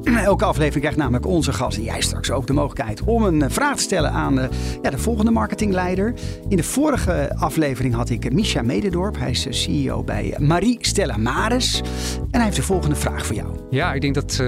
Uh, 0.03 0.23
elke 0.31 0.45
aflevering 0.45 0.79
krijgt 0.79 0.97
namelijk 0.97 1.25
onze 1.25 1.53
gast, 1.53 1.77
en 1.77 1.83
jij 1.83 2.01
straks 2.01 2.31
ook, 2.31 2.47
de 2.47 2.53
mogelijkheid 2.53 3.01
om 3.03 3.23
een 3.23 3.41
eh, 3.41 3.49
vraag 3.49 3.75
te 3.75 3.81
stellen 3.81 4.11
aan 4.11 4.39
uh, 4.39 4.45
ja, 4.81 4.89
de 4.89 4.97
volgende 4.97 5.31
marketingleider. 5.31 6.13
In 6.47 6.57
de 6.57 6.63
vorige 6.63 7.35
aflevering 7.35 7.93
had 7.93 8.09
ik 8.09 8.33
Misha 8.33 8.61
Mededorp. 8.61 9.17
Hij 9.17 9.29
is 9.29 9.47
CEO 9.49 10.03
bij 10.03 10.35
Marie 10.39 10.77
Stella 10.81 11.17
Maris. 11.17 11.81
En 12.19 12.27
hij 12.31 12.43
heeft 12.43 12.55
de 12.55 12.61
volgende 12.63 12.95
vraag 12.95 13.25
voor 13.25 13.35
jou. 13.35 13.47
Ja, 13.69 13.93
ik 13.93 14.01
denk 14.01 14.13
dat, 14.13 14.43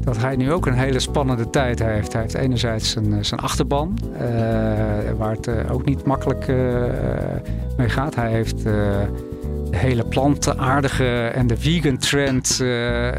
dat 0.00 0.16
hij 0.16 0.36
nu 0.36 0.52
ook 0.52 0.66
een 0.66 0.74
hele 0.74 0.98
spannende 0.98 1.50
tijd 1.50 1.82
heeft. 1.82 2.12
Hij 2.12 2.22
heeft 2.22 2.34
enerzijds 2.34 2.90
zijn, 2.90 3.24
zijn 3.24 3.40
achterban, 3.40 3.98
waar 5.16 5.36
het 5.36 5.70
ook 5.70 5.84
niet 5.84 6.04
makkelijk 6.04 6.46
mee 7.76 7.88
gaat. 7.88 8.14
Hij 8.14 8.30
heeft 8.30 8.62
de 8.62 9.06
hele 9.76 10.04
plantaardige 10.04 11.26
en 11.26 11.46
de 11.46 11.56
vegan 11.56 11.96
trend 11.96 12.58
uh, 12.62 13.06
uh, 13.06 13.12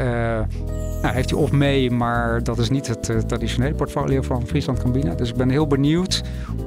nou, 1.02 1.14
heeft 1.14 1.30
hij 1.30 1.38
op 1.38 1.50
mee, 1.50 1.90
maar 1.90 2.44
dat 2.44 2.58
is 2.58 2.70
niet 2.70 2.86
het 2.86 3.08
uh, 3.08 3.18
traditionele 3.18 3.74
portfolio 3.74 4.22
van 4.22 4.46
Friesland 4.46 4.82
Cambina. 4.82 5.14
Dus 5.14 5.28
ik 5.28 5.36
ben 5.36 5.50
heel 5.50 5.66
benieuwd 5.66 6.22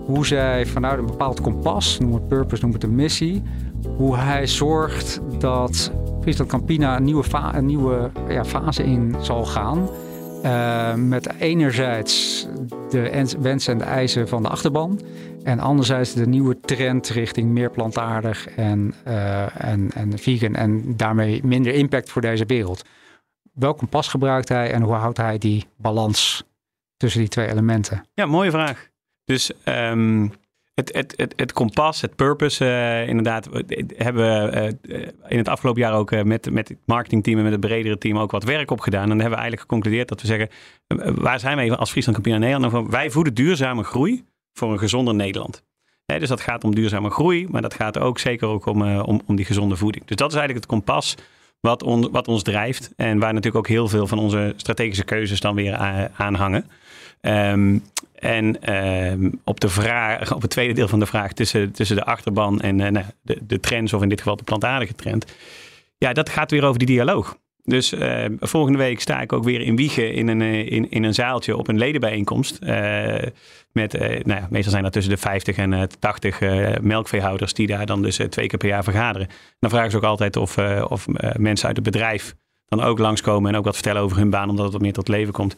hoe 0.06 0.26
zij 0.26 0.66
vanuit 0.66 1.00
een 1.00 1.06
bepaald 1.06 1.42
kompas, 1.42 2.00
noem 2.00 2.14
het 2.14 2.28
purpose, 2.28 2.64
noem 2.64 2.74
het 2.74 2.84
een 2.84 2.96
missie, 2.96 3.44
hoe 3.96 4.18
hij 4.18 4.48
zorgt 4.48 5.22
dat 5.40 5.92
Friesland 6.22 6.50
Campina 6.50 6.98
een 6.98 7.04
nieuwe, 7.04 7.24
een 7.52 7.66
nieuwe 7.66 8.12
ja, 8.30 8.46
fase 8.46 8.84
in 8.84 9.16
zal 9.20 9.46
gaan. 9.46 9.90
Met 11.08 11.34
enerzijds 11.40 12.48
de 12.90 13.36
wensen 13.40 13.74
en 13.74 13.80
de 13.80 13.84
eisen 13.84 14.28
van 14.28 14.44
de 14.44 14.50
achterban. 14.50 15.00
En 15.48 15.60
anderzijds 15.60 16.14
de 16.14 16.28
nieuwe 16.28 16.60
trend 16.60 17.10
richting 17.10 17.50
meer 17.50 17.72
plantaardig 17.72 18.48
en, 18.48 18.94
uh, 19.08 19.64
en, 19.64 19.92
en 19.94 20.20
vegan. 20.20 20.56
En 20.56 20.98
daarmee 20.98 21.44
minder 21.44 21.74
impact 21.74 22.10
voor 22.10 22.22
deze 22.22 22.46
wereld. 22.46 22.86
Welk 23.54 23.78
kompas 23.78 24.08
gebruikt 24.08 24.50
hij 24.50 24.72
en 24.72 24.82
hoe 24.82 24.94
houdt 24.94 25.18
hij 25.18 25.38
die 25.38 25.66
balans 25.78 26.44
tussen 26.98 27.20
die 27.20 27.30
twee 27.30 27.48
elementen? 27.48 28.06
Ja, 28.14 28.26
mooie 28.26 28.52
vraag. 28.52 28.90
Dus 29.26 29.52
um, 29.66 30.32
het, 30.74 30.94
het, 30.94 31.14
het, 31.16 31.34
het 31.36 31.54
kompas, 31.54 32.02
het 32.02 32.16
purpose, 32.16 32.66
uh, 32.66 33.08
inderdaad, 33.08 33.50
hebben 33.96 34.52
we 34.52 34.78
uh, 34.82 35.08
in 35.28 35.38
het 35.38 35.48
afgelopen 35.48 35.82
jaar 35.82 35.94
ook 35.94 36.24
met, 36.24 36.52
met 36.52 36.68
het 36.68 36.78
marketingteam 36.86 37.38
en 37.38 37.44
met 37.44 37.52
het 37.52 37.62
bredere 37.62 37.98
team 37.98 38.18
ook 38.18 38.32
wat 38.32 38.44
werk 38.44 38.72
op 38.72 38.80
gedaan. 38.80 39.02
En 39.02 39.10
dan 39.10 39.20
hebben 39.20 39.38
we 39.38 39.42
eigenlijk 39.42 39.70
geconcludeerd 39.70 40.08
dat 40.08 40.22
we 40.22 40.28
zeggen, 40.28 40.50
waar 41.16 41.40
zijn 41.40 41.56
wij 41.56 41.72
als 41.72 41.92
Friesland 41.92 42.18
Campina 42.18 42.38
Nederland? 42.38 42.74
Nou, 42.74 42.88
wij 42.90 43.12
voeden 43.12 43.34
duurzame 43.34 43.84
groei 43.84 44.26
voor 44.58 44.72
een 44.72 44.80
gezonder 44.80 45.16
Nederland. 45.16 45.64
Dus 46.06 46.30
dat 46.30 46.42
gaat 46.42 46.64
om 46.64 46.76
duurzame 46.76 47.10
groei, 47.10 47.48
maar 47.50 47.62
dat 47.62 47.74
gaat 47.74 48.00
ook 48.00 48.20
zeker 48.20 48.48
ook 48.48 48.66
om, 48.66 49.00
om, 49.00 49.22
om 49.26 49.36
die 49.36 49.46
gezonde 49.46 49.76
voeding. 49.76 50.06
Dus 50.06 50.16
dat 50.16 50.32
is 50.32 50.38
eigenlijk 50.38 50.66
het 50.66 50.76
kompas 50.76 51.16
wat, 51.60 52.10
wat 52.12 52.28
ons 52.28 52.44
drijft 52.44 52.92
en 52.96 53.20
waar 53.20 53.34
natuurlijk 53.34 53.56
ook 53.56 53.68
heel 53.68 53.88
veel 53.88 54.08
van 54.08 54.20
onze 54.20 54.54
strategische 54.56 55.04
keuzes 55.04 55.40
dan 55.40 55.56
weer 55.56 55.76
aan 56.14 56.34
hangen. 56.34 56.66
Um, 57.22 57.84
en 58.16 58.58
uh, 58.70 59.32
op, 59.44 59.60
de 59.60 59.70
vraag, 59.70 60.32
op 60.36 60.42
het 60.42 60.52
tweede 60.52 60.74
deel 60.74 60.88
van 60.88 61.00
de 61.00 61.06
vraag 61.06 61.34
tussen, 61.34 61.72
tussen 61.72 61.96
de 61.96 62.04
achterban 62.04 62.62
en 62.62 62.80
uh, 62.80 62.88
nou, 62.88 63.06
de, 63.22 63.38
de 63.42 63.60
trends, 63.60 63.94
of 63.94 64.02
in 64.02 64.10
dit 64.10 64.20
geval 64.20 64.36
de 64.36 64.44
plantaardige 64.44 64.96
trend. 64.96 65.26
Ja, 65.98 66.14
dat 66.14 66.30
gaat 66.30 66.52
weer 66.52 66.64
over 66.64 66.80
die 66.80 66.88
dialoog. 66.88 67.38
Dus 67.70 67.94
uh, 67.94 68.26
volgende 68.40 68.78
week 68.78 69.00
sta 69.02 69.22
ik 69.22 69.34
ook 69.34 69.44
weer 69.44 69.62
in 69.62 69.76
Wiegen 69.76 70.14
in 70.14 70.28
een, 70.28 70.42
in, 70.42 70.92
in 70.92 71.04
een 71.04 71.14
zaaltje 71.14 71.58
op 71.58 71.68
een 71.68 71.78
ledenbijeenkomst. 71.78 72.60
met, 73.72 73.94
nou 74.24 74.24
ja, 74.26 74.48
meestal 74.50 74.72
zijn 74.72 74.84
dat 74.84 74.94
tussen 74.94 75.14
de 75.14 75.20
50 75.20 75.58
en 75.58 75.90
80 76.00 76.40
melkveehouders 76.82 77.54
die 77.54 77.68
daar 77.68 77.86
dan 77.86 78.02
dus 78.02 78.20
twee 78.30 78.48
keer 78.48 78.60
per 78.60 78.68
jaar 78.68 78.84
vergaderen. 78.84 79.28
dan 79.60 79.70
vragen 79.70 79.92
ze 79.92 79.98
ook 79.98 80.04
altijd 80.04 80.36
of, 80.36 80.58
of 80.88 81.06
mensen 81.38 81.68
uit 81.68 81.76
het 81.76 81.86
bedrijf 81.86 82.36
dan 82.68 82.82
ook 82.82 83.00
langskomen 83.00 83.52
en 83.52 83.58
ook 83.58 83.66
wat 83.66 83.74
vertellen 83.74 84.02
over 84.02 84.18
hun 84.18 84.30
baan, 84.30 84.50
omdat 84.50 84.64
het 84.64 84.74
wat 84.74 84.82
meer 84.82 84.94
tot 84.94 85.08
leven 85.08 85.34
komt 85.34 85.56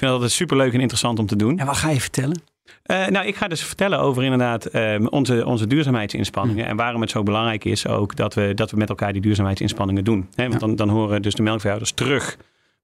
vind 0.00 0.12
dat 0.12 0.20
het 0.20 0.32
superleuk 0.32 0.72
en 0.72 0.80
interessant 0.80 1.18
om 1.18 1.26
te 1.26 1.36
doen. 1.36 1.58
En 1.58 1.66
wat 1.66 1.76
ga 1.76 1.90
je 1.90 2.00
vertellen? 2.00 2.42
Uh, 2.86 3.06
nou, 3.06 3.26
ik 3.26 3.36
ga 3.36 3.48
dus 3.48 3.64
vertellen 3.64 3.98
over 3.98 4.22
inderdaad 4.22 4.74
uh, 4.74 5.06
onze, 5.10 5.46
onze 5.46 5.66
duurzaamheidsinspanningen. 5.66 6.64
Hm. 6.64 6.70
En 6.70 6.76
waarom 6.76 7.00
het 7.00 7.10
zo 7.10 7.22
belangrijk 7.22 7.64
is 7.64 7.86
ook 7.86 8.16
dat 8.16 8.34
we, 8.34 8.54
dat 8.54 8.70
we 8.70 8.76
met 8.76 8.88
elkaar 8.88 9.12
die 9.12 9.22
duurzaamheidsinspanningen 9.22 10.04
doen. 10.04 10.28
He, 10.34 10.48
want 10.48 10.60
dan, 10.60 10.76
dan 10.76 10.88
horen 10.88 11.22
dus 11.22 11.34
de 11.34 11.42
melkveehouders 11.42 11.92
terug 11.92 12.36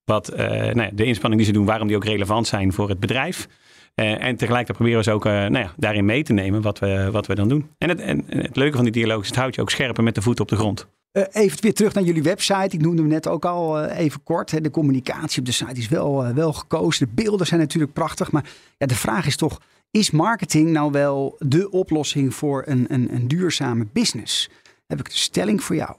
wat 0.05 0.33
uh, 0.33 0.39
nou 0.49 0.81
ja, 0.81 0.91
de 0.93 1.05
inspanningen 1.05 1.45
die 1.45 1.47
ze 1.47 1.53
doen, 1.53 1.67
waarom 1.67 1.87
die 1.87 1.97
ook 1.97 2.05
relevant 2.05 2.47
zijn 2.47 2.73
voor 2.73 2.89
het 2.89 3.01
bedrijf. 3.01 3.49
en 3.95 4.37
tegelijkertijd 4.37 4.77
proberen 4.77 4.99
we 4.99 5.05
ze 5.05 5.13
ook 5.13 5.25
nou 5.25 5.59
ja, 5.59 5.73
daarin 5.77 6.05
mee 6.05 6.23
te 6.23 6.33
nemen 6.33 6.63
wat 6.63 6.79
we, 6.79 7.09
wat 7.13 7.27
we 7.27 7.35
dan 7.35 7.49
doen. 7.49 7.71
En 7.79 7.89
het, 7.89 8.01
en 8.01 8.25
het 8.29 8.57
leuke 8.57 8.75
van 8.75 8.85
die 8.85 8.93
dialoog 8.93 9.23
is, 9.23 9.29
het 9.29 9.37
houdt 9.37 9.55
je 9.55 9.61
ook 9.61 9.71
scherper 9.71 10.03
met 10.03 10.15
de 10.15 10.23
voet 10.23 10.41
op 10.41 10.49
de 10.49 10.57
grond. 10.57 10.87
Even 11.33 11.63
weer 11.63 11.75
terug 11.75 11.95
naar 11.95 12.05
jullie 12.05 12.23
website. 12.23 12.77
Ik 12.77 12.81
noemde 12.81 13.03
hem 13.03 13.11
net 13.11 13.29
ook 13.29 13.45
al 13.45 13.85
even 13.85 14.23
kort. 14.23 14.51
Hè. 14.51 14.61
De 14.61 14.71
communicatie 14.71 15.39
op 15.39 15.47
de 15.47 15.53
site 15.53 15.81
is 15.81 15.89
wel, 15.89 16.35
wel 16.35 16.53
gekozen. 16.53 17.07
De 17.07 17.23
beelden 17.23 17.47
zijn 17.47 17.61
natuurlijk 17.61 17.93
prachtig. 17.93 18.31
Maar 18.31 18.45
ja, 18.79 18.87
de 18.87 18.95
vraag 18.95 19.27
is 19.27 19.37
toch, 19.37 19.61
is 19.97 20.11
marketing 20.11 20.71
nou 20.71 20.93
wel 20.93 21.37
de 21.39 21.71
oplossing 21.71 22.35
voor 22.35 22.63
een, 22.67 22.87
een, 22.89 23.15
een 23.15 23.29
duurzame 23.29 23.87
business? 23.93 24.49
Heb 24.87 25.01
ik 25.01 25.07
een 25.07 25.15
stelling 25.15 25.63
voor 25.63 25.77
jou. 25.77 25.97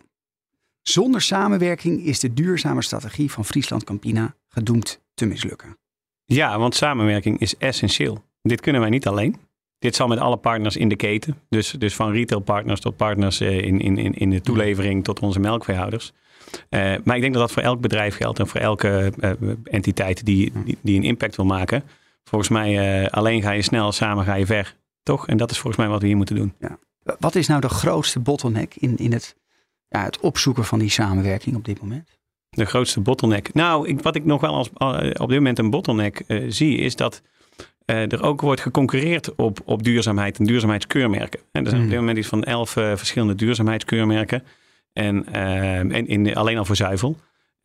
Zonder 0.82 1.22
samenwerking 1.22 2.06
is 2.06 2.20
de 2.20 2.34
duurzame 2.34 2.82
strategie 2.82 3.32
van 3.32 3.46
Friesland 3.46 3.84
Campina 3.84 4.36
gedoemd 4.48 5.02
te 5.14 5.26
mislukken. 5.26 5.78
Ja, 6.26 6.60
want 6.60 6.76
samenwerking 6.76 7.40
is 7.40 7.58
essentieel. 7.58 8.24
Dit 8.42 8.62
kunnen 8.62 8.82
wij 8.82 8.90
niet 8.90 9.08
alleen. 9.08 9.36
Dit 9.80 9.96
zal 9.96 10.08
met 10.08 10.20
alle 10.20 10.38
partners 10.38 10.78
in 10.78 10.90
de 10.90 10.96
keten. 10.96 11.38
Dus, 11.50 11.72
dus 11.72 11.96
van 11.96 12.12
retailpartners 12.12 12.80
tot 12.80 12.98
partners 12.98 13.40
eh, 13.40 13.62
in, 13.62 13.80
in, 13.80 14.14
in 14.14 14.30
de 14.30 14.42
toelevering 14.42 15.04
tot 15.04 15.20
onze 15.20 15.40
melkveehouders. 15.40 16.14
Uh, 16.70 16.96
maar 17.04 17.16
ik 17.16 17.22
denk 17.22 17.34
dat 17.34 17.42
dat 17.42 17.52
voor 17.52 17.64
elk 17.64 17.82
bedrijf 17.82 18.16
geldt 18.16 18.40
en 18.40 18.48
voor 18.48 18.60
elke 18.60 19.12
uh, 19.20 19.32
entiteit 19.64 20.26
die, 20.26 20.52
die, 20.82 20.98
een 20.98 21.04
impact 21.04 21.36
wil 21.36 21.46
maken. 21.46 21.84
Volgens 22.28 22.50
mij 22.50 23.02
uh, 23.04 23.08
alleen 23.08 23.42
ga 23.42 23.52
je 23.52 23.62
snel, 23.62 23.92
samen 23.92 24.26
ga 24.26 24.34
je 24.34 24.46
ver. 24.46 24.76
Toch? 25.04 25.28
En 25.28 25.38
dat 25.38 25.52
is 25.52 25.58
volgens 25.58 25.78
mij 25.78 25.88
wat 25.88 26.02
we 26.02 26.08
hier 26.08 26.18
moeten 26.18 26.36
doen. 26.36 26.54
Ja. 26.60 26.78
Wat 27.20 27.36
is 27.36 27.48
nou 27.48 27.62
de 27.62 27.70
grootste 27.70 28.20
bottleneck 28.20 28.76
in, 28.76 28.98
in 28.98 29.14
het, 29.14 29.36
ja, 29.88 30.04
het 30.04 30.20
opzoeken 30.20 30.66
van 30.66 30.80
die 30.80 30.90
samenwerking 30.90 31.56
op 31.56 31.66
dit 31.66 31.82
moment? 31.82 32.20
De 32.50 32.66
grootste 32.66 33.00
bottleneck? 33.00 33.54
Nou, 33.54 33.88
ik, 33.88 34.02
wat 34.02 34.16
ik 34.16 34.26
nog 34.26 34.42
wel 34.42 34.56
als 34.56 34.70
op 35.20 35.28
dit 35.30 35.38
moment 35.38 35.60
een 35.60 35.70
bottleneck 35.70 36.24
zie, 36.48 36.78
is 36.78 36.96
dat 36.96 37.22
uh, 37.86 38.12
er 38.12 38.24
ook 38.24 38.42
wordt 38.42 38.62
geconcurreerd 38.62 39.36
op, 39.36 39.60
op 39.66 39.84
duurzaamheid 39.84 40.40
en 40.40 40.46
duurzaamheidskeurmerken. 40.46 41.40
En 41.52 41.64
er 41.64 41.70
zijn 41.70 41.82
op 41.82 41.88
dit 41.88 41.98
hmm. 41.98 42.06
moment 42.06 42.18
iets 42.18 42.28
van 42.28 42.44
elf 42.44 42.76
uh, 42.76 42.96
verschillende 42.96 43.36
duurzaamheidskeurmerken. 43.36 44.44
En, 44.94 45.34
en 45.34 46.08
in, 46.08 46.36
alleen 46.36 46.58
al 46.58 46.66
voor 46.66 46.76
zuivel. 46.76 47.18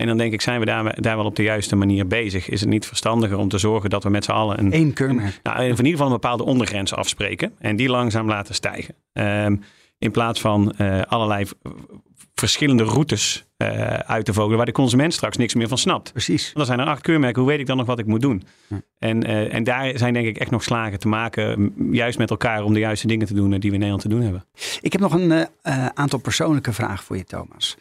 En 0.03 0.09
dan 0.09 0.17
denk 0.17 0.33
ik, 0.33 0.41
zijn 0.41 0.61
we 0.61 0.67
daar, 0.67 1.01
daar 1.01 1.17
wel 1.17 1.25
op 1.25 1.37
de 1.37 1.43
juiste 1.43 1.77
manier 1.77 2.07
bezig? 2.07 2.49
Is 2.49 2.61
het 2.61 2.69
niet 2.69 2.87
verstandiger 2.87 3.39
om 3.39 3.49
te 3.49 3.59
zorgen 3.59 3.91
dat 3.91 4.03
we 4.03 4.11
met 4.11 4.25
z'n 4.25 4.31
allen 4.31 4.59
een... 4.59 4.75
Eén 4.75 4.93
keurmerk. 4.93 5.41
nou, 5.43 5.63
in 5.63 5.69
ieder 5.69 5.87
geval 5.87 6.07
een 6.07 6.13
bepaalde 6.13 6.45
ondergrens 6.45 6.95
afspreken. 6.95 7.53
En 7.59 7.77
die 7.77 7.89
langzaam 7.89 8.29
laten 8.29 8.55
stijgen. 8.55 8.95
Um, 9.13 9.63
in 9.99 10.11
plaats 10.11 10.41
van 10.41 10.77
allerlei 11.09 11.47
verschillende 12.35 12.85
routes 12.85 13.45
uh, 13.59 13.69
uit 13.95 14.25
te 14.25 14.33
vogelen 14.33 14.57
waar 14.57 14.67
de 14.67 14.73
consument 14.73 15.15
straks 15.15 15.37
niks 15.37 15.55
meer 15.55 15.69
van 15.69 15.79
snapt. 15.79 16.13
Precies. 16.13 16.51
Dan 16.55 16.67
zijn 16.67 16.79
er 16.79 16.87
acht 16.87 17.03
keurmerken, 17.03 17.43
hoe 17.43 17.51
weet 17.51 17.61
ik 17.61 17.67
dan 17.67 17.77
nog 17.77 17.87
wat 17.87 17.99
ik 17.99 18.07
moet 18.07 18.21
doen? 18.21 18.43
En, 18.99 19.31
uh, 19.31 19.55
en 19.55 19.65
daar 19.65 19.99
zijn 19.99 20.13
denk 20.13 20.27
ik 20.27 20.39
echt 20.39 20.51
nog 20.51 20.63
slagen 20.63 20.99
te 20.99 21.09
maken, 21.09 21.75
juist 21.91 22.19
met 22.19 22.31
elkaar 22.31 22.65
om 22.65 22.73
de 22.73 22.79
juiste 22.79 23.07
dingen 23.07 23.27
te 23.27 23.35
doen 23.35 23.51
die 23.51 23.59
we 23.59 23.67
in 23.67 23.73
Nederland 23.73 24.03
te 24.03 24.09
doen 24.09 24.21
hebben. 24.21 24.45
Ik 24.81 24.93
heb 24.93 25.01
nog 25.01 25.13
een 25.13 25.47
aantal 25.95 26.19
persoonlijke 26.19 26.73
vragen 26.73 27.05
voor 27.05 27.17
je, 27.17 27.25
Thomas. 27.25 27.77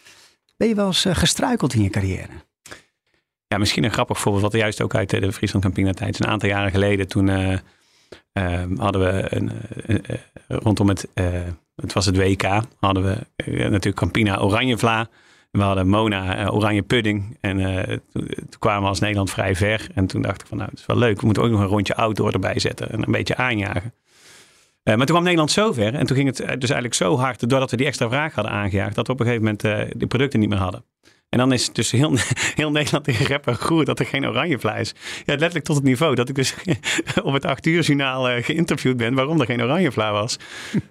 Ben 0.62 0.70
je 0.70 0.76
wel 0.76 0.88
eens 0.88 1.06
gestruikeld 1.10 1.74
in 1.74 1.84
je 1.84 1.90
carrière? 1.90 2.28
Ja, 3.48 3.58
misschien 3.58 3.84
een 3.84 3.92
grappig 3.92 4.20
voorbeeld, 4.20 4.44
wat 4.44 4.54
juist 4.54 4.82
ook 4.82 4.96
uit 4.96 5.10
de 5.10 5.32
Friesland 5.32 5.64
Campina 5.64 5.92
tijd. 5.92 6.20
Een 6.20 6.28
aantal 6.28 6.50
jaren 6.50 6.72
geleden, 6.72 7.08
toen 7.08 7.30
hadden 8.78 9.02
we 9.02 9.26
een, 9.30 9.52
rondom 10.48 10.88
het 10.88 11.08
het 11.76 11.94
was 11.94 12.06
het 12.06 12.18
WK, 12.18 12.44
hadden 12.80 13.04
we 13.04 13.18
natuurlijk 13.46 13.96
Campina 13.96 14.40
Oranje 14.40 14.78
Vla. 14.78 15.10
We 15.52 15.62
hadden 15.62 15.88
Mona 15.88 16.50
Oranje 16.50 16.82
Pudding. 16.82 17.38
En 17.40 17.58
toen, 18.12 18.28
toen, 18.28 18.60
kwamen 18.60 18.82
we 18.82 18.88
als 18.88 19.00
Nederland 19.00 19.30
vrij 19.30 19.56
ver. 19.56 19.88
En 19.94 20.08
toen 20.08 20.22
dacht 20.22 20.42
ik 20.42 20.48
van 20.48 20.58
nou, 20.58 20.70
het 20.70 20.80
is 20.80 20.86
wel 20.86 20.98
leuk. 20.98 21.20
We 21.20 21.26
moeten 21.26 21.44
ook 21.44 21.52
nog 21.52 21.60
een 21.60 21.68
rondje 21.68 21.96
outdoor 21.96 22.32
erbij 22.32 22.60
zetten. 22.60 22.90
En 22.92 23.04
een 23.04 23.12
beetje 23.12 23.36
aanjagen. 23.36 23.94
Maar 24.84 24.98
toen 24.98 25.06
kwam 25.06 25.24
Nederland 25.24 25.52
zo 25.52 25.74
ver. 25.74 25.94
En 25.94 26.06
toen 26.06 26.16
ging 26.16 26.28
het 26.28 26.38
dus 26.38 26.48
eigenlijk 26.48 26.94
zo 26.94 27.18
hard, 27.18 27.50
doordat 27.50 27.72
we 27.72 27.78
die 27.78 27.86
extra 27.86 28.10
vraag 28.10 28.34
hadden 28.34 28.54
aangejaagd, 28.54 28.96
dat 28.96 29.08
we 29.08 29.14
op 29.14 29.20
een 29.20 29.26
gegeven 29.26 29.46
moment 29.46 30.00
de 30.00 30.08
producten 30.08 30.40
niet 30.40 30.50
meer 30.50 30.58
hadden. 30.58 30.86
En 31.32 31.38
dan 31.38 31.52
is 31.52 31.66
het 31.66 31.76
dus 31.76 31.92
heel, 31.92 32.16
heel 32.56 32.72
Nederland 32.72 33.08
in 33.08 33.26
rep 33.26 33.48
en 33.48 33.56
groer 33.56 33.86
dat 33.86 34.00
er 34.00 34.06
geen 34.06 34.28
oranjevla 34.28 34.76
is. 34.76 34.94
Ja, 35.26 35.34
letterlijk 35.34 35.66
tot 35.66 35.76
het 35.76 35.86
niveau 35.86 36.16
dat 36.16 36.30
ik 36.30 36.36
dus 36.36 36.56
op 37.24 37.34
het 37.34 37.46
acht 37.46 37.66
uur 37.66 37.82
journaal 37.82 38.32
uh, 38.32 38.44
geïnterviewd 38.44 38.98
ben 38.98 39.14
waarom 39.14 39.40
er 39.40 39.46
geen 39.46 39.62
oranjevla 39.62 40.12
was. 40.12 40.38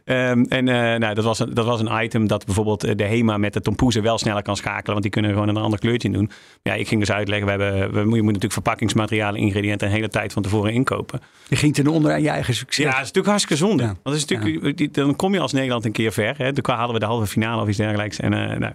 um, 0.05 0.45
en 0.59 0.67
uh, 0.67 0.75
nou, 0.75 1.15
dat, 1.15 1.25
was 1.25 1.39
een, 1.39 1.55
dat 1.55 1.65
was 1.65 1.81
een 1.81 2.03
item 2.03 2.27
dat 2.27 2.45
bijvoorbeeld 2.45 2.99
de 2.99 3.05
HEMA 3.05 3.37
met 3.39 3.53
de 3.53 3.61
tompoezen 3.61 4.03
wel 4.03 4.19
sneller 4.19 4.43
kan 4.43 4.57
schakelen, 4.57 4.91
want 4.91 5.03
die 5.03 5.11
kunnen 5.11 5.33
gewoon 5.33 5.49
een 5.49 5.57
ander 5.57 5.79
kleurtje 5.79 6.11
doen. 6.11 6.31
Ja, 6.63 6.75
ik 6.75 6.89
ging 6.89 7.01
dus 7.01 7.11
uitleggen, 7.11 7.47
we 7.47 7.63
hebben, 7.63 7.93
we, 7.93 8.01
je 8.01 8.05
moet 8.07 8.25
natuurlijk 8.25 8.53
verpakkingsmaterialen, 8.53 9.41
ingrediënten 9.41 9.87
een 9.87 9.95
hele 9.95 10.09
tijd 10.09 10.33
van 10.33 10.43
tevoren 10.43 10.73
inkopen. 10.73 11.21
Je 11.49 11.57
ging 11.57 11.75
ten 11.75 11.87
onder 11.87 12.13
aan 12.13 12.23
je 12.23 12.29
eigen 12.29 12.55
succes. 12.55 12.85
Ja, 12.85 12.91
dat 12.91 13.01
is 13.01 13.13
natuurlijk 13.13 13.27
hartstikke 13.27 13.65
zonde. 13.65 13.83
Ja. 13.83 13.97
Want 14.03 14.17
is 14.17 14.25
natuurlijk, 14.25 14.79
ja. 14.79 14.87
dan 14.93 15.17
kom 15.17 15.35
je 15.35 15.41
als 15.41 15.53
Nederland 15.53 15.85
een 15.85 15.93
keer 15.93 16.13
ver. 16.13 16.35
Hè. 16.37 16.53
Toen 16.53 16.75
hadden 16.75 16.95
we 16.95 16.99
de 16.99 17.07
halve 17.07 17.27
finale 17.27 17.63
of 17.63 17.69
iets 17.69 17.77
dergelijks. 17.77 18.21
En 18.21 18.33
uh, 18.33 18.57
nou, 18.57 18.73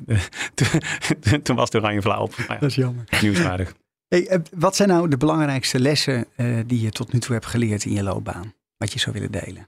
toen 1.44 1.55
was 1.56 1.70
de 1.70 1.78
oranje 1.78 2.02
flauw 2.02 2.22
op. 2.22 2.34
Ja, 2.48 2.58
dat 2.60 2.70
is 2.70 2.76
jammer. 2.76 3.04
Nieuwswaardig. 3.22 3.74
Hey, 4.08 4.42
wat 4.54 4.76
zijn 4.76 4.90
nou 4.90 5.08
de 5.08 5.18
belangrijkste 5.18 5.80
lessen 5.80 6.26
uh, 6.38 6.60
die 6.66 6.82
je 6.82 6.90
tot 6.90 7.14
nu 7.14 7.20
toe 7.20 7.34
hebt 7.34 7.46
geleerd 7.46 7.86
in 7.86 7.94
je 7.94 8.04
loopbaan? 8.04 8.54
Wat 8.78 8.94
je 8.94 9.00
zou 9.00 9.16
willen 9.16 9.32
delen? 9.32 9.68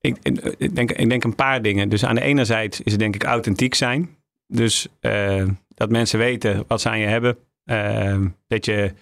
Ik, 0.00 0.18
ik, 0.58 0.74
denk, 0.74 0.92
ik 0.92 1.08
denk 1.08 1.24
een 1.24 1.34
paar 1.34 1.62
dingen. 1.62 1.88
Dus 1.88 2.04
aan 2.04 2.14
de 2.14 2.20
ene 2.20 2.44
zijde 2.44 2.76
is 2.82 2.92
het 2.92 3.00
denk 3.00 3.14
ik 3.14 3.24
authentiek 3.24 3.74
zijn. 3.74 4.16
Dus 4.46 4.88
uh, 5.00 5.44
dat 5.68 5.90
mensen 5.90 6.18
weten 6.18 6.64
wat 6.66 6.80
ze 6.80 6.88
aan 6.88 6.98
je 6.98 7.06
hebben. 7.06 7.36
Uh, 7.64 8.26
dat 8.46 8.64
je 8.64 8.92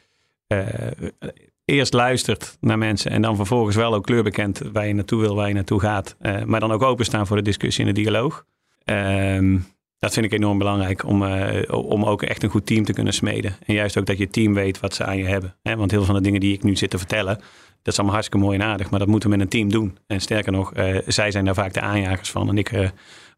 eerst 1.64 1.92
luistert 1.92 2.56
naar 2.60 2.78
mensen 2.78 3.10
en 3.10 3.22
dan 3.22 3.36
vervolgens 3.36 3.76
wel 3.76 3.94
ook 3.94 4.04
kleur 4.04 4.22
bekent 4.22 4.58
waar 4.72 4.86
je 4.86 4.94
naartoe 4.94 5.20
wil, 5.20 5.34
waar 5.34 5.48
je 5.48 5.54
naartoe 5.54 5.80
gaat. 5.80 6.16
maar 6.44 6.60
dan 6.60 6.72
ook 6.72 6.82
openstaan 6.82 7.26
voor 7.26 7.36
de 7.36 7.42
discussie 7.42 7.86
en 7.86 7.94
de 7.94 8.00
dialoog. 8.00 8.44
Ehm, 8.84 9.58
dat 9.98 10.12
vind 10.12 10.26
ik 10.26 10.32
enorm 10.32 10.58
belangrijk 10.58 11.04
om, 11.04 11.22
uh, 11.22 11.62
om 11.68 12.04
ook 12.04 12.22
echt 12.22 12.42
een 12.42 12.50
goed 12.50 12.66
team 12.66 12.84
te 12.84 12.92
kunnen 12.92 13.12
smeden. 13.12 13.56
En 13.66 13.74
juist 13.74 13.98
ook 13.98 14.06
dat 14.06 14.18
je 14.18 14.28
team 14.28 14.54
weet 14.54 14.80
wat 14.80 14.94
ze 14.94 15.04
aan 15.04 15.16
je 15.16 15.24
hebben. 15.24 15.56
Hè? 15.62 15.76
Want 15.76 15.90
heel 15.90 15.98
veel 15.98 16.12
van 16.12 16.16
de 16.16 16.24
dingen 16.24 16.40
die 16.40 16.54
ik 16.54 16.62
nu 16.62 16.76
zit 16.76 16.90
te 16.90 16.98
vertellen, 16.98 17.34
dat 17.82 17.92
is 17.92 17.96
allemaal 17.96 18.14
hartstikke 18.14 18.46
mooi 18.46 18.58
en 18.58 18.66
aardig. 18.66 18.90
Maar 18.90 18.98
dat 18.98 19.08
moeten 19.08 19.30
we 19.30 19.36
met 19.36 19.44
een 19.44 19.50
team 19.50 19.70
doen. 19.70 19.98
En 20.06 20.20
sterker 20.20 20.52
nog, 20.52 20.76
uh, 20.76 20.98
zij 21.06 21.30
zijn 21.30 21.44
daar 21.44 21.54
vaak 21.54 21.72
de 21.72 21.80
aanjagers 21.80 22.30
van. 22.30 22.48
En 22.48 22.58
ik 22.58 22.72
uh, 22.72 22.88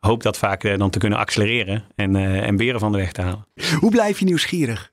hoop 0.01 0.23
dat 0.23 0.39
vaak 0.39 0.79
dan 0.79 0.91
te 0.91 0.99
kunnen 0.99 1.19
accelereren 1.19 1.85
en, 1.95 2.17
en 2.17 2.57
beren 2.57 2.81
van 2.81 2.93
de 2.93 2.99
weg 2.99 3.13
te 3.13 3.21
halen. 3.23 3.47
Hoe 3.81 3.91
blijf 3.91 4.19
je 4.19 4.25
nieuwsgierig? 4.25 4.93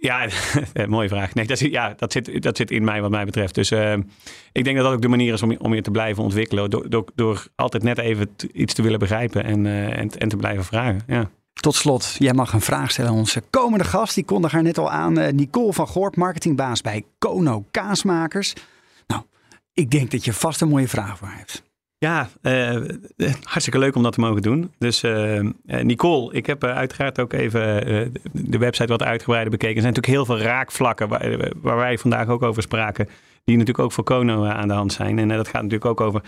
Ja, 0.00 0.28
mooie 0.86 1.08
vraag. 1.08 1.34
Nee, 1.34 1.46
dat, 1.46 1.58
zit, 1.58 1.70
ja, 1.70 1.94
dat, 1.96 2.12
zit, 2.12 2.42
dat 2.42 2.56
zit 2.56 2.70
in 2.70 2.84
mij 2.84 3.00
wat 3.00 3.10
mij 3.10 3.24
betreft. 3.24 3.54
Dus 3.54 3.70
uh, 3.70 3.92
ik 4.52 4.64
denk 4.64 4.76
dat 4.76 4.84
dat 4.84 4.94
ook 4.94 5.02
de 5.02 5.08
manier 5.08 5.32
is 5.32 5.42
om, 5.42 5.56
om 5.56 5.74
je 5.74 5.82
te 5.82 5.90
blijven 5.90 6.22
ontwikkelen. 6.22 6.70
Door, 6.70 6.90
door, 6.90 7.04
door 7.14 7.46
altijd 7.54 7.82
net 7.82 7.98
even 7.98 8.28
iets 8.52 8.74
te 8.74 8.82
willen 8.82 8.98
begrijpen 8.98 9.44
en, 9.44 9.64
uh, 9.64 9.98
en, 9.98 10.10
en 10.10 10.28
te 10.28 10.36
blijven 10.36 10.64
vragen. 10.64 11.00
Ja. 11.06 11.30
Tot 11.52 11.74
slot, 11.74 12.16
jij 12.18 12.32
mag 12.32 12.52
een 12.52 12.60
vraag 12.60 12.90
stellen 12.90 13.10
aan 13.10 13.16
onze 13.16 13.42
komende 13.50 13.84
gast. 13.84 14.14
Die 14.14 14.24
kondig 14.24 14.52
haar 14.52 14.62
net 14.62 14.78
al 14.78 14.90
aan. 14.90 15.36
Nicole 15.36 15.72
van 15.72 15.88
Goort, 15.88 16.16
marketingbaas 16.16 16.80
bij 16.80 17.04
Kono 17.18 17.64
Kaasmakers. 17.70 18.54
Nou, 19.06 19.22
ik 19.74 19.90
denk 19.90 20.10
dat 20.10 20.24
je 20.24 20.32
vast 20.32 20.60
een 20.60 20.68
mooie 20.68 20.88
vraag 20.88 21.18
voor 21.18 21.30
hebt. 21.30 21.65
Ja, 21.98 22.28
uh, 22.42 22.80
hartstikke 23.42 23.78
leuk 23.78 23.96
om 23.96 24.02
dat 24.02 24.12
te 24.12 24.20
mogen 24.20 24.42
doen. 24.42 24.72
Dus 24.78 25.04
uh, 25.04 25.40
Nicole, 25.64 26.32
ik 26.32 26.46
heb 26.46 26.64
uiteraard 26.64 27.20
ook 27.20 27.32
even 27.32 27.62
de 28.32 28.58
website 28.58 28.88
wat 28.88 29.02
uitgebreider 29.02 29.50
bekeken. 29.50 29.76
Er 29.76 29.82
zijn 29.82 29.94
natuurlijk 29.94 30.28
heel 30.28 30.36
veel 30.36 30.46
raakvlakken 30.46 31.08
waar, 31.08 31.52
waar, 31.56 31.76
wij 31.76 31.98
vandaag 31.98 32.28
ook 32.28 32.42
over 32.42 32.62
spraken. 32.62 33.08
Die 33.44 33.56
natuurlijk 33.56 33.84
ook 33.84 33.92
voor 33.92 34.04
Kono 34.04 34.44
aan 34.44 34.68
de 34.68 34.74
hand 34.74 34.92
zijn. 34.92 35.18
En 35.18 35.28
dat 35.28 35.48
gaat 35.48 35.62
natuurlijk 35.62 35.84
ook 35.84 36.00
over 36.00 36.22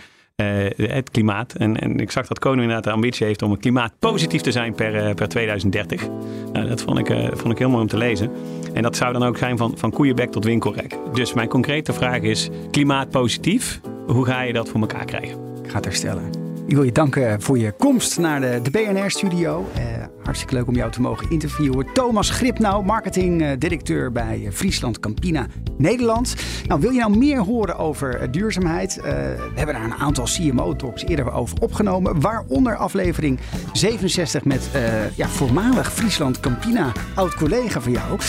het 0.75 1.09
klimaat. 1.09 1.53
En, 1.53 1.79
en, 1.79 1.99
ik 1.99 2.11
zag 2.11 2.27
dat 2.27 2.39
Kono 2.39 2.61
inderdaad 2.61 2.83
de 2.83 2.91
ambitie 2.91 3.25
heeft 3.25 3.41
om 3.41 3.59
klimaatpositief 3.59 4.41
te 4.41 4.51
zijn 4.51 4.75
per, 4.75 5.13
per 5.15 5.27
2030. 5.27 6.07
Nou, 6.53 6.67
dat 6.67 6.81
vond 6.81 6.99
ik, 6.99 7.07
vond 7.33 7.51
ik 7.51 7.57
heel 7.57 7.69
mooi 7.69 7.81
om 7.81 7.87
te 7.87 7.97
lezen. 7.97 8.31
En 8.73 8.81
dat 8.81 8.95
zou 8.95 9.13
dan 9.13 9.23
ook 9.23 9.37
zijn 9.37 9.57
van, 9.57 9.77
van 9.77 9.91
koeienbek 9.91 10.31
tot 10.31 10.43
winkelrek. 10.45 10.97
Dus 11.13 11.33
mijn 11.33 11.47
concrete 11.47 11.93
vraag 11.93 12.21
is, 12.21 12.49
klimaatpositief, 12.71 13.81
hoe 14.07 14.25
ga 14.25 14.41
je 14.41 14.53
dat 14.53 14.69
voor 14.69 14.81
elkaar 14.81 15.05
krijgen? 15.05 15.48
Gaat 15.69 15.85
herstellen. 15.85 16.23
Ik 16.69 16.75
wil 16.75 16.83
je 16.83 16.91
danken 16.91 17.41
voor 17.41 17.57
je 17.57 17.71
komst 17.71 18.19
naar 18.19 18.41
de, 18.41 18.59
de 18.63 18.69
BNR-studio. 18.69 19.67
Uh, 19.77 19.83
hartstikke 20.23 20.53
leuk 20.53 20.67
om 20.67 20.75
jou 20.75 20.91
te 20.91 21.01
mogen 21.01 21.29
interviewen. 21.29 21.93
Thomas 21.93 22.29
Gripnau, 22.29 22.85
marketingdirecteur 22.85 24.11
bij 24.11 24.47
Friesland 24.51 24.99
Campina 24.99 25.47
Nederland. 25.77 26.35
Nou, 26.67 26.81
wil 26.81 26.91
je 26.91 26.99
nou 26.99 27.17
meer 27.17 27.39
horen 27.39 27.77
over 27.77 28.31
duurzaamheid? 28.31 28.95
We 28.95 29.51
hebben 29.55 29.75
daar 29.75 29.83
een 29.83 29.93
aantal 29.93 30.25
CMO-talks 30.25 31.05
eerder 31.05 31.31
over 31.31 31.61
opgenomen. 31.61 32.21
Waaronder 32.21 32.75
aflevering 32.75 33.39
67 33.73 34.45
met 34.45 34.69
ja, 35.15 35.27
voormalig 35.27 35.93
Friesland 35.93 36.39
Campina, 36.39 36.91
oud-collega 37.15 37.81
van 37.81 37.91
jou. 37.91 38.19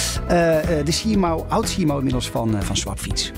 de 0.84 1.02
CMO, 1.02 1.46
oud-CMO 1.48 1.96
inmiddels 1.96 2.30
van, 2.30 2.62
van 2.62 2.76
Swapfiets. 2.76 3.32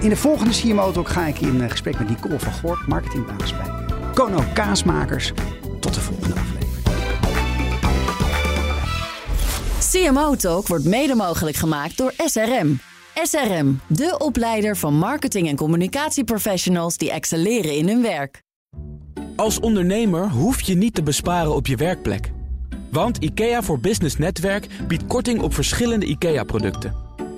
In 0.00 0.08
de 0.08 0.16
volgende 0.16 0.50
CMO-talk 0.50 1.08
ga 1.08 1.26
ik 1.26 1.40
in 1.40 1.70
gesprek 1.70 1.98
met 1.98 2.08
Nicole 2.08 2.38
van 2.38 2.52
Goort, 2.52 2.86
marketingbaas 2.86 3.56
bij 3.56 3.70
Kono 4.14 4.44
Kaasmakers. 4.54 5.32
Tot 5.80 5.94
de 5.94 6.00
volgende 6.00 6.34
aflevering. 6.34 6.58
CMO 9.90 10.34
Talk 10.34 10.66
wordt 10.66 10.84
mede 10.84 11.14
mogelijk 11.14 11.56
gemaakt 11.56 11.96
door 11.96 12.12
SRM. 12.16 12.78
SRM, 13.22 13.80
de 13.86 14.14
opleider 14.18 14.76
van 14.76 14.94
marketing- 14.94 15.48
en 15.48 15.56
communicatieprofessionals 15.56 16.96
die 16.96 17.10
excelleren 17.10 17.76
in 17.76 17.88
hun 17.88 18.02
werk. 18.02 18.42
Als 19.36 19.60
ondernemer 19.60 20.30
hoef 20.30 20.60
je 20.60 20.74
niet 20.74 20.94
te 20.94 21.02
besparen 21.02 21.54
op 21.54 21.66
je 21.66 21.76
werkplek. 21.76 22.30
Want 22.90 23.16
IKEA 23.16 23.62
voor 23.62 23.80
Business 23.80 24.16
Netwerk 24.16 24.66
biedt 24.88 25.06
korting 25.06 25.40
op 25.40 25.54
verschillende 25.54 26.06
IKEA-producten. 26.06 27.07